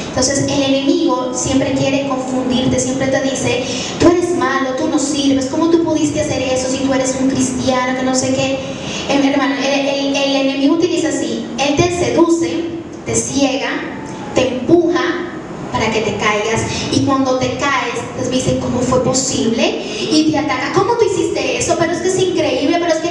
Entonces 0.09 0.43
el 0.43 0.61
enemigo 0.63 1.31
siempre 1.33 1.71
quiere 1.73 2.07
confundirte, 2.07 2.79
siempre 2.79 3.07
te 3.07 3.19
dice, 3.21 3.65
tú 3.99 4.09
eres 4.09 4.35
malo, 4.37 4.75
tú 4.77 4.87
no 4.87 4.99
sirves, 4.99 5.47
¿cómo 5.47 5.69
tú 5.69 5.83
pudiste 5.83 6.21
hacer 6.21 6.41
eso 6.43 6.69
si 6.69 6.77
tú 6.79 6.93
eres 6.93 7.15
un 7.19 7.29
cristiano, 7.31 7.97
que 7.97 8.03
no 8.03 8.13
sé 8.13 8.33
qué? 8.33 8.59
Hermano, 9.09 9.55
el, 9.57 9.87
el- 9.87 10.15
el 10.15 10.35
enemigo 10.47 10.75
utiliza 10.75 11.09
así, 11.09 11.45
él 11.57 11.75
te 11.75 11.83
seduce, 11.91 12.65
te 13.05 13.15
ciega, 13.15 13.69
te 14.35 14.47
empuja 14.47 15.01
para 15.71 15.91
que 15.91 16.01
te 16.01 16.15
caigas 16.17 16.61
y 16.91 17.01
cuando 17.05 17.37
te 17.39 17.47
caes 17.57 17.95
te 18.21 18.29
dice 18.29 18.59
cómo 18.59 18.79
fue 18.79 19.03
posible 19.03 19.81
y 20.11 20.29
te 20.31 20.37
ataca, 20.37 20.71
¿cómo 20.73 20.93
tú 20.97 21.05
hiciste 21.05 21.57
eso? 21.57 21.75
Pero 21.79 21.91
es 21.91 21.99
que 21.99 22.07
es 22.09 22.19
increíble, 22.19 22.77
pero 22.79 22.93
es 22.93 22.99
que 22.99 23.09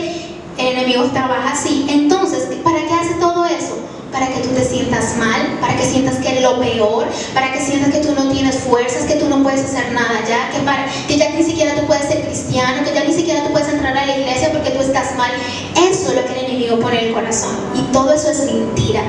el 0.58 0.66
enemigo 0.78 1.04
trabaja 1.12 1.52
así. 1.52 1.86
Entonces, 1.88 2.44
¿para 2.62 2.86
qué 2.86 2.94
hace 2.94 3.14
todo 3.14 3.44
eso? 3.46 3.76
Para 4.12 4.28
que 4.28 4.40
tú 4.40 4.50
te 4.50 4.62
sientas 4.62 5.16
mal, 5.16 5.58
para 5.60 5.74
que 5.76 5.84
sientas 5.84 6.16
que 6.16 6.36
es 6.36 6.42
lo 6.42 6.60
peor, 6.60 7.06
para 7.32 7.50
que 7.50 7.60
sientas 7.60 7.90
que 7.90 8.00
tú 8.00 8.14
no 8.14 8.30
tienes 8.30 8.56
fuerzas, 8.56 9.04
que 9.04 9.14
tú 9.14 9.28
no 9.28 9.42
puedes 9.42 9.64
hacer 9.64 9.90
nada 9.92 10.22
ya, 10.28 10.50
que, 10.50 10.58
para, 10.60 10.86
que 11.08 11.16
ya 11.16 11.30
ni 11.30 11.42
siquiera 11.42 11.74
tú 11.74 11.86
puedes 11.86 12.04
ser 12.04 12.22
cristiano, 12.22 12.84
que 12.84 12.94
ya 12.94 13.04
ni 13.04 13.12
siquiera 13.14 13.42
tú 13.42 13.52
puedes 13.52 13.68
entrar 13.68 13.96
a 13.96 14.06
la 14.06 14.16
iglesia 14.16 14.52
porque 14.52 14.70
tú 14.70 14.80
estás 14.82 15.16
mal. 15.16 15.30
Eso 15.76 16.10
es 16.10 16.14
lo 16.14 16.26
que 16.26 16.38
el 16.38 16.44
enemigo 16.46 16.78
pone 16.78 17.00
en 17.00 17.06
el 17.08 17.14
corazón. 17.14 17.56
Y 17.74 17.90
todo 17.92 18.12
eso 18.12 18.30
es 18.30 18.44
mentira. 18.44 19.02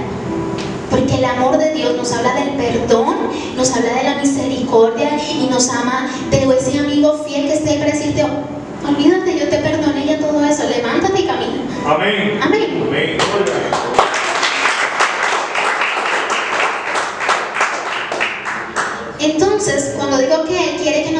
Porque 0.89 1.15
el 1.15 1.25
amor 1.25 1.57
de 1.57 1.73
Dios 1.73 1.97
nos 1.97 2.13
habla 2.13 2.35
del 2.35 2.51
perdón, 2.51 3.15
nos 3.57 3.75
habla 3.75 3.93
de 3.93 4.03
la 4.03 4.15
misericordia 4.15 5.09
y 5.17 5.47
nos 5.49 5.67
ama 5.69 6.07
de 6.29 6.43
ese 6.55 6.77
amigo 6.79 7.23
fiel 7.27 7.47
que 7.47 7.53
esté 7.55 7.79
para 7.79 7.91
decirte, 7.91 8.23
olvídate, 8.87 9.39
yo 9.39 9.49
te 9.49 9.57
perdoné 9.57 10.05
ya 10.05 10.19
todo 10.19 10.43
eso, 10.45 10.63
levántate 10.69 11.21
y 11.21 11.25
camina. 11.25 11.63
Amén. 11.85 12.39
Amén. 12.43 12.83
Amén. 12.83 13.17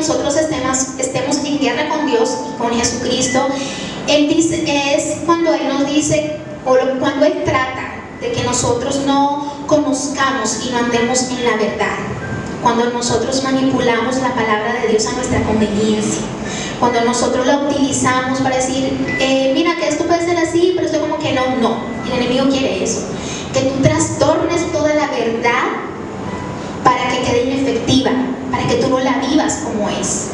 Nosotros 0.08 0.36
estemos, 0.36 1.00
estemos 1.00 1.38
en 1.46 1.60
guerra 1.60 1.88
con 1.88 2.06
Dios 2.06 2.38
y 2.54 2.58
con 2.58 2.78
Jesucristo, 2.78 3.48
Él 4.06 4.28
dice, 4.28 4.66
es 4.68 5.20
cuando 5.26 5.54
Él 5.54 5.70
nos 5.70 5.88
dice, 5.88 6.40
o 6.66 6.76
cuando 7.00 7.26
Él 7.26 7.42
trata 7.46 8.04
de 8.20 8.34
que 8.34 8.44
nosotros 8.44 9.04
no 9.08 9.64
conozcamos 9.66 10.60
y 10.66 10.72
no 10.72 10.80
andemos 10.80 11.22
en 11.30 11.46
la 11.46 11.56
verdad. 11.56 11.96
Cuando 12.62 12.90
nosotros 12.90 13.42
manipulamos 13.46 14.18
la 14.18 14.36
palabra 14.36 14.82
de 14.82 14.90
Dios 14.90 15.08
a 15.08 15.14
nuestra 15.14 15.42
conveniencia. 15.44 16.22
Cuando 16.82 17.00
nosotros 17.06 17.48
la 17.48 17.60
utilizamos 17.60 18.42
para 18.42 18.58
decir, 18.58 19.06
eh, 19.22 19.52
mira 19.54 19.78
que 19.78 19.88
esto 19.88 20.04
puede 20.04 20.26
ser 20.26 20.38
así, 20.38 20.74
pero 20.76 20.86
esto 20.86 21.00
como 21.00 21.18
que 21.18 21.32
no, 21.32 21.56
no. 21.62 21.78
El 22.06 22.24
enemigo 22.24 22.50
quiere 22.50 22.84
eso. 22.84 23.04
Que 23.54 23.62
tú 23.62 23.82
trastornes 23.82 24.70
toda 24.74 24.94
la 24.96 25.08
verdad 25.08 25.93
para 26.84 27.08
que 27.10 27.20
quede 27.20 27.52
inefectiva, 27.52 28.12
para 28.52 28.68
que 28.68 28.76
tú 28.76 28.90
no 28.90 29.00
la 29.00 29.20
vivas 29.20 29.62
como 29.64 29.90
es. 29.90 30.30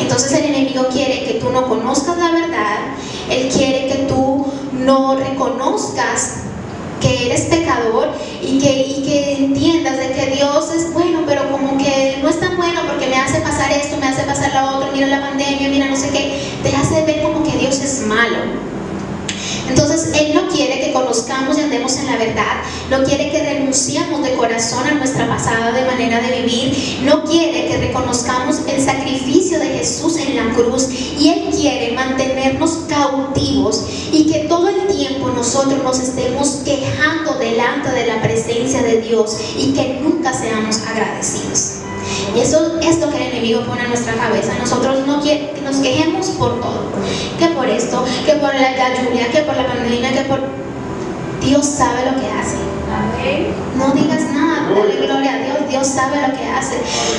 Entonces 0.00 0.32
el 0.32 0.46
enemigo 0.46 0.86
quiere 0.92 1.24
que 1.24 1.34
tú 1.34 1.50
no 1.50 1.68
conozcas 1.68 2.18
la 2.18 2.30
verdad, 2.30 2.78
él 3.30 3.48
quiere 3.48 3.88
que 3.88 4.06
tú 4.08 4.46
no 4.72 5.16
reconozcas 5.16 6.44
que 7.00 7.26
eres 7.26 7.42
pecador 7.42 8.08
y 8.42 8.58
que, 8.58 8.72
y 8.72 9.02
que 9.02 9.44
entiendas 9.44 9.98
de 9.98 10.12
que 10.12 10.36
Dios 10.36 10.72
es 10.74 10.92
bueno, 10.92 11.20
pero 11.26 11.50
como 11.50 11.76
que 11.76 12.18
no 12.22 12.28
es 12.28 12.40
tan 12.40 12.56
bueno 12.56 12.80
porque 12.86 13.06
me 13.08 13.16
hace 13.16 13.40
pasar 13.40 13.70
esto, 13.72 13.96
me 13.98 14.06
hace 14.06 14.22
pasar 14.22 14.54
lo 14.54 14.78
otro, 14.78 14.90
mira 14.92 15.06
la 15.06 15.20
pandemia, 15.20 15.68
mira 15.68 15.86
no 15.86 15.96
sé 15.96 16.10
qué, 16.10 16.40
te 16.62 16.74
hace 16.74 17.04
ver 17.04 17.22
como 17.22 17.42
que 17.42 17.58
Dios 17.58 17.78
es 17.80 18.06
malo. 18.06 18.73
Entonces, 19.68 20.10
Él 20.20 20.34
no 20.34 20.48
quiere 20.48 20.80
que 20.80 20.92
conozcamos 20.92 21.58
y 21.58 21.62
andemos 21.62 21.96
en 21.96 22.06
la 22.06 22.16
verdad, 22.16 22.62
no 22.90 23.02
quiere 23.04 23.30
que 23.30 23.42
renunciemos 23.42 24.22
de 24.22 24.34
corazón 24.34 24.86
a 24.86 24.92
nuestra 24.92 25.26
pasada 25.26 25.72
de 25.72 25.86
manera 25.86 26.20
de 26.20 26.42
vivir, 26.42 27.00
no 27.04 27.24
quiere 27.24 27.66
que 27.66 27.78
reconozcamos 27.78 28.60
el 28.66 28.84
sacrificio 28.84 29.58
de 29.58 29.68
Jesús 29.78 30.16
en 30.18 30.36
la 30.36 30.54
cruz. 30.54 30.88
Y 31.18 31.28
Él 31.30 31.48
quiere 31.50 31.92
mantenernos 31.92 32.80
cautivos 32.88 33.84
y 34.12 34.30
que 34.30 34.40
todo 34.40 34.68
el 34.68 34.86
tiempo 34.86 35.28
nosotros 35.28 35.82
nos 35.82 35.98
estemos 35.98 36.62
quejando 36.64 37.34
delante 37.38 37.90
de 37.90 38.06
la 38.06 38.22
presencia 38.22 38.82
de 38.82 39.00
Dios 39.00 39.36
y 39.56 39.72
que 39.72 40.00
nunca 40.02 40.32
seamos 40.32 40.78
agradecidos. 40.82 41.73
Y 42.34 42.40
eso 42.40 42.78
es 42.80 43.00
lo 43.00 43.10
que 43.10 43.16
el 43.16 43.32
enemigo 43.32 43.62
pone 43.62 43.82
en 43.82 43.88
nuestra 43.88 44.14
cabeza. 44.14 44.52
Nosotros 44.58 45.06
no 45.06 45.22
que 45.22 45.54
nos 45.62 45.76
quejemos 45.76 46.26
por 46.30 46.60
todo. 46.60 46.84
Que 47.38 47.46
por 47.48 47.68
esto, 47.68 48.04
que 48.26 48.32
por 48.34 48.54
la, 48.54 48.72
la 48.72 48.94
lluvia, 48.94 49.30
que 49.30 49.40
por 49.40 49.56
la 49.56 49.66
pandemia, 49.66 50.12
que 50.12 50.22
por... 50.22 50.40
Dios 51.40 51.66
sabe 51.66 52.10
lo 52.10 52.20
que 52.20 52.26
hace. 52.26 52.56
No 53.76 53.90
digas 53.92 54.22
nada, 54.32 54.70
dale 54.70 55.06
gloria 55.06 55.34
a 55.34 55.38
Dios. 55.38 55.68
Dios 55.68 55.86
sabe 55.86 56.16
lo 56.26 56.34
que 56.36 56.44
hace. 56.46 56.76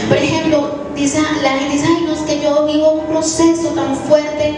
Por 0.08 0.18
ejemplo, 0.18 0.72
dice, 0.96 1.20
la 1.44 1.52
gente 1.52 1.74
dice, 1.74 1.86
ay, 1.88 2.06
no 2.06 2.14
es 2.14 2.22
que 2.22 2.42
yo 2.42 2.66
vivo 2.66 2.92
un 2.92 3.06
proceso 3.08 3.70
tan 3.70 3.96
fuerte. 3.96 4.58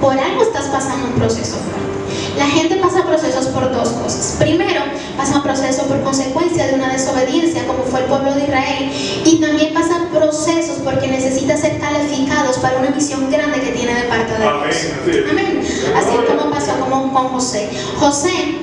Por 0.00 0.18
algo 0.18 0.42
estás 0.42 0.66
pasando 0.66 1.06
un 1.08 1.14
proceso 1.14 1.56
fuerte. 1.56 1.93
La 2.38 2.46
gente 2.46 2.76
pasa 2.76 3.04
procesos 3.06 3.46
por 3.46 3.72
dos 3.72 3.88
cosas. 3.90 4.36
Primero, 4.38 4.80
pasa 5.16 5.36
un 5.36 5.42
proceso 5.42 5.84
por 5.84 6.02
consecuencia 6.02 6.66
de 6.66 6.74
una 6.74 6.92
desobediencia, 6.92 7.66
como 7.66 7.84
fue 7.84 8.00
el 8.00 8.06
pueblo 8.06 8.34
de 8.34 8.42
Israel. 8.42 8.90
Y 9.24 9.40
también 9.40 9.72
pasan 9.72 10.08
procesos 10.12 10.78
porque 10.82 11.06
necesita 11.06 11.56
ser 11.56 11.78
calificados 11.78 12.58
para 12.58 12.78
una 12.78 12.90
misión 12.90 13.30
grande 13.30 13.60
que 13.60 13.70
tiene 13.72 13.94
de 13.94 14.02
parte 14.04 14.32
de. 14.32 15.12
Dios. 15.12 15.30
Amén. 15.30 15.62
Así 15.96 16.16
como 16.26 16.50
pasó 16.50 16.72
como 16.80 17.12
con 17.12 17.28
José. 17.28 17.68
José 17.98 18.58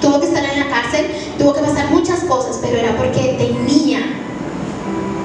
tuvo 0.00 0.20
que 0.20 0.26
estar 0.26 0.44
en 0.44 0.60
la 0.60 0.68
cárcel, 0.68 1.06
tuvo 1.38 1.54
que 1.54 1.60
pasar 1.60 1.90
muchas 1.90 2.20
cosas, 2.20 2.58
pero 2.62 2.76
era 2.76 2.96
porque 2.96 3.36
tenía 3.38 4.00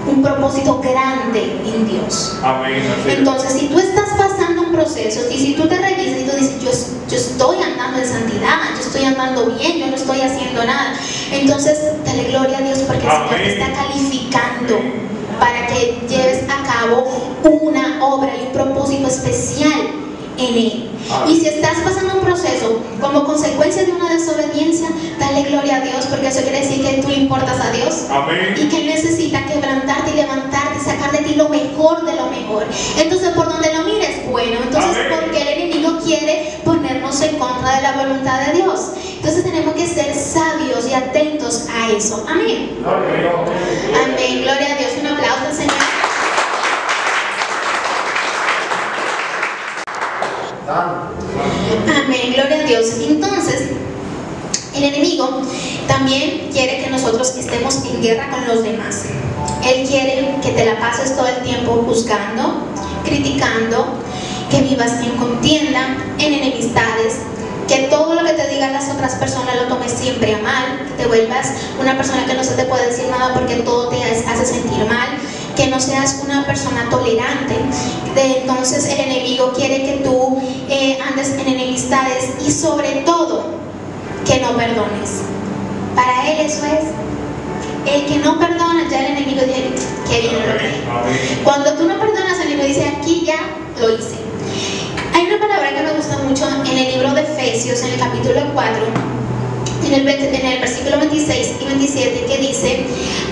un 0.08 0.24
propósito 0.24 0.82
grande 0.82 1.60
en 1.66 1.88
Dios. 1.88 2.38
Amén. 2.44 2.82
Entonces, 3.08 3.54
si 3.54 3.68
tú 3.68 3.78
estás 3.78 4.10
pasando 4.18 4.39
un 4.70 4.76
proceso 4.76 5.22
y 5.32 5.38
si 5.38 5.54
tú 5.54 5.68
te 5.68 5.78
revisas 5.78 6.22
y 6.22 6.24
tú 6.24 6.38
dices, 6.38 6.64
yo, 6.64 6.72
yo 7.10 7.18
estoy 7.18 7.62
andando 7.62 8.00
en 8.00 8.08
santidad, 8.08 8.58
yo 8.76 8.82
estoy 8.82 9.06
andando 9.06 9.46
bien, 9.48 9.78
yo 9.80 9.88
no 9.88 9.96
estoy 9.96 10.22
haciendo 10.22 10.64
nada, 10.64 10.94
entonces 11.32 11.80
dale 12.06 12.24
gloria 12.26 12.58
a 12.58 12.62
Dios 12.62 12.80
porque 12.80 13.06
el 13.06 13.12
Señor 13.12 13.36
te 13.36 13.54
está 13.54 13.74
calificando 13.74 14.80
para 15.40 15.68
que 15.68 16.02
lleves 16.08 16.44
a 16.50 16.64
cabo 16.64 17.06
una 17.44 18.06
obra 18.06 18.32
y 18.36 18.48
un 18.48 18.52
propósito 18.52 19.08
especial 19.08 20.10
en 20.38 20.56
Él. 20.56 20.86
Y 21.28 21.40
si 21.40 21.48
estás 21.48 21.78
pasando 21.84 22.16
un 22.16 22.22
proceso 22.22 22.82
como 23.02 23.24
consecuencia 23.26 23.84
de 23.84 23.92
una 23.92 24.14
desobediencia, 24.14 24.90
dale 25.20 25.44
gloria 25.44 25.78
a 25.78 25.82
Dios 25.82 26.06
porque 26.08 26.28
eso 26.28 26.42
quiere 26.42 26.60
decir 26.60 26.86
que 26.86 27.02
tú 27.02 27.10
le 27.10 27.16
importas 27.16 27.60
a 27.60 27.72
Dios 27.72 28.06
y 28.58 28.68
que 28.68 28.82
Él 28.82 28.88
necesita 28.88 29.46
quebrantarte 29.46 30.12
y 30.12 30.16
levantarte 30.16 30.78
y 30.80 30.84
sacar 30.84 31.12
de 31.12 31.20
ti 31.20 31.36
lo 31.36 31.50
mejor 31.50 32.06
de 32.06 32.16
lo 32.16 32.28
mejor. 32.28 32.66
Entonces, 32.98 33.30
por 33.30 33.50
donde 33.50 33.74
lo 33.74 33.84
mires, 33.84 34.09
bueno, 34.30 34.60
entonces, 34.64 34.98
Amén. 34.98 35.20
porque 35.20 35.42
el 35.42 35.48
enemigo 35.48 36.00
quiere 36.04 36.60
ponernos 36.64 37.22
en 37.22 37.38
contra 37.38 37.76
de 37.78 37.82
la 37.82 37.92
voluntad 37.94 38.48
de 38.48 38.54
Dios. 38.62 38.92
Entonces, 39.16 39.44
tenemos 39.44 39.74
que 39.76 39.88
ser 39.88 40.14
sabios 40.16 40.88
y 40.90 40.94
atentos 40.94 41.68
a 41.70 41.92
eso. 41.92 42.26
Amén. 42.30 42.80
Amén. 42.86 44.42
Gloria 44.44 44.76
a 44.76 44.78
Dios. 44.78 44.92
Un 45.02 45.08
aplauso 45.08 45.46
al 45.48 45.54
Señor. 45.54 45.76
Amén, 50.70 52.34
gloria 52.34 52.58
a 52.58 52.64
Dios. 52.64 52.86
Entonces, 53.08 53.72
el 54.76 54.84
enemigo 54.84 55.42
también 55.88 56.50
quiere 56.52 56.84
que 56.84 56.90
nosotros 56.90 57.36
estemos 57.38 57.84
en 57.86 58.02
guerra 58.02 58.30
con 58.30 58.48
los 58.48 58.64
demás. 58.64 59.06
Él 59.66 59.88
quiere 59.88 60.36
que 60.42 60.52
te 60.52 60.66
la 60.66 60.80
pases 60.80 61.16
todo 61.16 61.28
el 61.28 61.44
tiempo 61.44 61.84
juzgando, 61.88 62.66
criticando, 63.04 64.00
que 64.50 64.62
vivas 64.62 64.92
en 65.04 65.12
contienda, 65.18 65.98
en 66.18 66.34
enemistades, 66.34 67.18
que 67.68 67.84
todo 67.84 68.16
lo 68.16 68.24
que 68.26 68.34
te 68.34 68.48
digan 68.48 68.74
las 68.74 68.90
otras 68.90 69.14
personas 69.16 69.56
lo 69.56 69.68
tomes 69.68 69.92
siempre 69.92 70.34
a 70.36 70.40
mal, 70.40 70.80
que 70.88 71.04
te 71.04 71.08
vuelvas 71.08 71.52
una 71.80 71.96
persona 71.96 72.26
que 72.26 72.34
no 72.34 72.44
se 72.44 72.56
te 72.56 72.64
puede 72.66 72.88
decir 72.88 73.06
nada 73.10 73.34
porque 73.34 73.58
todo 73.58 73.90
te 73.90 74.04
hace 74.04 74.46
sentir 74.46 74.86
mal, 74.86 75.08
que 75.56 75.68
no 75.68 75.80
seas 75.80 76.22
una 76.24 76.46
persona 76.48 76.88
tolerante. 76.90 77.56
De- 78.16 78.40
entonces 78.42 78.86
el 78.88 79.00
enemigo 79.02 79.54
quiere 79.56 79.84
que 79.84 80.02
tú 80.04 80.42
eh, 80.68 80.98
andes 81.08 81.30
en 81.34 81.48
enemistades 81.48 82.30
y 82.44 82.52
sobre 82.52 83.04
todo 83.06 83.46
que 84.26 84.40
no 84.40 84.58
perdones. 84.58 85.22
Para 85.96 86.28
él 86.32 86.40
eso 86.46 86.66
es. 86.66 86.86
El 87.86 88.06
que 88.06 88.18
no 88.18 88.38
perdona, 88.40 88.88
ya 88.90 89.00
el 89.06 89.18
enemigo 89.18 89.42
dice, 89.46 89.70
que 90.10 90.22
viene 90.22 90.38
lo. 90.38 91.44
Cuando 91.44 91.74
tú 91.74 91.86
no 91.88 92.00
perdonas, 92.00 92.40
el 92.40 92.48
enemigo 92.48 92.68
dice, 92.68 92.88
aquí 92.98 93.24
ya 93.26 93.40
lo 93.80 93.94
hice. 93.96 94.18
Hay 95.14 95.26
una 95.26 95.40
palabra 95.40 95.74
que 95.76 95.82
me 95.82 95.94
gusta 95.94 96.18
mucho 96.20 96.48
en 96.70 96.78
el 96.78 96.94
libro 96.94 97.14
de 97.14 97.22
Efesios, 97.22 97.82
en 97.82 97.94
el 97.94 98.00
capítulo 98.00 98.42
4, 98.54 98.84
en 99.86 99.94
el, 99.94 100.60
versículo 100.60 100.98
26 100.98 101.56
y 101.62 101.66
27, 101.66 102.26
que 102.26 102.38
dice, 102.38 102.86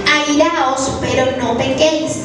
airaos, 0.06 0.92
pero 1.02 1.26
no 1.38 1.58
pequéis. 1.58 2.24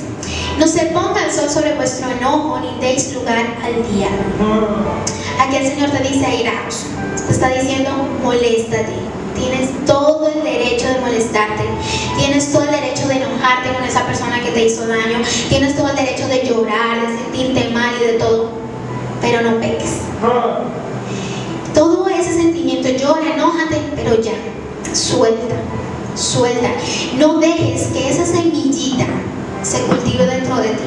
No 0.59 0.67
se 0.67 0.87
ponga 0.87 1.25
el 1.25 1.33
sol 1.33 1.49
sobre 1.51 1.75
vuestro 1.75 2.11
enojo, 2.11 2.61
ni 2.61 2.81
deis 2.81 3.13
lugar 3.15 3.45
al 3.63 3.75
diablo. 3.93 5.03
Aquí 5.41 5.57
el 5.57 5.67
Señor 5.67 5.91
te 5.91 6.09
dice 6.09 6.25
airaos. 6.25 6.87
Te 7.27 7.33
está 7.33 7.49
diciendo, 7.49 7.91
moléstate. 8.23 8.93
Tienes 9.35 9.71
todo 9.87 10.29
el 10.29 10.43
derecho 10.43 10.89
de 10.89 11.01
molestarte. 11.01 11.65
Tienes 12.19 12.53
todo 12.53 12.65
el 12.65 12.71
derecho 12.71 13.09
de 13.09 13.15
enojarte 13.17 13.73
con 13.73 13.85
esa 13.85 14.07
persona 14.07 14.41
que 14.43 14.51
te 14.51 14.65
hizo 14.67 14.87
daño. 14.87 15.19
Tienes 15.49 15.77
todo 15.77 15.89
el 15.89 15.97
derecho 15.97 16.29
de 16.29 16.47
llorar, 16.47 17.01
de 17.01 17.17
sentirte 17.19 17.71
mal 17.71 17.95
y 18.01 18.07
de 18.07 18.13
todo. 18.15 18.51
Pero 19.23 19.41
no 19.41 19.59
peques. 19.61 20.01
Todo 21.75 22.09
ese 22.09 22.35
sentimiento, 22.35 22.89
llora, 22.91 23.35
enójate, 23.35 23.81
pero 23.97 24.21
ya, 24.21 24.35
suelta, 24.93 25.55
suelta. 26.15 26.69
No 27.17 27.39
dejes 27.39 27.85
que 27.95 28.11
esa 28.11 28.27
semillita 28.27 29.07
se 29.63 29.81
cultive 29.85 30.27
dentro 30.27 30.57
de 30.57 30.69
ti. 30.69 30.85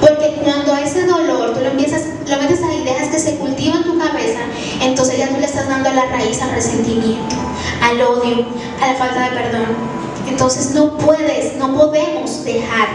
Porque 0.00 0.40
cuando 0.42 0.76
ese 0.76 1.06
dolor 1.06 1.54
tú 1.54 1.60
lo 1.60 1.68
empiezas, 1.68 2.02
lo 2.28 2.36
metes 2.38 2.62
ahí, 2.62 2.82
dejas 2.84 3.08
que 3.08 3.18
se 3.18 3.36
cultiva 3.36 3.76
en 3.76 3.84
tu 3.84 3.98
cabeza, 3.98 4.40
entonces 4.82 5.18
ya 5.18 5.28
tú 5.28 5.38
le 5.38 5.46
estás 5.46 5.68
dando 5.68 5.90
la 5.90 6.06
raíz 6.06 6.42
al 6.42 6.50
resentimiento, 6.50 7.36
al 7.82 8.02
odio, 8.02 8.46
a 8.82 8.92
la 8.92 8.94
falta 8.94 9.30
de 9.30 9.36
perdón. 9.36 9.66
Entonces 10.28 10.72
no 10.72 10.98
puedes, 10.98 11.56
no 11.56 11.76
podemos 11.76 12.44
dejar 12.44 12.88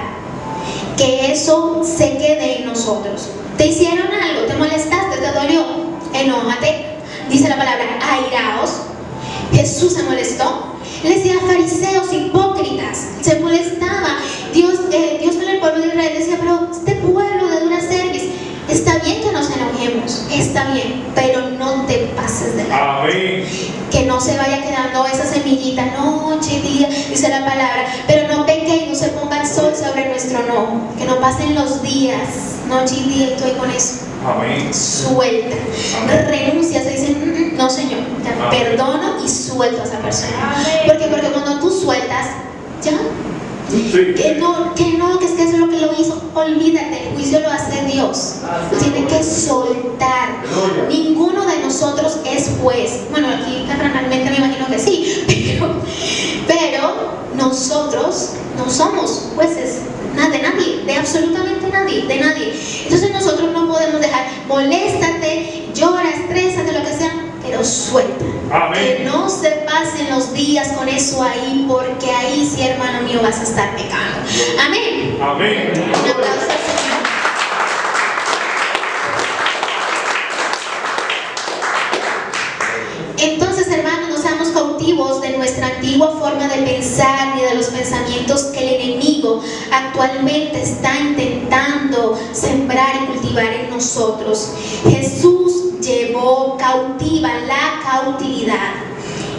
que 0.98 1.32
eso 1.32 1.82
se 1.84 2.18
quede 2.18 2.60
en 2.60 2.66
nosotros. 2.66 3.30
Te 3.58 3.68
hicieron 3.68 4.08
algo, 4.08 4.48
te 4.48 4.56
molestaste, 4.56 5.18
te 5.18 5.32
dolió, 5.32 5.66
enójate. 6.14 6.86
Dice 7.30 7.50
la 7.50 7.58
palabra, 7.58 8.00
airaos. 8.02 8.82
Jesús 9.54 9.94
se 9.94 10.04
molestó. 10.04 10.76
Le 11.04 11.18
decía 11.18 11.36
fariseos 11.40 12.12
hipócritas, 12.12 13.08
se 13.22 13.40
molestaba. 13.40 14.18
Dios, 14.54 14.80
eh, 14.92 15.20
Dios 15.22 15.36
con 15.36 15.48
el 15.48 15.60
pueblo 15.60 15.82
de 15.82 15.88
Israel 15.88 16.14
decía, 16.18 16.38
pero 16.40 16.70
este 16.72 16.96
pueblo 16.96 17.48
de 17.48 17.60
dura 17.62 17.80
cerviz, 17.80 18.24
está 18.70 18.98
bien 19.00 19.22
que 19.22 19.32
nos 19.32 19.50
enojemos, 19.50 20.26
está 20.32 20.72
bien, 20.74 21.04
pero 21.16 21.50
no 21.52 21.86
te 21.86 22.12
pases 22.16 22.56
de 22.56 22.68
la 22.68 23.02
Amén. 23.02 23.46
que 23.92 24.06
no 24.06 24.20
se 24.20 24.38
vaya 24.38 24.62
quedando 24.64 25.06
esa 25.06 25.26
semillita 25.26 25.86
noche 25.98 26.56
y 26.58 26.62
día, 26.62 26.90
dice 27.10 27.30
la 27.30 27.40
palabra, 27.46 27.86
pero 28.08 28.28
no 28.36 28.46
peque 28.46 28.86
y 28.86 28.90
no 28.90 28.96
se 28.96 29.10
ponga 29.10 29.42
el 29.42 29.48
sol 29.48 29.74
sobre 29.76 30.10
nuestro 30.10 30.40
no, 30.48 30.96
que 30.98 31.06
no 31.06 31.20
pasen 31.20 31.56
los 31.56 31.82
días, 31.82 32.30
noche 32.68 32.96
y 32.98 33.10
día, 33.10 33.28
estoy 33.36 33.52
con 33.52 33.70
eso, 33.70 34.00
Amén. 34.26 34.74
suelta, 34.74 35.56
Amén. 36.02 36.26
renuncia, 36.28 36.82
se 36.84 36.90
dice, 36.92 37.12
"Mm, 37.16 37.54
mm, 37.54 37.58
no 37.58 37.70
señor, 37.70 38.00
ya 38.24 38.48
Amén. 38.48 38.60
perdono 38.76 39.24
y 39.24 39.30
suelto 39.30 39.82
a 39.82 39.86
esa 39.86 40.00
persona, 40.00 40.56
porque 40.88 41.06
porque 41.06 41.28
cuando 41.28 41.60
tú 41.60 41.70
sueltas, 41.72 42.28
ya, 42.84 42.92
Sí. 43.70 44.14
que 44.16 44.36
no, 44.40 44.76
que 44.76 44.98
no, 44.98 45.20
que 45.20 45.26
es 45.26 45.32
que 45.32 45.44
eso 45.44 45.54
es 45.54 45.60
lo 45.60 45.70
que 45.70 45.80
lo 45.80 45.94
hizo, 45.94 46.22
olvídate, 46.34 47.08
el 47.08 47.16
juicio 47.16 47.40
lo 47.40 47.50
hace 47.50 47.84
Dios, 47.86 48.36
tiene 48.80 49.08
que 49.08 49.24
soltar, 49.24 50.44
Ninguno 50.90 51.46
de 51.46 51.60
nosotros 51.60 52.20
es 52.26 52.52
juez. 52.62 53.02
Bueno, 53.12 53.28
aquí 53.30 53.66
terrenalmente 53.68 54.30
me 54.30 54.38
imagino 54.38 54.68
que 54.68 54.80
sí, 54.80 55.24
pero, 55.28 55.76
pero 56.48 56.94
nosotros 57.36 58.32
no 58.58 58.70
somos 58.70 59.32
jueces 59.36 59.80
de 60.16 60.42
nadie, 60.42 60.84
de 60.86 60.96
absolutamente 60.96 61.68
nadie, 61.70 62.04
de 62.08 62.20
nadie. 62.20 62.54
Entonces 62.84 63.12
nosotros 63.12 63.52
no 63.52 63.68
podemos 63.68 64.00
dejar, 64.00 64.26
moléstate, 64.48 65.68
llora, 65.74 66.10
estrésate, 66.10 66.72
lo 66.72 66.84
que 66.84 66.94
sea, 66.94 67.12
pero 67.46 67.64
suelta. 67.64 68.26
Amén. 68.52 68.98
Que 68.98 69.04
no 69.06 69.30
se 69.30 69.50
pasen 69.68 70.10
los 70.10 70.34
días 70.34 70.70
con 70.70 70.88
eso 70.88 71.24
ahí, 71.24 71.66
porque 71.68 72.12
ahí 72.12 72.46
sí, 72.46 72.68
hermano 72.68 73.02
mío, 73.02 73.20
vas 73.22 73.40
a 73.40 73.44
estar 73.44 73.76
pecando. 73.76 74.20
Amén. 74.66 75.18
Amén. 75.22 75.74
Un 75.76 76.10
aplauso 76.10 76.42
al 76.42 76.58
Señor. 76.58 76.86
Entonces, 83.18 83.68
hermanos, 83.70 84.10
no 84.10 84.18
seamos 84.18 84.50
cautivos 84.50 85.22
de 85.22 85.38
nuestra 85.38 85.68
antigua 85.68 86.16
forma 86.20 86.48
de 86.48 86.64
pensar 86.64 87.36
ni 87.36 87.42
de 87.44 87.56
los 87.56 87.68
pensamientos 87.68 88.44
que 88.46 88.60
el 88.60 88.82
enemigo 88.82 89.42
actualmente 89.72 90.62
está 90.62 90.96
intentando 91.00 92.18
sembrar 92.34 93.04
y 93.04 93.06
cultivar 93.08 93.46
en 93.46 93.70
nosotros. 93.70 94.52
Jesús 94.88 95.65
llevó 95.86 96.58
cautiva 96.58 97.30
la 97.48 97.80
cautividad. 97.84 98.74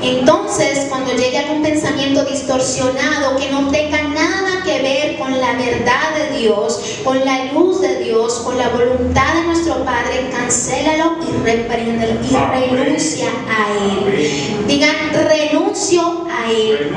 Entonces, 0.03 0.87
cuando 0.89 1.13
llegue 1.15 1.39
algún 1.39 1.63
pensamiento 1.63 2.25
distorsionado 2.25 3.37
que 3.37 3.51
no 3.51 3.69
tenga 3.71 4.03
nada 4.03 4.63
que 4.65 4.81
ver 4.83 5.19
con 5.19 5.33
la 5.41 5.53
verdad 5.55 6.15
de 6.17 6.39
Dios, 6.39 6.99
con 7.03 7.25
la 7.25 7.47
luz 7.53 7.81
de 7.81 8.05
Dios, 8.05 8.35
con 8.45 8.57
la 8.59 8.69
voluntad 8.69 9.35
de 9.35 9.43
nuestro 9.47 9.85
Padre, 9.85 10.29
cancélalo 10.31 11.17
y 11.27 11.45
repréndelo 11.45 12.21
y 12.31 12.35
Amén. 12.37 12.71
renuncia 12.77 13.29
a 13.49 13.73
Él. 13.73 14.65
Digan, 14.69 14.95
renuncio 15.13 16.27
a 16.31 16.51
Él. 16.51 16.93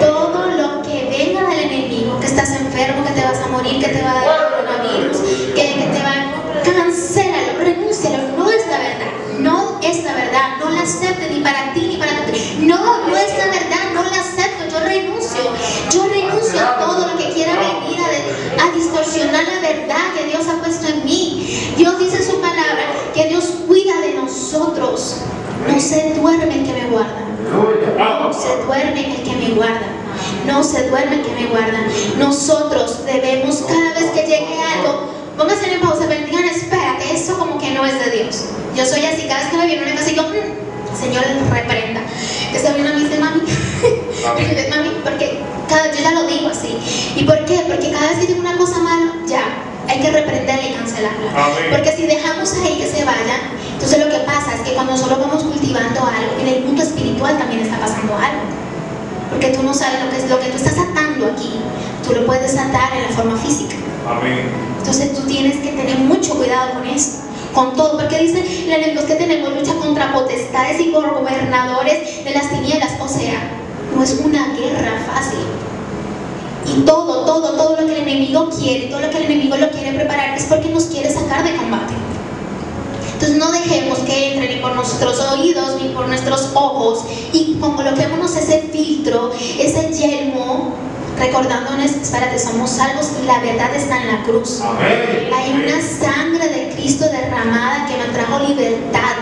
Todo 0.00 0.46
lo 0.46 0.82
que 0.82 1.04
venga 1.10 1.48
del 1.48 1.60
enemigo, 1.70 2.18
que 2.18 2.26
estás 2.26 2.50
enfermo, 2.52 3.04
que 3.04 3.12
te 3.12 3.24
vas 3.24 3.38
a 3.40 3.48
morir, 3.48 3.78
que 3.78 3.88
te 3.90 4.02
va 4.02 4.10
a 4.10 4.14
dar 4.14 4.50
coronavirus, 4.50 5.16
que, 5.54 5.74
que 5.74 5.86
te 5.92 6.02
va 6.02 6.10
a... 6.10 6.32
Cancélalo, 6.64 7.58
renúncialo, 7.58 8.36
no 8.38 8.50
es 8.50 8.66
la 8.68 8.78
verdad, 8.78 9.12
no 9.40 9.80
es 9.82 10.04
la 10.04 10.12
verdad, 10.14 10.56
no 10.60 10.70
la 10.70 10.82
aceptes 10.82 11.30
ni 11.30 11.40
para 11.40 11.72
ti 11.74 11.80
ni 11.88 11.96
para 11.96 12.12
tu... 12.24 12.32
No, 12.64 13.08
no 13.08 13.16
es 13.16 13.36
la 13.36 13.46
verdad, 13.46 13.90
no 13.94 14.02
la 14.04 14.20
acepto, 14.20 14.64
yo 14.70 14.78
renuncio, 14.80 15.42
yo 15.92 16.06
renuncio 16.08 16.60
a 16.60 16.78
todo 16.78 17.08
lo 17.08 17.16
que 17.18 17.32
quiera 17.32 17.52
venir 17.54 17.98
a, 18.00 18.08
de- 18.08 18.60
a 18.62 18.74
distorsionar 18.76 19.42
la 19.44 19.60
verdad 19.68 19.96
que 20.16 20.31
Dios 20.42 20.54
ha 20.54 20.60
puesto 20.60 20.88
en 20.88 21.04
mí. 21.04 21.72
Dios 21.76 21.98
dice 22.00 22.24
su 22.24 22.40
palabra 22.40 22.82
que 23.14 23.28
Dios 23.28 23.44
cuida 23.66 24.00
de 24.00 24.14
nosotros, 24.14 25.18
no 25.68 25.80
se 25.80 26.14
duerme 26.14 26.54
el 26.56 26.64
que 26.66 26.72
me 26.72 26.88
guarda. 26.88 27.20
No 28.26 28.32
se 28.32 28.64
duerme 28.64 29.00
el 29.06 29.22
que 29.22 29.36
me 29.36 29.54
guarda. 29.54 29.86
No 30.46 30.64
se 30.64 30.88
duerme 30.88 31.16
el 31.16 31.22
que 31.22 31.32
me 31.32 31.46
guarda. 31.46 31.78
Nosotros 32.18 33.04
debemos, 33.06 33.62
cada 33.68 33.92
vez 34.00 34.10
que 34.10 34.22
llegue 34.22 34.58
algo, 34.76 35.06
pónganse 35.38 35.72
en 35.72 35.80
pausa, 35.80 36.06
pero 36.08 36.26
digan, 36.26 36.44
espérate, 36.44 37.14
eso 37.14 37.38
como 37.38 37.58
que 37.58 37.70
no 37.70 37.86
es 37.86 38.04
de 38.04 38.10
Dios. 38.22 38.46
Yo 38.76 38.84
soy 38.84 39.04
así, 39.04 39.28
cada 39.28 39.42
vez 39.42 39.50
que 39.50 39.56
me 39.58 39.66
viene 39.66 39.82
una 39.82 39.92
cosa, 39.92 40.06
digo, 40.06 40.22
"Mm, 40.24 40.98
Señor, 41.00 41.22
reprenda. 41.52 42.00
Que 42.52 42.58
se 42.58 42.72
viene 42.72 42.88
a 42.88 42.92
mí 42.94 43.04
dice, 43.04 43.18
mami, 43.18 43.40
mami, 44.70 44.90
porque 45.04 45.38
cada, 45.68 45.90
yo 45.92 46.00
ya 46.02 46.10
lo 46.12 46.26
digo 46.26 46.48
así. 46.48 46.76
¿Y 47.16 47.24
por 47.24 47.44
qué? 47.44 47.64
Porque 47.68 47.90
cada 47.92 48.08
vez 48.10 48.18
que 48.18 48.26
digo 48.26 48.40
una 48.40 48.56
cosa 48.58 48.78
mala, 48.80 49.12
ya, 49.26 49.42
hay 49.88 50.00
que 50.00 50.10
reprenderla 50.10 50.68
y 50.68 50.74
cancelarla. 50.74 51.30
Amén. 51.30 51.70
Porque 51.70 51.92
si 51.96 52.06
dejamos 52.06 52.52
ahí 52.54 52.78
que 52.78 52.86
se 52.86 53.04
vaya, 53.04 53.36
entonces 53.72 53.98
lo 53.98 54.10
que 54.10 54.18
pasa 54.24 54.54
es 54.54 54.60
que 54.60 54.74
cuando 54.74 54.92
nosotros 54.92 55.18
vamos 55.18 55.42
cultivando 55.42 56.00
algo, 56.00 56.40
en 56.40 56.48
el 56.48 56.64
mundo 56.64 56.82
espiritual 56.82 57.38
también 57.38 57.62
está 57.62 57.78
pasando 57.78 58.14
algo. 58.14 58.42
Porque 59.30 59.48
tú 59.48 59.62
no 59.62 59.72
sabes 59.72 60.04
lo 60.04 60.10
que, 60.10 60.18
es, 60.18 60.30
lo 60.30 60.38
que 60.38 60.50
tú 60.50 60.56
estás 60.56 60.78
atando 60.78 61.26
aquí, 61.26 61.54
tú 62.06 62.14
lo 62.14 62.26
puedes 62.26 62.56
atar 62.56 62.92
en 62.94 63.02
la 63.02 63.08
forma 63.08 63.36
física. 63.36 63.74
Amén. 64.08 64.50
Entonces 64.78 65.14
tú 65.14 65.22
tienes 65.26 65.56
que 65.56 65.70
tener 65.72 65.98
mucho 65.98 66.34
cuidado 66.34 66.74
con 66.74 66.86
eso, 66.86 67.20
con 67.54 67.74
todo, 67.74 67.98
porque 67.98 68.18
dice 68.18 68.40
el 68.40 68.72
enemigo 68.72 69.06
que 69.06 69.14
tenemos 69.14 69.54
lucha 69.54 69.74
contra 69.74 70.12
potestades 70.12 70.80
y 70.80 70.90
gobernadores 70.90 72.24
de 72.24 72.30
las 72.30 72.50
tinieblas, 72.50 72.92
o 73.00 73.08
sea, 73.08 73.50
no 73.94 74.02
es 74.02 74.20
una 74.24 74.54
guerra 74.54 74.92
fácil. 75.06 75.38
Y 76.66 76.80
todo, 76.82 77.24
todo, 77.24 77.56
todo 77.56 77.80
lo 77.80 77.86
que 77.86 77.92
el 77.92 78.08
enemigo 78.08 78.48
quiere, 78.50 78.86
todo 78.86 79.00
lo 79.00 79.10
que 79.10 79.18
el 79.18 79.24
enemigo 79.24 79.56
lo 79.56 79.70
quiere 79.70 79.92
preparar 79.92 80.36
es 80.36 80.44
porque 80.44 80.68
nos 80.68 80.84
quiere 80.84 81.12
sacar 81.12 81.44
de 81.44 81.56
combate. 81.56 81.94
Entonces 83.14 83.38
no 83.38 83.52
dejemos 83.52 83.98
que 84.00 84.34
entre 84.34 84.56
ni 84.56 84.60
por 84.60 84.74
nuestros 84.74 85.20
oídos 85.20 85.80
ni 85.80 85.90
por 85.90 86.08
nuestros 86.08 86.50
ojos 86.54 87.04
y 87.32 87.56
coloquémonos 87.60 88.34
ese 88.36 88.68
filtro, 88.72 89.32
ese 89.60 89.92
yelmo, 89.92 90.74
recordándonos, 91.18 91.92
espérate, 91.92 92.38
somos 92.38 92.70
salvos 92.70 93.10
y 93.22 93.26
la 93.26 93.38
verdad 93.38 93.74
está 93.76 94.02
en 94.02 94.06
la 94.08 94.22
cruz. 94.24 94.60
Amén. 94.60 95.30
Hay 95.32 95.52
una 95.52 95.80
sangre 95.80 96.48
de 96.48 96.74
Cristo 96.74 97.04
derramada 97.04 97.86
que 97.86 97.96
me 97.96 98.12
trajo 98.12 98.40
libertad 98.40 99.16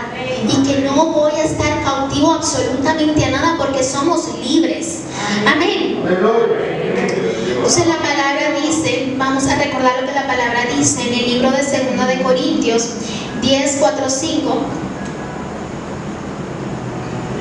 y 0.47 0.63
que 0.63 0.81
no 0.81 1.05
voy 1.07 1.33
a 1.33 1.43
estar 1.43 1.83
cautivo 1.83 2.33
absolutamente 2.33 3.23
a 3.25 3.29
nada 3.29 3.55
porque 3.57 3.83
somos 3.83 4.29
libres. 4.43 5.01
Amén. 5.45 6.01
Entonces 7.73 7.87
la 7.87 8.03
palabra 8.03 8.59
dice, 8.59 9.13
vamos 9.15 9.47
a 9.47 9.55
recordar 9.55 10.01
lo 10.01 10.05
que 10.05 10.13
la 10.13 10.27
palabra 10.27 10.65
dice 10.77 11.07
en 11.07 11.13
el 11.13 11.25
libro 11.25 11.51
de 11.51 11.59
2 11.59 12.05
de 12.05 12.21
Corintios 12.21 12.89
10, 13.41 13.77
4, 13.79 14.09
5, 14.09 14.61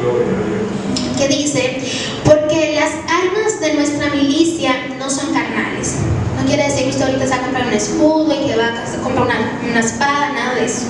Gloria 0.00 0.26
a 0.28 0.46
Dios. 0.46 1.18
que 1.18 1.36
dice, 1.36 1.82
porque 2.24 2.76
las 2.76 2.90
armas 3.10 3.60
de 3.60 3.74
nuestra 3.74 4.08
milicia 4.10 4.72
no 5.00 5.10
son 5.10 5.34
carnales. 5.34 5.96
No 6.38 6.46
quiere 6.46 6.62
decir 6.62 6.84
que 6.84 6.90
usted 6.90 7.06
ahorita 7.06 7.24
se 7.24 7.30
va 7.30 7.36
a 7.36 7.42
comprar 7.42 7.66
un 7.66 7.72
escudo 7.72 8.32
y 8.32 8.46
que 8.46 8.56
va 8.56 8.68
a 8.68 9.02
comprar 9.02 9.26
una, 9.26 9.58
una 9.68 9.80
espada, 9.80 10.30
nada 10.32 10.54
de 10.54 10.66
eso. 10.66 10.86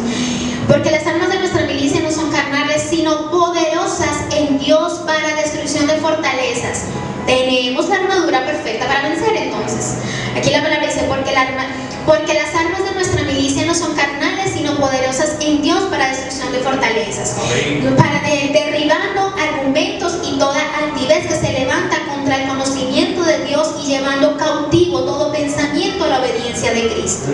Porque 0.69 0.91
las 0.91 1.07
armas 1.07 1.31
de 1.31 1.39
nuestra 1.39 1.65
milicia 1.65 2.03
no 2.03 2.13
son 2.13 2.31
carnales, 2.31 2.83
sino 2.91 3.31
poderosas 3.31 4.19
en 4.37 4.59
Dios 4.59 5.01
para 5.07 5.35
destrucción 5.37 5.87
de 5.87 5.95
fortalezas. 5.95 6.85
Tenemos 7.27 7.89
la 7.89 7.97
armadura 7.97 8.45
perfecta 8.47 8.87
para 8.87 9.09
vencer 9.09 9.37
entonces. 9.37 9.95
Aquí 10.37 10.51
la 10.51 10.63
palabra 10.63 10.87
dice, 10.87 11.05
porque, 11.09 11.33
la 11.33 11.43
arma- 11.43 11.67
porque 12.07 12.35
las 12.35 12.55
armas 12.55 12.85
de 12.85 12.93
nuestra 12.95 13.23
milicia 13.23 13.65
no 13.67 13.75
son 13.75 13.95
carnales, 13.95 14.53
sino 14.55 14.77
poderosas 14.77 15.37
en 15.41 15.63
Dios 15.63 15.85
para 15.91 16.09
destrucción 16.09 16.53
de 16.53 16.59
fortalezas. 16.59 17.37
Amén. 17.39 17.95
Para 17.97 18.21
de- 18.23 18.51
derribando 18.53 19.35
argumentos 19.37 20.19
y 20.25 20.39
toda 20.39 20.61
altivez 20.83 21.27
que 21.27 21.35
se 21.35 21.53
levanta 21.53 21.97
contra 22.13 22.43
el 22.43 22.49
conocimiento 22.49 23.23
de 23.23 23.45
Dios 23.47 23.75
y 23.85 23.87
llevando 23.89 24.37
cautivo 24.37 25.05
todo 25.05 25.33
pensamiento 25.33 26.05
a 26.05 26.09
la 26.09 26.21
obediencia 26.21 26.73
de 26.73 26.89
Cristo. 26.93 27.31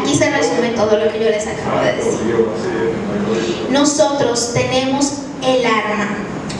Aquí 0.00 0.14
se 0.14 0.30
resume 0.30 0.70
todo 0.74 0.96
lo 0.98 1.12
que 1.12 1.18
yo 1.18 1.28
les 1.30 1.46
acabo 1.46 1.80
de 1.84 1.92
decir. 1.96 2.46
Nosotros 3.70 4.52
tenemos 4.54 5.12
el 5.44 5.64
arma 5.66 6.08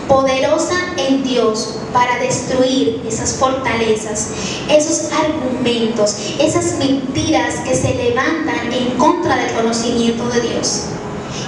poderosa 0.09 0.75
en 0.97 1.23
Dios 1.23 1.77
para 1.93 2.19
destruir 2.19 3.03
esas 3.07 3.35
fortalezas, 3.35 4.29
esos 4.69 5.11
argumentos, 5.13 6.17
esas 6.39 6.79
mentiras 6.79 7.55
que 7.65 7.75
se 7.75 7.95
levantan 7.95 8.73
en 8.73 8.91
contra 8.99 9.37
del 9.37 9.53
conocimiento 9.55 10.29
de 10.29 10.41
Dios. 10.41 10.85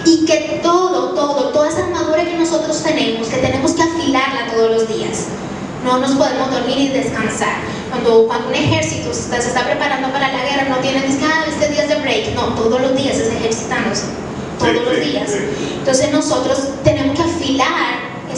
Y 0.05 0.25
que 0.25 0.61
todo, 0.63 1.15
todo, 1.15 1.51
toda 1.51 1.69
esa 1.69 1.85
armadura 1.85 2.25
que 2.25 2.37
nosotros 2.37 2.83
tenemos, 2.83 3.29
que 3.29 3.39
tenemos 3.39 3.73
que 3.73 3.83
afilarla 3.83 4.53
todos 4.53 4.71
los 4.71 4.89
días. 4.89 5.27
No 5.85 5.99
nos 5.99 6.13
podemos 6.13 6.51
dormir 6.51 6.79
y 6.79 6.89
descansar. 6.89 7.57
Cuando, 7.91 8.27
cuando 8.27 8.49
un 8.49 8.55
ejército 8.55 9.13
se 9.13 9.21
está, 9.21 9.41
se 9.41 9.49
está 9.49 9.65
preparando 9.65 10.11
para 10.13 10.33
la 10.33 10.45
guerra, 10.45 10.69
no 10.69 10.77
tienen 10.79 11.03
que 11.03 11.25
ah, 11.25 11.45
este 11.49 11.69
día 11.69 11.85
es 11.85 11.89
de 11.89 11.97
break. 11.97 12.35
No, 12.35 12.55
todos 12.55 12.81
los 12.81 12.97
días 12.97 13.17
es 13.17 13.29
ejercitándose. 13.29 14.05
Todos 14.59 14.75
los 14.75 15.01
días. 15.01 15.31
Entonces 15.79 16.13
nosotros 16.13 16.59
tenemos 16.85 17.17
que 17.17 17.23
afilar 17.23 17.88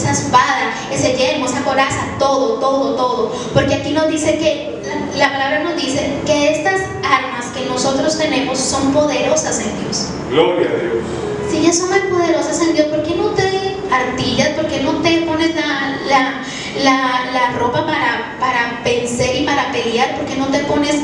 esa 0.01 0.13
espada, 0.13 0.73
ese 0.91 1.17
yelmo, 1.17 1.47
esa 1.47 1.63
coraza, 1.63 2.01
todo, 2.19 2.55
todo, 2.59 2.95
todo. 2.95 3.33
Porque 3.53 3.75
aquí 3.75 3.91
nos 3.91 4.09
dice 4.09 4.39
que, 4.39 4.81
la, 5.17 5.27
la 5.27 5.33
palabra 5.33 5.65
nos 5.65 5.77
dice 5.77 6.11
que 6.27 6.57
estas 6.57 6.81
armas 7.05 7.47
que 7.55 7.67
nosotros 7.67 8.17
tenemos 8.19 8.59
son 8.59 8.93
poderosas 8.93 9.61
en 9.61 9.83
Dios. 9.83 10.07
Gloria 10.31 10.69
a 10.69 10.83
Dios. 10.83 11.05
Si 11.51 11.63
ya 11.63 11.73
son 11.73 11.91
muy 11.91 12.01
poderosas 12.11 12.61
en 12.63 12.75
Dios, 12.75 12.87
¿por 12.89 13.03
qué 13.03 13.15
no 13.17 13.31
te 13.31 13.77
artillas? 13.91 14.51
¿Por 14.51 14.67
qué 14.67 14.81
no 14.81 14.93
te 15.03 15.23
pones 15.23 15.55
la, 15.55 15.97
la, 16.09 16.43
la, 16.83 17.31
la 17.33 17.59
ropa 17.59 17.85
para, 17.85 18.37
para 18.39 18.81
vencer 18.85 19.43
y 19.43 19.45
para 19.45 19.73
pelear? 19.73 20.17
¿Por 20.17 20.27
qué 20.27 20.37
no 20.37 20.47
te 20.47 20.61
pones 20.61 20.97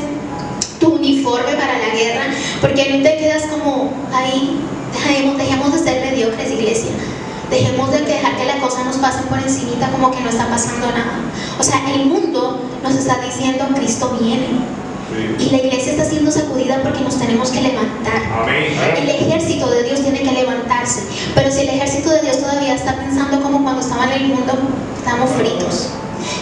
tu 0.79 0.95
uniforme 0.95 1.53
para 1.53 1.77
la 1.77 1.89
guerra? 1.93 2.25
¿Por 2.61 2.73
qué 2.73 2.89
no 2.93 3.03
te 3.03 3.17
quedas 3.17 3.43
como 3.47 3.91
ahí? 4.13 4.59
Dejemos, 4.93 5.37
dejemos 5.37 5.73
de 5.73 5.79
ser 5.79 6.05
mediocres, 6.05 6.49
iglesia. 6.49 6.91
Dejemos 7.49 7.91
de 7.91 8.01
dejar 8.01 8.35
que 8.37 8.45
las 8.45 8.57
cosas 8.57 8.85
nos 8.85 8.97
pasen 8.97 9.23
por 9.23 9.39
encimita 9.39 9.89
como 9.91 10.11
que 10.11 10.19
no 10.21 10.29
está 10.29 10.47
pasando 10.47 10.87
nada. 10.87 11.19
O 11.59 11.63
sea, 11.63 11.81
el 11.93 12.05
mundo 12.05 12.61
nos 12.83 12.95
está 12.95 13.19
diciendo 13.21 13.65
Cristo 13.75 14.17
viene. 14.19 14.77
Y 15.39 15.49
la 15.49 15.57
iglesia 15.57 15.93
está 15.93 16.03
siendo 16.03 16.29
sacudida 16.29 16.81
porque 16.83 16.99
nos 16.99 17.17
tenemos 17.17 17.49
que 17.49 17.61
levantar. 17.61 18.21
Amén. 18.41 18.65
El 18.97 19.09
ejército 19.09 19.69
de 19.69 19.83
Dios 19.83 20.01
tiene 20.01 20.21
que 20.21 20.31
levantarse. 20.31 21.03
Pero 21.33 21.49
si 21.49 21.61
el 21.61 21.69
ejército 21.69 22.09
de 22.09 22.21
Dios 22.21 22.39
todavía 22.39 22.75
está 22.75 22.93
pensando 22.95 23.41
como 23.41 23.63
cuando 23.63 23.81
estaba 23.81 24.05
en 24.05 24.21
el 24.21 24.27
mundo, 24.27 24.53
estamos 24.97 25.29
fritos. 25.31 25.89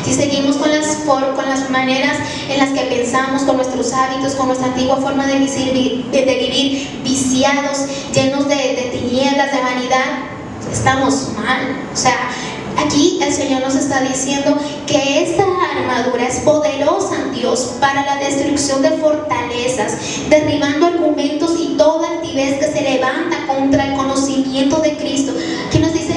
Si 0.04 0.14
seguimos 0.14 0.58
con 0.58 0.72
las, 0.72 0.88
con 1.06 1.50
las 1.50 1.70
maneras 1.70 2.18
en 2.50 2.58
las 2.58 2.70
que 2.70 2.82
pensamos, 2.86 3.44
con 3.44 3.58
nuestros 3.58 3.94
hábitos, 3.94 4.34
con 4.34 4.48
nuestra 4.48 4.68
antigua 4.68 4.98
forma 4.98 5.28
de 5.28 5.40
vivir, 5.40 6.06
de 6.06 6.26
vivir 6.26 7.02
viciados, 7.04 7.86
llenos 8.14 8.48
de, 8.48 8.56
de 8.56 8.90
tinieblas, 9.00 9.52
de 9.52 9.62
vanidad, 9.62 10.35
estamos 10.76 11.30
mal. 11.38 11.62
O 11.94 11.98
sea, 11.98 12.30
aquí 12.78 13.20
el 13.22 13.32
Señor 13.32 13.62
nos 13.62 13.76
está 13.76 14.02
diciendo 14.02 14.58
que 14.86 15.24
esta 15.24 15.44
armadura 15.44 16.28
es 16.28 16.40
poderosa 16.40 17.16
en 17.16 17.34
Dios 17.34 17.76
para 17.80 18.06
la 18.06 18.18
destrucción 18.18 18.82
de 18.82 18.92
fortalezas, 18.92 19.98
derribando 20.30 20.88
argumentos 20.88 21.56
y 21.60 21.76
toda 21.78 22.10
altivez 22.10 22.60
que 22.60 22.66
se 22.66 22.82
levanta 22.82 23.48
contra 23.48 23.86
el 23.88 23.94
conocimiento 23.96 24.78
de 24.78 24.98
Cristo. 24.98 25.32
Aquí 25.68 25.80
nos 25.80 25.94
dice, 25.94 26.14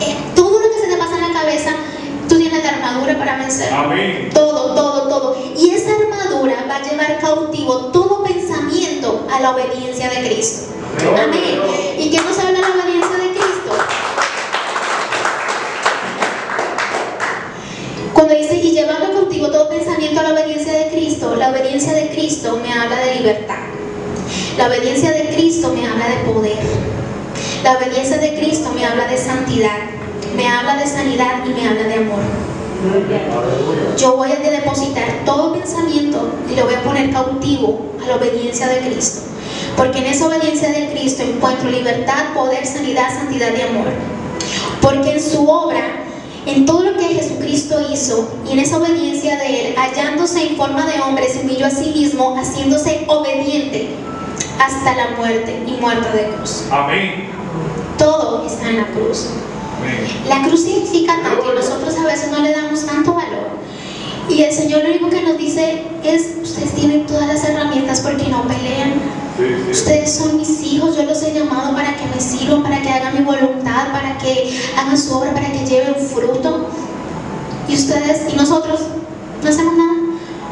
eh, 0.00 0.16
todo 0.36 0.60
lo 0.60 0.68
que 0.70 0.80
se 0.80 0.86
te 0.88 0.96
pasa 0.96 1.14
en 1.16 1.32
la 1.32 1.40
cabeza, 1.40 1.70
tú 2.28 2.36
tienes 2.36 2.62
la 2.62 2.70
armadura 2.70 3.18
para 3.18 3.38
vencer. 3.38 3.72
Amén. 3.72 4.30
Todo, 4.34 4.74
todo, 4.74 5.08
todo. 5.08 5.36
Y 5.56 5.70
esa 5.70 5.90
armadura 5.92 6.66
va 6.68 6.76
a 6.76 6.82
llevar 6.82 7.18
cautivo 7.20 7.86
todo 7.86 8.22
pensamiento 8.22 9.26
a 9.34 9.40
la 9.40 9.52
obediencia 9.52 10.10
de 10.10 10.28
Cristo. 10.28 10.68
Amén. 11.00 11.60
¿Y 11.98 12.10
qué 12.10 12.20
nos 12.20 12.38
habla 12.38 12.60
la 12.60 12.68
obediencia 12.68 13.17
todo 19.46 19.68
pensamiento 19.68 20.20
a 20.20 20.24
la 20.24 20.32
obediencia 20.32 20.72
de 20.72 20.88
Cristo, 20.88 21.36
la 21.36 21.50
obediencia 21.50 21.92
de 21.92 22.08
Cristo 22.08 22.58
me 22.60 22.72
habla 22.72 22.96
de 22.98 23.14
libertad. 23.16 23.64
La 24.56 24.66
obediencia 24.66 25.12
de 25.12 25.28
Cristo 25.28 25.72
me 25.72 25.86
habla 25.86 26.08
de 26.08 26.32
poder. 26.32 26.58
La 27.62 27.78
obediencia 27.78 28.18
de 28.18 28.38
Cristo 28.38 28.72
me 28.74 28.84
habla 28.84 29.06
de 29.06 29.16
santidad, 29.16 29.78
me 30.36 30.48
habla 30.48 30.76
de 30.76 30.86
sanidad 30.86 31.44
y 31.46 31.50
me 31.50 31.68
habla 31.68 31.84
de 31.84 31.94
amor. 31.94 32.20
Yo 33.96 34.16
voy 34.16 34.30
a 34.32 34.36
depositar 34.36 35.24
todo 35.24 35.52
pensamiento 35.52 36.32
y 36.50 36.56
lo 36.56 36.64
voy 36.64 36.74
a 36.74 36.82
poner 36.82 37.12
cautivo 37.12 37.92
a 38.02 38.06
la 38.06 38.16
obediencia 38.16 38.66
de 38.68 38.80
Cristo. 38.80 39.22
Porque 39.76 39.98
en 39.98 40.06
esa 40.06 40.26
obediencia 40.26 40.70
de 40.70 40.90
Cristo 40.90 41.22
encuentro 41.22 41.70
libertad, 41.70 42.34
poder, 42.34 42.66
sanidad, 42.66 43.08
santidad 43.10 43.50
y 43.56 43.62
amor. 43.62 43.86
Porque 44.80 45.12
en 45.12 45.22
su 45.22 45.48
obra, 45.48 46.04
en 46.48 46.64
todo 46.64 46.82
lo 46.82 46.96
que 46.96 47.04
Jesucristo 47.04 47.76
hizo 47.92 48.28
y 48.48 48.52
en 48.52 48.58
esa 48.58 48.78
obediencia 48.78 49.36
de 49.36 49.68
Él, 49.68 49.74
hallándose 49.76 50.48
en 50.48 50.56
forma 50.56 50.86
de 50.86 51.00
hombre, 51.00 51.28
se 51.28 51.40
humilló 51.40 51.66
a 51.66 51.70
sí 51.70 51.92
mismo, 51.94 52.36
haciéndose 52.36 53.04
obediente 53.06 53.88
hasta 54.58 54.94
la 54.94 55.10
muerte 55.16 55.62
y 55.66 55.80
muerte 55.80 56.16
de 56.16 56.30
cruz. 56.30 56.64
Amén. 56.70 57.28
Todo 57.98 58.46
está 58.46 58.70
en 58.70 58.78
la 58.78 58.86
cruz. 58.86 59.26
Amén. 59.78 60.08
La 60.26 60.48
cruz 60.48 60.64
significa 60.64 61.20
tanto 61.22 61.52
y 61.52 61.56
nosotros 61.56 61.96
a 61.96 62.06
veces 62.06 62.30
no 62.30 62.40
le 62.40 62.52
damos 62.52 62.84
tanto 62.86 63.12
valor. 63.12 63.48
Y 64.28 64.42
el 64.42 64.52
Señor 64.52 64.82
lo 64.82 64.90
único 64.90 65.10
que 65.10 65.22
nos 65.22 65.38
dice 65.38 65.82
es, 66.04 66.36
ustedes 66.42 66.74
tienen 66.74 67.06
todas 67.06 67.26
las 67.26 67.44
herramientas 67.44 68.00
porque 68.00 68.28
no 68.28 68.42
pelean. 68.42 68.94
Ustedes 69.70 70.16
son 70.16 70.36
mis 70.36 70.62
hijos, 70.62 70.96
yo 70.96 71.04
los 71.04 71.22
he 71.22 71.32
llamado 71.32 71.72
para 71.72 71.96
que 71.96 72.04
me 72.06 72.20
sirvan, 72.20 72.62
para 72.62 72.82
que 72.82 72.88
hagan 72.88 73.14
mi 73.14 73.24
voluntad, 73.24 73.92
para 73.92 74.18
que 74.18 74.60
hagan 74.76 74.98
su 74.98 75.14
obra, 75.14 75.32
para 75.32 75.52
que 75.52 75.64
lleven 75.64 75.94
fruto. 75.94 76.68
Y 77.68 77.74
ustedes 77.74 78.32
y 78.32 78.36
nosotros 78.36 78.80
no 79.42 79.48
hacemos 79.48 79.74
nada. 79.76 79.92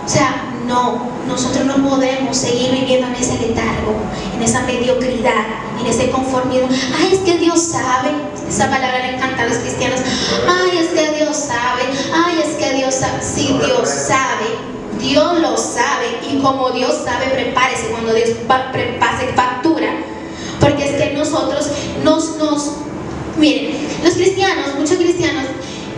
O 0.05 0.09
sea, 0.09 0.53
no, 0.69 1.01
nosotros 1.27 1.67
no 1.67 1.89
podemos 1.89 2.37
seguir 2.37 2.71
viviendo 2.71 3.09
en 3.09 3.15
ese 3.15 3.39
letargo, 3.39 3.95
en 4.37 4.43
esa 4.43 4.63
mediocridad, 4.63 5.47
en 5.81 5.87
ese 5.87 6.11
conformismo. 6.11 6.69
Ay, 6.97 7.15
es 7.15 7.19
que 7.21 7.39
Dios 7.39 7.61
sabe. 7.61 8.11
Esa 8.49 8.71
palabra 8.71 8.99
le 8.99 9.17
encanta 9.17 9.43
a 9.43 9.47
los 9.47 9.59
cristianos. 9.59 9.99
Ay, 10.49 10.79
es 10.79 10.89
que 10.89 11.17
Dios 11.17 11.37
sabe. 11.37 11.83
Ay, 12.15 12.41
es 12.45 12.55
que 12.55 12.75
Dios 12.75 12.95
sabe. 12.95 13.21
Sí, 13.21 13.59
Dios 13.65 13.89
sabe. 13.89 14.76
Dios 15.01 15.41
lo 15.41 15.57
sabe. 15.57 16.21
Y 16.31 16.39
como 16.39 16.71
Dios 16.71 17.03
sabe, 17.05 17.27
prepárese 17.27 17.89
cuando 17.91 18.13
Dios 18.13 18.31
pase 18.47 19.29
factura. 19.35 19.89
Porque 20.61 20.85
es 20.85 21.03
que 21.03 21.15
nosotros 21.15 21.69
nos, 22.03 22.37
nos, 22.37 22.73
miren, 23.37 23.77
los 24.03 24.15
cristianos, 24.15 24.75
muchos 24.79 24.97
cristianos, 24.97 25.45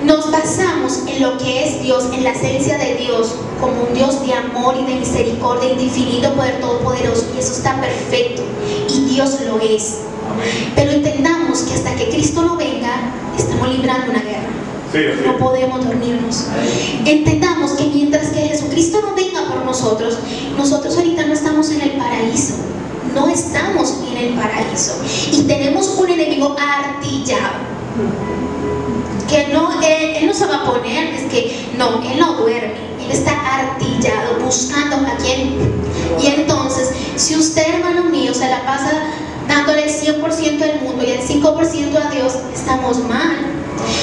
nos 0.05 0.31
basamos 0.31 1.01
en 1.07 1.23
lo 1.23 1.39
que 1.39 1.65
es 1.65 1.83
Dios, 1.83 2.05
en 2.13 2.23
la 2.23 2.31
esencia 2.31 2.79
de 2.79 2.95
Dios, 2.97 3.35
como 3.61 3.83
un 3.83 3.95
Dios 3.95 4.25
de 4.25 4.33
amor 4.33 4.77
y 4.81 4.85
de 4.85 5.01
misericordia 5.01 5.73
y 5.73 5.77
de 5.77 5.83
infinito 5.85 6.33
poder 6.35 6.61
todopoderoso. 6.61 7.27
Y 7.35 7.41
eso 7.41 7.53
está 7.53 7.81
perfecto. 7.81 8.43
Y 8.89 9.15
Dios 9.15 9.41
lo 9.43 9.61
es. 9.61 9.99
Pero 10.75 10.93
entendamos 10.93 11.61
que 11.61 11.75
hasta 11.75 11.95
que 11.97 12.09
Cristo 12.11 12.43
no 12.43 12.57
venga, 12.57 13.13
estamos 13.37 13.69
librando 13.69 14.11
una 14.11 14.21
guerra. 14.21 14.58
No 15.27 15.37
podemos 15.37 15.85
dormirnos. 15.85 16.47
Entendamos 17.05 17.73
que 17.73 17.85
mientras 17.85 18.29
que 18.29 18.41
Jesucristo 18.41 19.01
no 19.03 19.15
venga 19.15 19.43
por 19.47 19.65
nosotros, 19.65 20.19
nosotros 20.57 20.97
ahorita 20.97 21.27
no 21.27 21.35
estamos 21.35 21.71
en 21.71 21.83
el 21.83 21.91
paraíso. 21.93 22.55
No 23.15 23.29
estamos 23.29 23.99
en 24.11 24.17
el 24.17 24.35
paraíso. 24.35 25.01
Y 25.33 25.43
tenemos 25.43 25.89
un 25.99 26.09
enemigo 26.09 26.57
artillado. 26.59 27.69
Que 29.29 29.49
no, 29.53 29.83
él, 29.83 30.17
él 30.17 30.27
no 30.27 30.33
se 30.33 30.47
va 30.47 30.57
a 30.57 30.65
poner, 30.65 31.15
es 31.15 31.31
que 31.31 31.69
no, 31.77 32.03
él 32.03 32.19
no 32.19 32.35
duerme. 32.35 32.89
Él 33.05 33.11
está 33.11 33.33
artillado, 33.33 34.43
buscando 34.43 34.97
a 34.97 35.17
quien. 35.17 35.59
Y 36.23 36.27
entonces, 36.29 36.93
si 37.17 37.37
usted, 37.37 37.75
hermano 37.75 38.05
mío, 38.05 38.33
se 38.33 38.49
la 38.49 38.65
pasa 38.65 38.91
dándole 39.49 39.85
el 39.85 39.91
100% 39.91 40.63
al 40.63 40.81
mundo 40.83 41.03
y 41.05 41.11
el 41.11 41.21
5% 41.21 41.97
a 41.97 42.11
Dios, 42.11 42.35
estamos 42.55 42.99
mal. 43.05 43.37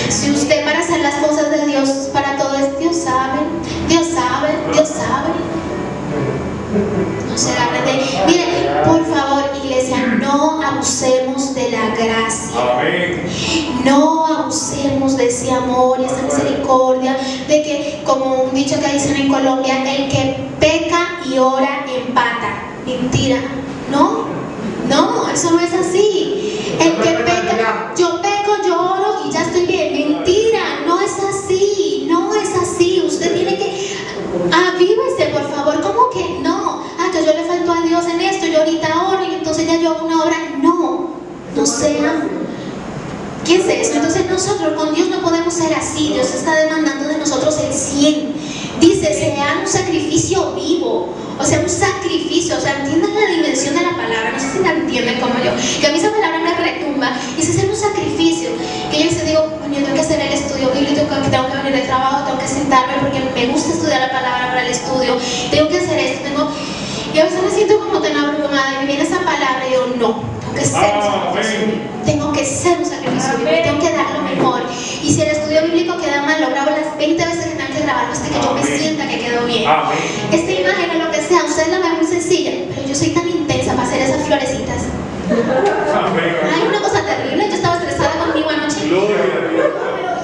Si 0.10 0.32
usted 0.32 0.66
para 0.66 0.80
hacer 0.80 1.00
las 1.02 1.16
cosas 1.16 1.52
de 1.52 1.68
Dios, 1.68 1.89
para 2.12 2.38
todo 2.38 2.56
es 2.56 2.78
Dios 2.80 2.96
sabe, 2.96 3.39
Dios 3.88 4.08
sabe, 4.08 4.50
Dios 4.74 4.89
sabe. 4.89 5.34
No 7.30 7.38
se 7.38 7.52
hable 7.58 7.82
de. 7.82 8.02
Mire, 8.28 8.46
por 8.86 9.06
favor, 9.06 9.43
iglesia, 9.64 9.98
no 10.20 10.62
abusemos 10.62 11.54
de 11.54 11.72
la 11.72 11.96
gracia. 11.96 12.60
No 13.84 14.26
abusemos 14.26 15.16
de 15.16 15.28
ese 15.28 15.52
amor 15.52 16.00
y 16.02 16.06
esa 16.06 16.22
misericordia, 16.24 17.18
de 17.48 17.64
que, 17.64 18.02
como 18.04 18.43
un 18.43 18.54
dicho 18.54 18.80
que 18.80 18.91
dicen 18.93 19.16
en 19.16 19.30
Colombia, 19.30 19.84
el 19.89 20.10
que 20.10 20.50
peca 20.60 21.20
y 21.26 21.38
ora 21.38 21.86
empata. 21.88 22.74
Mentira. 22.86 23.38
No, 23.91 24.25
no, 24.89 25.29
eso 25.29 25.51
no 25.51 25.59
es 25.59 25.73
así. 25.73 26.59
El 26.79 26.95
que 26.97 27.09
peca, 27.09 27.93
yo 27.97 28.21
peco, 28.21 28.57
yo 28.65 28.79
oro 28.79 29.21
y 29.27 29.31
ya 29.31 29.43
estoy 29.43 29.65
bien. 29.65 29.93
Mentira, 29.93 30.81
no 30.86 30.99
es 31.01 31.13
así, 31.19 32.07
no 32.09 32.33
es 32.36 32.49
así. 32.55 33.03
Usted 33.05 33.33
tiene 33.33 33.57
que, 33.57 33.97
avívese, 34.51 35.27
por 35.33 35.49
favor. 35.49 35.81
¿Cómo 35.81 36.09
que 36.09 36.39
no? 36.41 36.83
Ah, 36.99 37.09
que 37.11 37.25
yo 37.25 37.33
le 37.33 37.43
falto 37.45 37.71
a 37.71 37.81
Dios 37.81 38.05
en 38.05 38.21
esto, 38.21 38.45
yo 38.47 38.59
ahorita 38.59 39.07
oro 39.07 39.23
y 39.23 39.36
entonces 39.36 39.67
ya 39.67 39.79
yo 39.79 39.91
hago 39.91 40.05
una 40.05 40.23
obra. 40.23 40.38
No, 40.61 41.09
no 41.55 41.65
sea 41.65 42.27
¿Qué 43.45 43.57
es 43.57 43.67
esto? 43.67 43.97
Entonces 43.97 44.27
nosotros 44.27 44.73
con 44.73 44.93
Dios 44.95 45.07
no 45.09 45.21
podemos 45.21 45.53
ser 45.53 45.71
así. 45.75 46.13
Dios 46.13 46.33
está 46.33 46.55
demandando 46.55 47.07
de 47.07 47.19
nosotros 47.19 47.55
el 47.59 47.71
100. 47.71 48.34
Dice, 48.86 49.13
sea 49.15 49.61
un 49.61 49.67
sacrificio 49.67 50.53
vivo. 50.53 51.09
O 51.39 51.43
sea, 51.43 51.59
un 51.59 51.69
sacrificio. 51.69 52.55
O 52.55 52.61
sea, 52.61 52.77
entiendan 52.79 53.15
la 53.15 53.25
dimensión 53.25 53.73
de 53.73 53.81
la 53.81 53.97
palabra. 53.97 54.31
No 54.31 54.39
sé 54.39 54.51
si 54.53 54.59
la 54.59 54.73
entienden 54.73 55.19
como 55.19 55.33
yo. 55.43 55.51
Que 55.81 55.88
a 55.88 55.91
mí 55.91 55.97
esa 55.97 56.11
palabra 56.11 56.39
me 56.39 56.53
retumba. 56.53 57.11
Dice, 57.36 57.53
ser 57.53 57.69
un 57.69 57.75
sacrificio. 57.75 58.49
Que 58.91 58.99
yo 58.99 59.05
veces 59.05 59.25
digo, 59.25 59.47
bueno, 59.59 59.73
yo 59.73 59.81
tengo 59.81 59.95
que 59.95 60.01
hacer 60.01 60.21
el 60.21 60.33
estudio 60.33 60.69
bíblico, 60.69 61.01
que 61.01 61.29
tengo 61.29 61.47
que 61.47 61.57
venir 61.57 61.81
de 61.81 61.88
trabajo, 61.88 62.25
tengo 62.25 62.39
que 62.39 62.47
sentarme 62.47 62.93
porque 63.01 63.19
me 63.19 63.51
gusta 63.51 63.73
estudiar 63.73 64.01
la 64.01 64.11
palabra 64.11 64.49
para 64.49 64.61
el 64.61 64.71
estudio. 64.71 65.17
Tengo 65.49 65.67
que 65.69 65.79
hacer 65.79 65.99
esto, 65.99 66.23
tengo... 66.23 66.51
Y 67.13 67.19
a 67.19 67.23
veces 67.23 67.41
me 67.41 67.49
siento 67.49 67.79
como 67.79 67.99
tan 68.01 68.15
abrumada 68.15 68.73
y 68.75 68.79
me 68.81 68.86
viene 68.88 69.03
esa 69.03 69.19
palabra 69.19 69.63
y 69.67 69.73
yo, 69.73 69.88
no, 69.97 70.21
tengo 70.53 70.53
que 70.53 70.65
ser 70.65 70.95
un 70.95 71.03
sacrificio. 71.03 71.67
Tengo 72.05 72.31
que 72.33 72.45
ser 72.45 72.77
un 72.77 72.86
sacrificio 72.86 73.05
tengo 73.63 73.79
que 73.79 73.91
dar 73.91 74.11
lo 74.13 74.21
mejor. 74.21 74.61
Y 75.03 75.13
si 75.13 75.21
el 75.21 75.29
estudio 75.29 75.63
bíblico 75.63 75.97
queda 75.97 76.21
mal, 76.21 76.41
lo 76.41 76.49
grabo 76.49 76.71
las 76.71 76.97
20 76.97 77.25
veces 77.25 77.45
que 77.96 78.04
grabarlo 78.04 78.14
hasta 78.14 78.28
que 78.30 78.41
yo 78.41 78.54
me 78.54 78.64
sienta 78.64 79.08
que 79.08 79.20
quedó 79.20 79.46
bien. 79.46 79.68
Amén. 79.68 79.98
Esta 80.32 80.52
imagen 80.52 81.02
o 81.02 81.06
lo 81.06 81.12
que 81.12 81.22
sea, 81.22 81.43
ustedes 81.46 81.70
la 81.70 81.80
ven 81.80 81.96
muy 81.98 82.06
sencilla, 82.06 82.52
pero 82.74 82.88
yo 82.88 82.96
soy 82.96 83.10
tan 83.10 83.28
intensa 83.30 83.74
para 83.74 83.88
hacer 83.88 84.02
esas 84.02 84.26
florecitas. 84.26 84.82
Amén. 85.96 86.36
Hay 86.54 86.68
una 86.68 86.80
cosa 86.82 87.04
terrible, 87.06 87.48
yo 87.50 87.56
estaba 87.56 87.76
estresada 87.78 88.12
conmigo 88.26 88.50
anoche. 88.50 88.88
Gloria 88.88 89.16
a 89.16 89.52
Dios. 89.52 89.66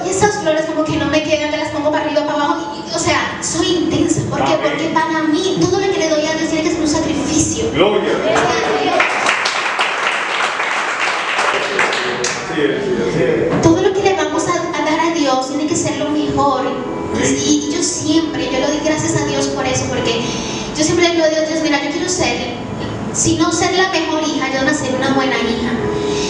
Y 0.06 0.10
esas 0.10 0.38
flores 0.40 0.64
como 0.66 0.84
que 0.84 0.96
no 0.96 1.06
me 1.06 1.22
quedan, 1.22 1.50
que 1.50 1.56
las 1.56 1.68
pongo 1.70 1.90
para 1.90 2.04
arriba, 2.04 2.22
para 2.26 2.34
abajo. 2.44 2.74
y- 2.76 2.94
o 2.94 2.98
sea, 2.98 3.38
soy 3.40 3.66
intensa. 3.88 4.20
¿Por 4.28 4.44
qué? 4.44 4.52
Porque 4.62 4.90
para 4.92 5.22
mí 5.22 5.58
todo 5.60 5.80
lo 5.80 5.90
que 5.90 5.98
le 5.98 6.08
doy 6.10 6.26
a 6.26 6.34
Dios 6.34 6.50
tiene 6.50 6.64
que 6.64 6.70
ser 6.72 6.80
un 6.80 6.88
sacrificio. 6.88 7.70
Gloria 7.72 8.10
a 8.10 8.22
Dios. 8.22 8.40
Así 12.52 12.60
es, 12.60 12.84
sí, 12.84 12.90
así 13.08 13.22
es. 13.22 13.62
todo 13.62 13.80
lo 13.80 13.92
que 13.94 14.02
le 14.02 14.12
vamos 14.14 14.44
a, 14.46 14.52
a 14.54 14.84
dar 14.84 15.00
a 15.10 15.14
Dios 15.14 15.48
tiene 15.48 15.61
que 15.72 15.78
ser 15.78 15.96
lo 15.98 16.10
mejor. 16.10 16.64
Y, 17.22 17.68
y 17.68 17.72
yo 17.74 17.82
siempre, 17.82 18.46
yo 18.46 18.58
le 18.58 18.66
doy 18.66 18.80
gracias 18.84 19.16
a 19.16 19.26
Dios 19.26 19.46
por 19.48 19.66
eso, 19.66 19.84
porque 19.88 20.20
yo 20.76 20.84
siempre 20.84 21.08
le 21.08 21.14
digo 21.14 21.24
a 21.24 21.28
Dios, 21.28 21.48
Dios, 21.48 21.60
mira, 21.62 21.82
yo 21.82 21.90
quiero 21.90 22.08
ser, 22.08 22.54
si 23.12 23.36
no 23.36 23.52
ser 23.52 23.72
la 23.74 23.90
mejor 23.90 24.22
hija, 24.22 24.46
ayúdame 24.46 24.70
a 24.70 24.74
ser 24.74 24.94
una 24.94 25.12
buena 25.14 25.36
hija. 25.36 25.72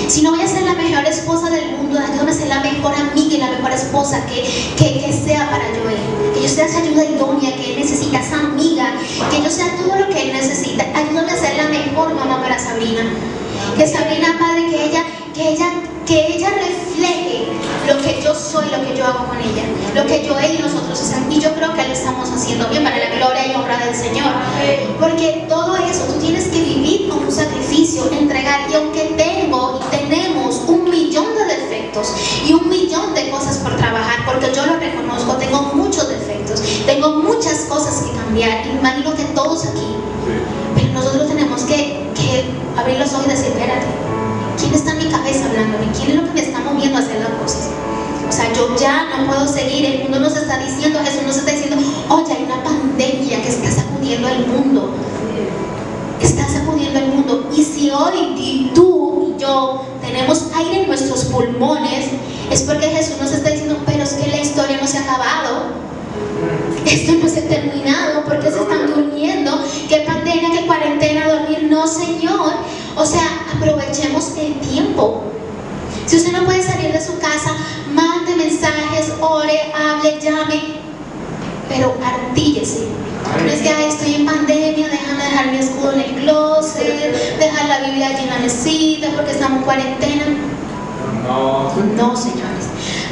Si 0.09 0.22
no 0.22 0.30
voy 0.30 0.43
a 0.43 0.49
ser 0.49 0.62
la 0.62 0.74
mejor 0.74 1.05
esposa 1.07 1.49
del 1.51 1.76
mundo, 1.76 1.99
ayúdame 1.99 2.30
a 2.30 2.34
ser 2.34 2.49
la 2.49 2.61
mejor 2.61 2.95
amiga 2.95 3.34
y 3.34 3.38
la 3.38 3.51
mejor 3.51 3.72
esposa 3.72 4.24
que, 4.26 4.43
que, 4.76 5.01
que 5.01 5.12
sea 5.12 5.49
para 5.51 5.64
Joel. 5.64 6.34
Que 6.34 6.43
yo 6.43 6.49
sea 6.49 6.66
esa 6.66 6.78
ayuda 6.78 7.05
idónea 7.05 7.55
que 7.57 7.72
él 7.72 7.80
necesita, 7.80 8.20
esa 8.20 8.40
amiga, 8.40 8.93
que 9.30 9.43
yo 9.43 9.51
sea 9.51 9.66
todo 9.76 9.97
lo 9.97 10.09
que 10.09 10.22
él 10.22 10.32
necesita. 10.32 10.84
Ayúdame 10.95 11.32
a 11.32 11.36
ser 11.36 11.57
la 11.57 11.68
mejor 11.68 12.14
mamá 12.14 12.43
para 12.43 12.59
Sabrina. 12.59 13.03
Que 13.76 13.86
Sabrina, 13.86 14.36
Padre, 14.38 14.66
que 14.70 14.84
ella, 14.86 15.05
que 15.34 15.49
ella, 15.51 15.72
que 16.07 16.36
ella 16.36 16.51
refleje 16.51 17.01
lo 17.86 18.00
que 18.00 18.20
yo 18.22 18.34
soy, 18.34 18.66
lo 18.70 18.84
que 18.86 18.96
yo 18.96 19.04
hago 19.04 19.26
con 19.26 19.38
ella, 19.38 19.64
lo 19.94 20.06
que 20.06 20.24
yo 20.24 20.38
él 20.38 20.56
y 20.58 20.62
nosotros 20.62 21.00
hacemos. 21.00 21.34
Y 21.34 21.40
yo 21.40 21.52
creo 21.54 21.72
que 21.74 21.86
lo 21.86 21.92
estamos 21.92 22.30
haciendo 22.30 22.68
bien 22.68 22.84
para 22.84 22.98
la 22.98 23.16
gloria 23.16 23.46
y 23.46 23.54
honra 23.54 23.78
del 23.84 23.94
Señor. 23.94 24.30
Porque 25.00 25.46
todo 25.48 25.76
eso 25.76 26.04
tú 26.06 26.20
tienes 26.20 26.44
que 26.48 26.60
vivir 26.60 27.08
con 27.08 27.24
un 27.24 27.32
sacrificio, 27.32 28.10
entregar. 28.12 28.70
Y 28.70 28.74
aunque 28.74 29.14
tengo 29.16 29.80
y 29.82 29.96
tenemos 29.96 30.62
un 30.66 30.88
millón 30.88 31.26
de 31.36 31.44
defectos 31.44 32.12
y 32.46 32.52
un 32.52 32.68
millón 32.68 33.14
de 33.14 33.30
cosas 33.30 33.58
por 33.58 33.76
trabajar, 33.76 34.24
porque 34.26 34.52
yo 34.54 34.66
lo 34.66 34.76
reconozco, 34.76 35.34
tengo 35.34 35.62
muchos 35.74 36.08
defectos, 36.08 36.62
tengo 36.86 37.16
muchas 37.16 37.60
cosas 37.68 38.04
que 38.04 38.16
cambiar. 38.16 38.66
Imagino 38.66 39.14
que 39.14 39.24
todos 39.26 39.66
aquí. 39.66 39.96
Pero 40.74 40.92
nosotros 40.92 41.28
tenemos 41.28 41.62
que, 41.62 42.08
que 42.14 42.44
abrir 42.78 42.98
los 42.98 43.12
ojos 43.12 43.26
y 43.26 43.30
decir, 43.30 43.46
espérate, 43.48 43.86
¿quién 44.62 44.74
está 44.74 44.92
en 44.92 44.98
mi 44.98 45.06
cabeza 45.06 45.46
hablándome? 45.46 45.86
¿Quién 45.92 46.10
es 46.10 46.16
lo 46.16 46.24
que 46.24 46.32
me 46.32 46.40
está 46.40 46.60
moviendo 46.60 46.96
a 46.96 47.00
hacer 47.00 47.18
las 47.18 47.30
cosas? 47.30 47.70
O 48.28 48.32
sea, 48.32 48.52
yo 48.54 48.76
ya 48.76 49.08
no 49.16 49.26
puedo 49.26 49.46
seguir, 49.46 49.84
el 49.84 50.02
mundo 50.04 50.20
nos 50.20 50.36
está 50.36 50.58
diciendo, 50.58 51.00
Jesús 51.04 51.22
nos 51.26 51.36
está 51.36 51.50
diciendo, 51.50 51.76
oye, 52.08 52.32
hay 52.32 52.44
una 52.44 52.62
pandemia 52.62 53.42
que 53.42 53.48
está 53.48 53.70
sacudiendo 53.70 54.28
el 54.28 54.46
mundo. 54.46 54.94
Está 56.20 56.48
sacudiendo 56.48 57.00
el 57.00 57.06
mundo. 57.08 57.50
Y 57.54 57.62
si 57.62 57.90
hoy 57.90 58.70
tú 58.74 59.34
y 59.36 59.40
yo 59.40 59.82
tenemos 60.00 60.46
aire 60.54 60.82
en 60.82 60.86
nuestros 60.86 61.24
pulmones, 61.24 62.06
es 62.50 62.62
porque 62.62 62.86
Jesús 62.86 63.16
nos 63.20 63.32
está 63.32 63.50
diciendo, 63.50 63.76
pero 63.84 64.04
es 64.04 64.12
que 64.14 64.30
la 64.30 64.38
historia 64.38 64.78
no 64.80 64.86
se 64.86 64.98
ha 64.98 65.02
acabado. 65.02 65.82
Esto 66.86 67.12
no 67.20 67.28
se 67.28 67.40
ha 67.40 67.48
terminado 67.48 68.24
porque 68.24 68.50
se 68.50 68.60
están 68.60 68.86
durmiendo. 68.86 69.62
¿Qué 69.88 70.04
pandemia, 70.06 70.50
qué 70.52 70.66
cuarentena, 70.66 71.28
dormir? 71.28 71.66
No, 71.68 71.86
Señor. 71.86 72.52
O 72.97 73.05
sea, 73.07 73.47
aprovechemos 73.55 74.32
el 74.38 74.61
tiempo. 74.61 75.22
Si 76.07 76.16
usted 76.16 76.32
no 76.32 76.45
puede 76.45 76.62
salir 76.62 76.93
de 76.93 77.01
su 77.01 77.18
casa, 77.18 77.55
mande 77.93 78.34
mensajes, 78.36 79.12
ore, 79.20 79.72
hable, 79.72 80.18
llame, 80.20 80.62
pero 81.68 81.95
artíllese. 82.05 82.86
No 83.45 83.51
es 83.51 83.61
que 83.61 83.68
"Ay, 83.68 83.86
estoy 83.88 84.14
en 84.16 84.26
pandemia, 84.26 84.88
déjame 84.88 85.24
dejar 85.24 85.47
mi 85.53 85.59
escudo 85.59 85.93
en 85.93 86.01
el 86.01 86.14
closet, 86.22 87.38
dejar 87.38 87.68
la 87.68 87.80
Biblia 87.86 88.09
allí 88.09 88.24
en 88.24 88.30
la 88.30 88.38
mesita 88.40 89.09
porque 89.14 89.30
estamos 89.30 89.59
en 89.59 89.64
cuarentena. 89.64 90.24
No, 91.24 91.72
No, 91.97 92.16
señores. 92.16 92.66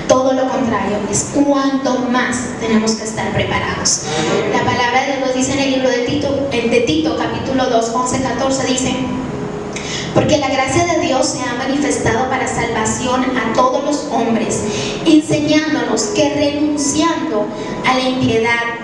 Todo 0.09 0.33
lo 0.33 0.49
contrario, 0.49 0.99
es 1.09 1.29
cuanto 1.33 2.01
más 2.11 2.37
tenemos 2.61 2.93
que 2.93 3.05
estar 3.05 3.33
preparados. 3.33 4.03
La 4.53 4.65
palabra 4.65 5.07
de 5.07 5.17
Dios 5.19 5.35
dice 5.37 5.53
en 5.53 5.59
el 5.61 5.71
libro 5.71 5.89
de 5.89 5.99
Tito, 5.99 6.49
de 6.51 6.81
Tito 6.85 7.17
capítulo 7.17 7.67
2, 7.71 7.91
11, 7.95 8.21
14, 8.21 8.67
dice, 8.67 8.97
porque 10.15 10.39
la 10.39 10.49
gracia 10.49 10.87
de 10.87 11.07
Dios 11.07 11.27
se 11.27 11.41
ha 11.41 11.55
manifestado 11.55 12.29
para 12.29 12.47
salvación 12.47 13.25
a 13.37 13.53
todos 13.55 13.85
los 13.85 14.07
hombres, 14.13 14.63
enseñándonos 15.07 16.03
que 16.15 16.35
renunciando 16.35 17.47
a 17.87 17.95
la 17.95 18.09
impiedad 18.09 18.81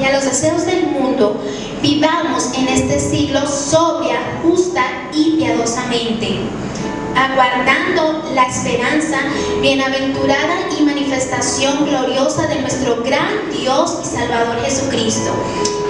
y 0.00 0.04
a 0.04 0.12
los 0.12 0.24
deseos 0.24 0.66
del 0.66 0.86
mundo, 0.88 1.40
vivamos 1.82 2.50
en 2.56 2.68
este 2.68 2.98
siglo 2.98 3.46
sobria, 3.46 4.18
justa 4.42 4.82
y 5.12 5.36
piadosamente, 5.36 6.38
aguardando 7.14 8.24
la 8.34 8.46
esperanza 8.46 9.18
bienaventurada 9.60 10.68
y 10.78 10.82
manifestación 10.82 11.86
gloriosa 11.86 12.46
de 12.48 12.60
nuestro 12.60 13.02
gran 13.02 13.50
Dios 13.52 13.98
y 14.02 14.06
Jesucristo, 14.64 15.30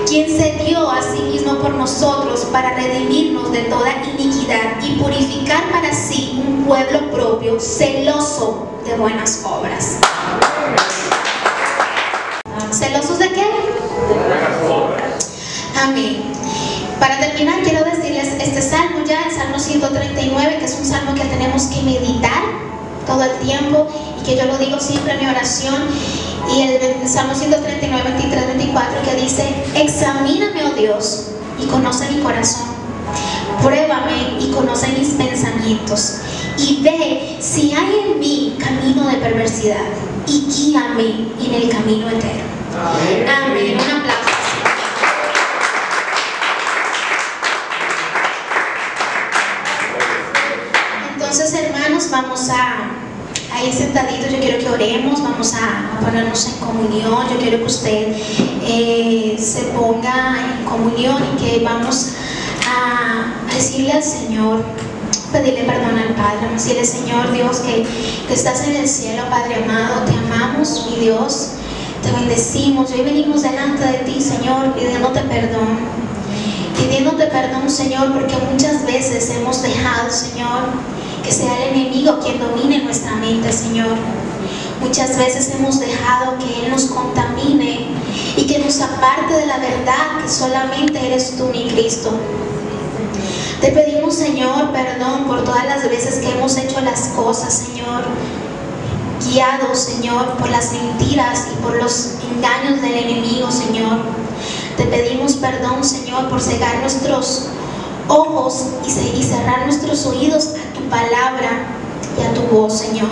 quien 0.09 0.27
se 0.27 0.53
dio 0.65 0.91
a 0.91 1.01
sí 1.01 1.23
mismo 1.23 1.59
por 1.59 1.75
nosotros 1.75 2.47
para 2.53 2.75
redimirnos 2.75 3.53
de 3.53 3.61
toda 3.63 3.91
iniquidad 4.03 4.83
y 4.83 4.97
purificar 4.97 5.71
para 5.71 5.95
sí 5.95 6.43
un 6.45 6.65
pueblo 6.65 7.11
propio, 7.13 7.61
celoso 7.61 8.67
de 8.85 8.97
buenas 8.97 9.43
obras. 9.45 9.99
¿Celosos 12.73 13.19
de 13.21 13.29
qué? 13.31 13.45
Amén. 15.81 16.23
Para 16.99 17.19
terminar, 17.19 17.63
quiero 17.63 17.85
decirles 17.85 18.29
este 18.41 18.61
salmo 18.61 19.05
ya, 19.07 19.23
el 19.23 19.31
Salmo 19.31 19.59
139, 19.59 20.59
que 20.59 20.65
es 20.65 20.75
un 20.79 20.85
salmo 20.85 21.15
que 21.15 21.25
tenemos 21.25 21.65
que 21.65 21.83
meditar 21.83 22.43
todo 23.07 23.23
el 23.23 23.39
tiempo 23.39 23.87
y 24.21 24.25
que 24.25 24.37
yo 24.37 24.47
lo 24.47 24.59
digo 24.59 24.81
siempre 24.81 25.13
en 25.15 25.21
mi 25.21 25.27
oración. 25.27 25.77
Y 26.53 26.63
el, 26.63 27.09
Salmo 27.09 27.35
139, 27.35 28.11
23, 28.11 28.47
24, 28.47 29.03
que 29.03 29.23
dice, 29.23 29.55
examíname, 29.75 30.65
oh 30.65 30.75
Dios, 30.75 31.29
y 31.59 31.67
conoce 31.67 32.11
mi 32.11 32.21
corazón. 32.21 32.67
Pruébame 33.63 34.39
y 34.41 34.51
conoce 34.51 34.89
mis 34.99 35.11
pensamientos. 35.11 36.19
Y 36.59 36.83
ve 36.83 37.37
si 37.41 37.73
hay 37.73 38.13
en 38.13 38.21
mí 38.21 38.57
camino 38.59 39.07
de 39.09 39.17
perversidad 39.17 39.85
y 40.27 40.47
guíame 40.49 41.27
en 41.41 41.55
el 41.55 41.69
camino 41.69 42.09
eterno. 42.09 42.55
Amén. 43.29 43.77
A 53.65 53.69
ir 53.69 53.75
sentaditos. 53.75 54.31
Yo 54.31 54.39
quiero 54.39 54.59
que 54.59 54.69
oremos, 54.69 55.23
vamos 55.23 55.55
a, 55.55 56.01
ponernos 56.05 56.47
en 56.47 56.55
comunión. 56.59 57.29
Yo 57.31 57.39
quiero 57.39 57.59
que 57.59 57.65
usted 57.65 58.17
eh, 58.63 59.37
se 59.39 59.63
ponga 59.73 60.37
en 60.59 60.65
comunión 60.65 61.23
y 61.33 61.43
que 61.43 61.65
vamos 61.65 62.13
a 62.69 63.55
decirle 63.55 63.93
al 63.93 64.03
Señor, 64.03 64.65
pedirle 65.33 65.65
perdón 65.65 65.99
al 65.99 66.15
Padre, 66.15 66.53
decirle, 66.53 66.85
Señor 66.85 67.33
Dios, 67.33 67.59
que, 67.59 67.87
que 68.27 68.35
estás 68.35 68.67
en 68.67 68.77
el 68.77 68.89
cielo, 68.89 69.23
Padre 69.31 69.65
amado, 69.65 70.05
te 70.05 70.13
amamos, 70.13 70.89
mi 70.91 71.05
Dios, 71.05 71.51
te 72.03 72.13
bendecimos. 72.13 72.91
Hoy 72.91 73.03
venimos 73.03 73.43
delante 73.43 73.85
de 73.85 73.99
ti, 73.99 74.21
Señor, 74.21 74.75
pidiéndote 74.75 75.21
perdón 75.21 76.05
pidiéndote 76.77 77.27
perdón, 77.27 77.71
Señor, 77.71 78.13
porque 78.13 78.35
muchas 78.51 78.85
veces 78.85 79.31
hemos 79.31 79.63
dejado, 79.63 80.11
Señor, 80.11 80.65
que 81.25 81.33
sea 81.33 81.57
el 81.65 81.75
enemigo 81.75 82.21
quien 82.21 82.39
domine 82.39 82.83
nuestra 82.85 83.15
mente, 83.17 83.51
Señor. 83.51 83.97
Muchas 84.81 85.17
veces 85.17 85.51
hemos 85.55 85.81
dejado 85.81 86.37
que 86.39 86.67
Él 86.67 86.71
nos 86.71 86.85
contamine 86.85 87.87
y 88.37 88.47
que 88.47 88.59
nos 88.59 88.81
aparte 88.81 89.33
de 89.33 89.47
la 89.47 89.59
verdad 89.59 90.23
que 90.23 90.29
solamente 90.29 91.05
eres 91.05 91.37
tú, 91.39 91.47
mi 91.47 91.67
Cristo. 91.69 92.13
Te 93.61 93.73
pedimos, 93.73 94.15
Señor, 94.15 94.73
perdón 94.73 95.25
por 95.25 95.43
todas 95.45 95.65
las 95.65 95.89
veces 95.89 96.17
que 96.17 96.31
hemos 96.33 96.59
hecho 96.59 96.83
las 96.83 97.09
cosas, 97.17 97.55
Señor, 97.55 98.05
guiados, 99.27 99.79
Señor, 99.79 100.37
por 100.37 100.51
las 100.51 100.73
mentiras 100.73 101.47
y 101.51 101.63
por 101.63 101.83
los 101.83 102.17
engaños 102.31 102.83
del 102.83 102.93
enemigo, 102.93 103.51
Señor. 103.51 104.01
Te 104.77 104.85
pedimos 104.85 105.35
perdón, 105.35 105.83
Señor, 105.83 106.29
por 106.29 106.43
cegar 106.43 106.81
nuestros 106.81 107.49
ojos 108.09 108.67
y, 108.87 108.91
ce- 108.91 109.13
y 109.17 109.23
cerrar 109.23 109.65
nuestros 109.67 110.05
oídos 110.07 110.49
a 110.49 110.75
tu 110.79 110.83
palabra 110.89 111.67
y 112.19 112.23
a 112.23 112.35
tu 112.35 112.43
voz, 112.55 112.79
Señor. 112.79 113.09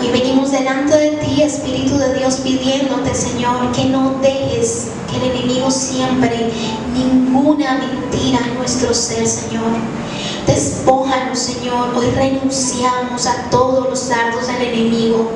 Hoy 0.00 0.10
venimos 0.10 0.50
delante 0.50 0.96
de 0.96 1.10
ti, 1.18 1.42
Espíritu 1.42 1.96
de 1.98 2.14
Dios, 2.18 2.36
pidiéndote, 2.36 3.14
Señor, 3.14 3.72
que 3.72 3.84
no 3.86 4.14
dejes 4.22 4.88
que 5.10 5.16
el 5.18 5.30
enemigo 5.36 5.70
siempre 5.70 6.50
ninguna 6.94 7.74
mentira 7.74 8.38
en 8.46 8.58
nuestro 8.58 8.92
ser, 8.94 9.26
Señor. 9.26 9.64
Despójanos, 10.46 11.38
Señor. 11.38 11.94
Hoy 11.96 12.06
renunciamos 12.14 13.26
a 13.26 13.50
todos 13.50 13.88
los 13.88 14.08
dardos 14.08 14.46
del 14.46 14.62
enemigo. 14.62 15.30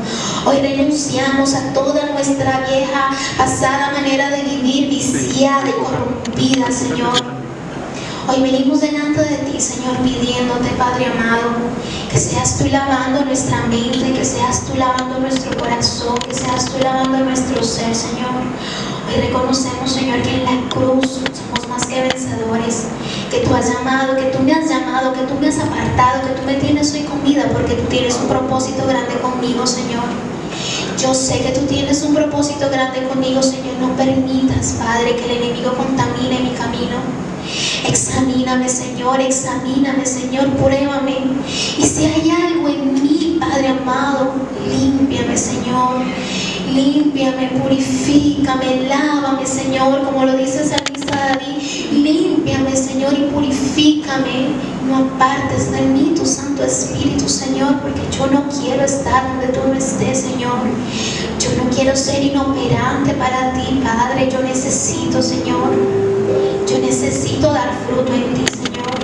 Hoy 0.46 0.56
renunciamos 0.58 1.54
a 1.54 1.72
toda 1.72 2.06
nuestra 2.12 2.66
vieja, 2.68 3.10
pasada 3.36 3.92
manera 3.92 4.28
de 4.30 4.42
vivir, 4.42 4.88
viciada 4.90 5.64
y 5.68 5.72
corrompida, 5.72 6.70
Señor. 6.70 7.37
Hoy 8.30 8.42
venimos 8.42 8.82
delante 8.82 9.22
de 9.22 9.36
ti, 9.38 9.58
Señor, 9.58 9.96
pidiéndote, 10.04 10.68
Padre 10.76 11.06
amado, 11.06 11.48
que 12.10 12.18
seas 12.18 12.58
tú 12.58 12.66
lavando 12.66 13.24
nuestra 13.24 13.62
mente, 13.68 14.12
que 14.12 14.22
seas 14.22 14.66
tú 14.66 14.76
lavando 14.76 15.18
nuestro 15.18 15.56
corazón, 15.56 16.18
que 16.18 16.34
seas 16.34 16.66
tú 16.66 16.76
lavando 16.82 17.20
nuestro 17.20 17.64
ser, 17.64 17.94
Señor. 17.94 18.28
Hoy 19.08 19.22
reconocemos, 19.22 19.90
Señor, 19.90 20.20
que 20.20 20.34
en 20.34 20.44
la 20.44 20.68
cruz 20.68 21.20
somos 21.32 21.68
más 21.70 21.86
que 21.86 22.02
vencedores, 22.02 22.88
que 23.30 23.38
tú 23.38 23.54
has 23.54 23.72
llamado, 23.72 24.14
que 24.16 24.24
tú 24.24 24.40
me 24.40 24.52
has 24.52 24.68
llamado, 24.68 25.14
que 25.14 25.22
tú 25.22 25.34
me 25.40 25.48
has 25.48 25.58
apartado, 25.58 26.28
que 26.28 26.38
tú 26.38 26.42
me 26.44 26.56
tienes 26.56 26.92
hoy 26.92 27.04
con 27.04 27.24
vida, 27.24 27.46
porque 27.50 27.76
tú 27.76 27.84
tienes 27.84 28.14
un 28.16 28.28
propósito 28.28 28.86
grande 28.86 29.14
conmigo, 29.22 29.66
Señor. 29.66 30.04
Yo 31.00 31.14
sé 31.14 31.40
que 31.40 31.58
tú 31.58 31.64
tienes 31.64 32.02
un 32.02 32.14
propósito 32.14 32.68
grande 32.70 33.08
conmigo, 33.08 33.42
Señor. 33.42 33.76
No 33.80 33.96
permitas, 33.96 34.74
Padre, 34.78 35.16
que 35.16 35.24
el 35.24 35.42
enemigo 35.42 35.72
contamine 35.72 36.40
mi 36.40 36.50
camino. 36.50 37.28
Examíname, 37.86 38.68
Señor, 38.68 39.20
examíname, 39.20 40.04
Señor, 40.04 40.48
pruébame. 40.56 41.18
Y 41.78 41.82
si 41.82 42.04
hay 42.04 42.30
algo 42.30 42.68
en 42.68 42.94
mí, 42.94 43.38
Padre 43.40 43.68
amado, 43.68 44.32
límpiame, 44.68 45.36
Señor. 45.36 46.02
Límpiame, 46.74 47.48
purifícame, 47.62 48.88
lávame, 48.88 49.46
Señor, 49.46 50.04
como 50.04 50.26
lo 50.26 50.36
dice 50.36 50.64
salmista 50.64 51.16
David. 51.16 51.62
Límpiame, 51.92 52.76
Señor, 52.76 53.14
y 53.14 53.30
purifícame. 53.32 54.48
No 54.86 54.98
apartes 54.98 55.70
de 55.70 55.82
mí 55.82 56.12
tu 56.16 56.24
Santo 56.26 56.64
Espíritu, 56.64 57.28
Señor, 57.28 57.80
porque 57.80 58.00
yo 58.16 58.26
no 58.26 58.48
quiero 58.48 58.84
estar 58.84 59.28
donde 59.28 59.48
tú 59.48 59.60
no 59.66 59.74
estés, 59.74 60.20
Señor. 60.20 60.60
Yo 61.38 61.62
no 61.62 61.70
quiero 61.70 61.96
ser 61.96 62.22
inoperante 62.22 63.14
para 63.14 63.52
ti, 63.54 63.80
Padre. 63.82 64.30
Yo 64.30 64.42
necesito, 64.42 65.22
Señor. 65.22 66.07
Yo 66.70 66.78
necesito 66.80 67.50
dar 67.50 67.70
fruto 67.86 68.12
en 68.12 68.34
ti, 68.34 68.44
Señor. 68.52 68.98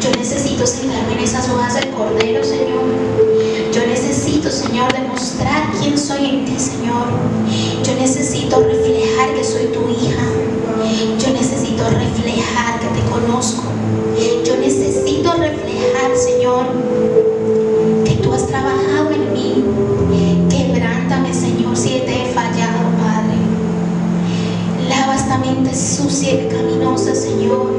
Yo 0.00 0.10
necesito 0.18 0.66
sentarme 0.66 1.12
en 1.12 1.20
esas 1.20 1.48
hojas 1.48 1.74
del 1.74 1.90
Cordero, 1.90 2.42
Señor. 2.42 2.82
Yo 3.72 3.86
necesito, 3.86 4.50
Señor, 4.50 4.92
demostrar 4.92 5.70
quién 5.80 5.96
soy 5.96 6.26
en 6.26 6.44
ti, 6.44 6.58
Señor. 6.58 7.06
Yo 7.84 7.94
necesito 7.94 8.60
reflejar 8.60 9.34
que 9.34 9.44
soy 9.44 9.66
tu 9.66 9.88
hija. 9.88 10.24
Yo 11.18 11.32
necesito 11.32 11.84
reflejar 11.90 12.80
que 12.80 12.86
te 12.88 13.08
conozco. 13.08 13.62
Yo 14.44 14.56
necesito 14.56 15.32
reflejar, 15.32 16.16
Señor, 16.16 16.66
que 18.04 18.16
tú 18.16 18.32
has 18.32 18.46
trabajado 18.48 19.10
en 19.12 19.32
mí. 19.32 19.64
Quebrántame, 20.50 21.32
Señor, 21.32 21.76
si 21.76 22.00
te 22.00 22.22
he 22.22 22.32
fallado, 22.32 22.78
Padre. 22.98 23.38
Lava 24.88 25.14
esta 25.16 25.38
sucia 25.74 26.34
y 26.34 26.36
pecaminosa, 26.48 27.14
Señor. 27.14 27.72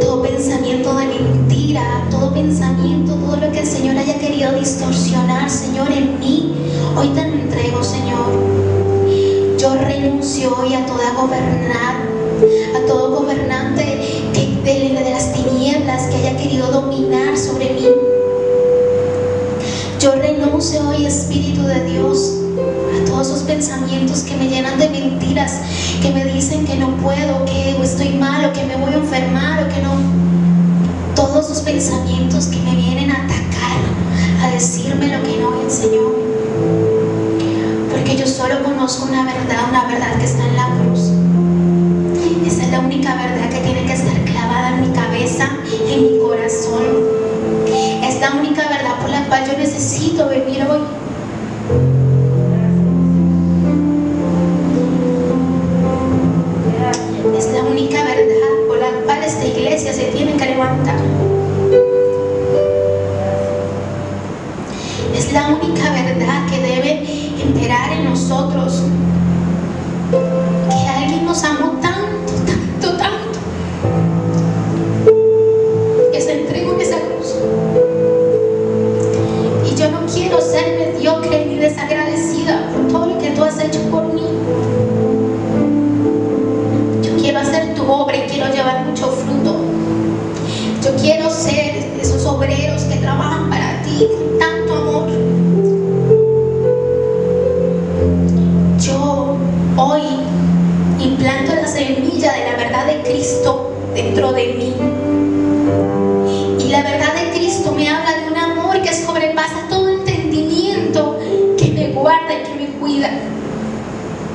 Todo 0.00 0.22
pensamiento 0.22 0.94
de 0.94 1.06
mentira, 1.06 2.06
todo 2.10 2.32
pensamiento, 2.32 3.14
todo 3.14 3.36
lo 3.36 3.52
que 3.52 3.60
el 3.60 3.66
Señor 3.66 3.96
haya 3.96 4.18
querido 4.18 4.52
distorsionar, 4.52 5.48
Señor, 5.48 5.90
en 5.90 6.18
mí, 6.18 6.52
hoy 6.96 7.08
te 7.08 7.28
lo 7.28 7.34
entrego, 7.34 7.82
Señor. 7.82 8.26
Yo 9.58 9.74
renuncio 9.76 10.56
hoy 10.60 10.74
a 10.74 10.84
toda 10.86 11.12
gobernar, 11.14 11.96
a 12.76 12.86
todo 12.86 13.20
gobernante 13.20 13.84
de, 14.32 15.02
de 15.04 15.10
las 15.10 15.32
tinieblas 15.32 16.06
que 16.08 16.16
haya 16.16 16.36
querido 16.36 16.70
dominar 16.70 17.36
sobre 17.38 17.70
mí. 17.70 17.86
Yo 20.00 20.12
renuncio 20.16 20.88
hoy, 20.88 21.06
Espíritu 21.06 21.62
de 21.62 21.84
Dios, 21.84 22.38
a 23.00 23.01
todos 23.22 23.36
esos 23.36 23.46
pensamientos 23.46 24.22
que 24.22 24.34
me 24.34 24.48
llenan 24.48 24.80
de 24.80 24.88
mentiras, 24.88 25.60
que 26.02 26.10
me 26.10 26.24
dicen 26.24 26.66
que 26.66 26.74
no 26.74 26.96
puedo, 26.96 27.44
que 27.44 27.80
estoy 27.80 28.08
mal, 28.14 28.44
o 28.46 28.52
que 28.52 28.64
me 28.64 28.74
voy 28.74 28.94
a 28.94 28.96
enfermar, 28.96 29.62
o 29.62 29.68
que 29.68 29.80
no. 29.80 29.92
Todos 31.14 31.46
esos 31.46 31.60
pensamientos 31.60 32.46
que 32.46 32.58
me 32.58 32.74
vienen 32.74 33.12
a 33.12 33.14
atacar 33.14 34.50
decirme 34.52 35.16
lo 35.16 35.22
que 35.22 35.38
no 35.38 35.64
es, 35.64 35.72
Señor. 35.72 36.16
Porque 37.92 38.16
yo 38.16 38.26
solo 38.26 38.60
conozco 38.64 39.06
una 39.06 39.24
verdad, 39.24 39.68
una 39.70 39.84
verdad 39.84 40.18
que 40.18 40.24
está 40.24 40.44
en 40.44 40.56
la 40.56 40.66
cruz. 40.80 41.12
Esa 42.44 42.64
es 42.64 42.70
la 42.72 42.80
única 42.80 43.14
verdad 43.14 43.50
que 43.50 43.60
tiene 43.60 43.86
que 43.86 43.92
estar 43.92 44.20
clavada 44.24 44.70
en 44.70 44.80
mi 44.80 44.96
cabeza, 44.96 45.48
en 45.88 46.02
mi 46.02 46.18
corazón. 46.18 46.82
Es 48.02 48.20
la 48.20 48.32
única 48.32 48.68
verdad 48.68 49.00
por 49.00 49.10
la 49.10 49.24
cual 49.26 49.46
yo 49.46 49.56
necesito 49.56 50.28
vivir 50.28 50.66
hoy. 50.68 51.01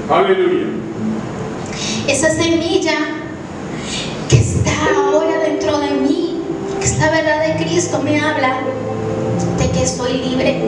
Aleluya. 0.10 0.68
Esa 2.08 2.30
semilla 2.30 2.94
que 4.30 4.38
está 4.38 4.72
ahora 4.96 5.38
dentro 5.40 5.80
de 5.80 5.92
mí, 5.92 6.42
que 6.80 6.86
es 6.86 6.98
la 6.98 7.10
verdad 7.10 7.46
de 7.46 7.66
Cristo, 7.66 8.00
me 8.02 8.18
habla 8.18 8.62
de 9.58 9.70
que 9.70 9.86
soy 9.86 10.14
libre. 10.14 10.62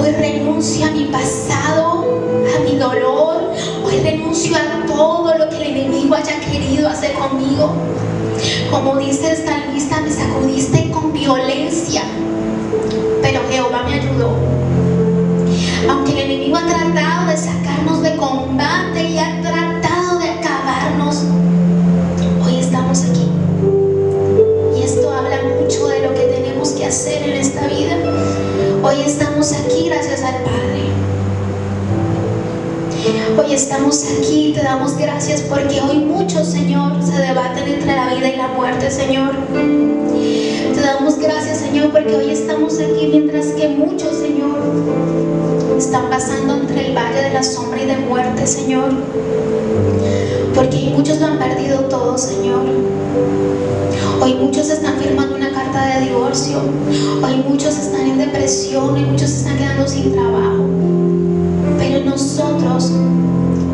Hoy 0.00 0.10
renuncio 0.12 0.86
a 0.86 0.90
mi 0.90 1.04
pasado, 1.04 2.22
a 2.56 2.60
mi 2.64 2.76
dolor. 2.76 3.52
Hoy 3.84 4.00
renuncio 4.02 4.56
a 4.56 4.86
todo 4.86 5.36
lo 5.36 5.50
que 5.50 5.56
el 5.56 5.76
enemigo 5.76 6.14
haya 6.14 6.40
querido 6.40 6.88
hacer 6.88 7.12
conmigo. 7.12 7.74
Como 8.70 8.96
dice 8.96 9.32
el 9.32 9.36
salmista, 9.36 10.00
me 10.00 10.10
sacudiste 10.10 10.90
con 10.90 11.12
violencia, 11.12 12.04
pero 13.20 13.40
Jehová 13.50 13.82
me 13.86 13.94
ayudó. 14.00 14.47
Ha 16.54 16.66
tratado 16.66 17.28
de 17.28 17.36
sacarnos 17.36 18.02
de 18.02 18.16
combate 18.16 19.02
y 19.02 19.18
ha 19.18 19.40
tratado 19.42 20.18
de 20.18 20.30
acabarnos, 20.30 21.24
hoy 22.44 22.58
estamos 22.58 23.02
aquí. 23.02 23.28
Y 24.76 24.82
esto 24.82 25.10
habla 25.12 25.36
mucho 25.60 25.86
de 25.88 26.00
lo 26.00 26.14
que 26.14 26.22
tenemos 26.22 26.70
que 26.70 26.86
hacer 26.86 27.28
en 27.28 27.36
esta 27.36 27.66
vida. 27.66 27.96
Hoy 28.82 29.02
estamos 29.04 29.52
aquí 29.52 29.88
gracias 29.88 30.22
al 30.22 30.42
Padre. 30.42 30.88
Hoy 33.38 33.54
estamos 33.54 34.04
aquí 34.04 34.52
te 34.54 34.62
damos 34.62 34.96
gracias 34.96 35.42
porque 35.42 35.80
hoy 35.80 35.98
muchos, 35.98 36.48
Señor, 36.48 37.02
se 37.02 37.20
debaten 37.20 37.68
entre 37.68 37.94
la 37.94 38.14
vida 38.14 38.28
y 38.28 38.36
la 38.36 38.48
muerte, 38.48 38.90
Señor. 38.90 39.32
Te 40.74 40.80
damos 40.80 41.18
gracias, 41.18 41.58
Señor, 41.58 41.90
porque 41.90 42.16
hoy 42.16 42.30
estamos 42.30 42.80
aquí 42.80 43.06
mientras 43.10 43.46
que 43.48 43.68
muchos, 43.68 44.16
Señor, 44.16 44.58
están 45.78 46.10
pasando 46.10 46.56
entre 46.56 46.88
el 46.88 46.96
valle 46.96 47.22
de 47.22 47.30
la 47.30 47.42
sombra 47.42 47.80
y 47.80 47.86
de 47.86 47.96
muerte, 47.98 48.46
Señor. 48.46 48.90
Porque 50.54 50.92
muchos 50.94 51.20
lo 51.20 51.26
han 51.26 51.38
perdido 51.38 51.82
todo, 51.82 52.18
Señor. 52.18 52.62
Hoy 54.20 54.34
muchos 54.34 54.68
están 54.70 54.98
firmando 54.98 55.36
una 55.36 55.52
carta 55.52 55.86
de 55.86 56.06
divorcio. 56.06 56.58
Hoy 57.22 57.44
muchos 57.48 57.78
están 57.78 58.08
en 58.08 58.18
depresión. 58.18 58.94
Hoy 58.94 59.04
muchos 59.04 59.30
están 59.30 59.56
quedando 59.56 59.86
sin 59.86 60.12
trabajo. 60.12 60.66
Pero 61.78 62.04
nosotros 62.04 62.90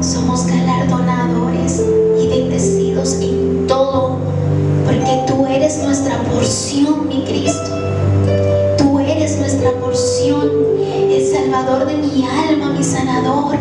somos 0.03 0.47
galardonadores 0.47 1.83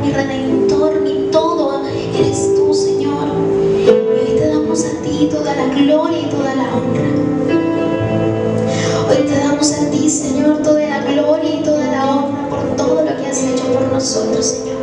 mi 0.03 0.11
redentor, 0.11 0.99
mi 1.01 1.29
todo. 1.31 1.81
Eres 1.85 2.55
tú, 2.55 2.73
Señor. 2.73 3.27
Y 3.79 3.89
hoy 3.89 4.37
te 4.37 4.49
damos 4.49 4.83
a 4.85 5.01
ti 5.01 5.29
toda 5.31 5.55
la 5.55 5.67
gloria 5.73 6.19
y 6.19 6.29
toda 6.29 6.55
la 6.55 6.63
honra. 6.63 7.03
Hoy 9.09 9.27
te 9.27 9.37
damos 9.37 9.71
a 9.73 9.89
ti, 9.89 10.09
Señor, 10.09 10.61
toda 10.61 10.81
la 10.81 10.99
gloria 10.99 11.55
y 11.55 11.63
toda 11.63 11.85
la 11.87 12.15
honra 12.15 12.49
por 12.49 12.75
todo 12.75 13.03
lo 13.03 13.17
que 13.17 13.27
has 13.27 13.43
hecho 13.43 13.65
por 13.73 13.83
nosotros, 13.93 14.45
Señor. 14.45 14.77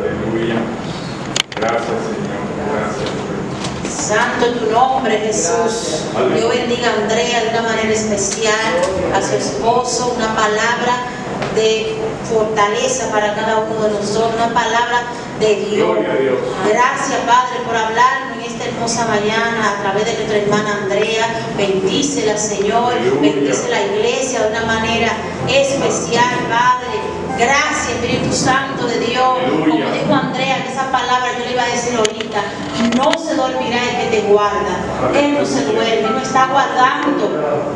Aleluya. 0.00 0.56
Gracias, 1.56 1.98
Señor. 2.06 2.42
Gracias. 2.72 3.26
Santo 4.06 4.46
tu 4.60 4.70
nombre, 4.70 5.18
Jesús. 5.18 6.02
Dios 6.34 6.48
bendiga 6.48 6.90
a 6.90 7.02
Andrea 7.02 7.44
de 7.44 7.50
una 7.58 7.62
manera 7.62 7.92
especial, 7.92 8.52
a 9.14 9.22
su 9.22 9.34
esposo, 9.34 10.14
una 10.16 10.34
palabra 10.36 11.15
de 11.56 11.96
fortaleza 12.30 13.10
para 13.10 13.34
cada 13.34 13.58
uno 13.58 13.82
de 13.82 13.90
nosotros, 13.94 14.34
una 14.36 14.54
palabra 14.54 15.02
de 15.40 15.54
Dios. 15.56 15.88
Gloria 15.88 16.12
a 16.12 16.16
Dios. 16.16 16.38
Gracias, 16.68 17.18
Padre, 17.26 17.60
por 17.66 17.76
hablarnos 17.76 18.38
en 18.38 18.52
esta 18.52 18.64
hermosa 18.66 19.06
mañana 19.06 19.72
a 19.72 19.82
través 19.82 20.04
de 20.06 20.14
nuestra 20.14 20.38
hermana 20.38 20.82
Andrea. 20.82 21.26
Bendícela, 21.56 22.36
Señor. 22.36 22.92
Aleluya. 22.92 23.20
Bendice 23.20 23.68
la 23.70 23.82
iglesia 23.82 24.42
de 24.42 24.50
una 24.50 24.66
manera 24.66 25.12
especial, 25.48 26.36
Padre. 26.48 26.95
Gracias, 27.38 27.90
Espíritu 27.90 28.32
Santo 28.32 28.86
de 28.86 28.98
Dios. 28.98 29.38
Como 29.60 29.90
dijo 29.90 30.14
Andrea, 30.14 30.64
que 30.64 30.72
esa 30.72 30.90
palabra 30.90 31.32
yo 31.38 31.44
le 31.44 31.52
iba 31.52 31.62
a 31.62 31.66
decir 31.66 31.96
ahorita, 31.96 32.40
no 32.96 33.12
se 33.18 33.34
dormirá 33.34 33.76
el 33.82 33.96
que 33.98 34.16
te 34.16 34.26
guarda. 34.28 34.80
Él 35.14 35.34
no 35.38 35.44
se 35.44 35.66
duerme, 35.66 36.10
no 36.10 36.18
está 36.18 36.46
guardando. 36.46 37.28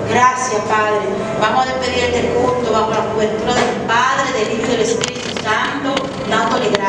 Gracias, 0.08 0.62
Padre. 0.62 1.00
Vamos 1.40 1.66
a 1.66 1.74
despedir 1.74 2.04
este 2.04 2.32
culto 2.34 2.72
bajo 2.72 2.90
la 2.90 3.12
cobertura 3.12 3.54
del 3.54 3.76
Padre, 3.86 4.32
del 4.38 4.60
Hijo 4.60 4.66
y 4.66 4.70
del 4.72 4.80
Espíritu 4.80 5.28
Santo, 5.42 6.08
dándole 6.30 6.70
gracias. 6.70 6.79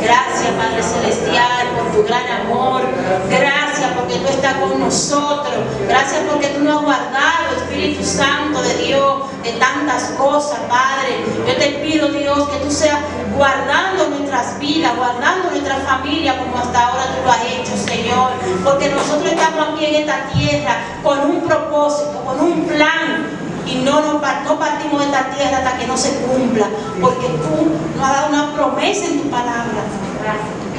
Gracias, 0.00 0.52
Padre 0.56 0.82
Celestial, 0.82 1.66
por 1.76 1.92
tu 1.92 2.08
gran 2.08 2.26
amor. 2.40 2.82
Gracias 3.28 3.90
porque 3.94 4.14
tú 4.16 4.28
estás 4.28 4.54
con 4.54 4.80
nosotros. 4.80 5.54
Gracias 5.86 6.22
porque 6.30 6.48
tú 6.48 6.60
nos 6.60 6.78
has 6.78 6.82
guardado, 6.84 7.56
Espíritu 7.58 8.02
Santo 8.02 8.62
de 8.62 8.74
Dios, 8.84 9.24
de 9.42 9.52
tantas 9.52 10.04
cosas, 10.16 10.58
Padre. 10.68 11.24
Yo 11.46 11.56
te 11.56 11.68
pido, 11.82 12.08
Dios, 12.08 12.48
que 12.48 12.56
tú 12.58 12.70
seas 12.70 12.98
guardando 13.36 14.08
nuestras 14.08 14.58
vidas, 14.58 14.96
guardando 14.96 15.50
nuestra 15.50 15.76
familia 15.76 16.38
como 16.38 16.56
hasta 16.56 16.88
ahora 16.88 17.04
tú 17.14 17.24
lo 17.24 17.30
has 17.30 17.44
hecho, 17.44 17.76
Señor. 17.76 18.30
Porque 18.64 18.88
nosotros 18.88 19.30
estamos 19.30 19.68
aquí 19.68 19.84
en 19.84 19.94
esta 19.96 20.26
tierra 20.32 20.78
con 21.02 21.20
un 21.30 21.42
propósito, 21.42 22.22
con 22.24 22.40
un 22.40 22.64
plan. 22.64 23.37
Y 23.68 23.76
no, 23.84 24.00
no 24.00 24.20
partimos 24.58 25.00
de 25.00 25.06
esta 25.06 25.30
tierra 25.30 25.58
hasta 25.58 25.78
que 25.78 25.86
no 25.86 25.96
se 25.96 26.16
cumpla. 26.22 26.66
Porque 27.00 27.26
tú 27.26 27.70
nos 27.96 28.04
has 28.04 28.12
dado 28.12 28.28
una 28.28 28.54
promesa 28.54 29.06
en 29.06 29.22
tu 29.22 29.30
palabra. 29.30 29.84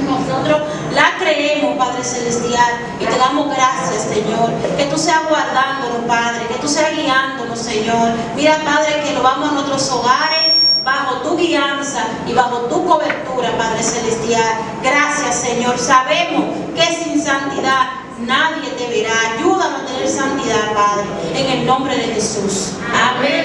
Nosotros 0.00 0.62
la 0.92 1.18
creemos, 1.18 1.76
Padre 1.76 2.02
Celestial, 2.02 2.72
y 2.98 3.04
te 3.04 3.18
damos 3.18 3.48
gracias, 3.48 4.08
Señor. 4.12 4.50
Que 4.76 4.84
tú 4.86 4.98
seas 4.98 5.20
guardándonos, 5.28 6.04
Padre, 6.08 6.46
que 6.48 6.54
tú 6.54 6.66
seas 6.66 6.96
guiándonos, 6.96 7.58
Señor. 7.58 8.12
Mira, 8.34 8.58
Padre, 8.64 9.02
que 9.04 9.12
nos 9.12 9.22
vamos 9.22 9.50
a 9.50 9.52
nuestros 9.52 9.90
hogares 9.90 10.54
bajo 10.84 11.16
tu 11.16 11.36
guianza 11.36 12.04
y 12.26 12.32
bajo 12.32 12.60
tu 12.62 12.84
cobertura, 12.86 13.56
Padre 13.56 13.82
Celestial. 13.82 14.54
Gracias, 14.82 15.36
Señor. 15.36 15.78
Sabemos 15.78 16.44
que 16.74 16.82
sin 16.82 17.22
santidad 17.22 17.88
nadie 18.20 18.70
te 18.70 18.86
verá. 18.88 19.12
Ayúdanos 19.36 19.82
a 19.82 19.86
tener 19.86 20.08
santidad, 20.08 20.72
Padre, 20.74 21.06
en 21.34 21.58
el 21.58 21.66
nombre 21.66 21.96
de 21.96 22.14
Jesús. 22.14 22.72
Amén. 22.92 23.44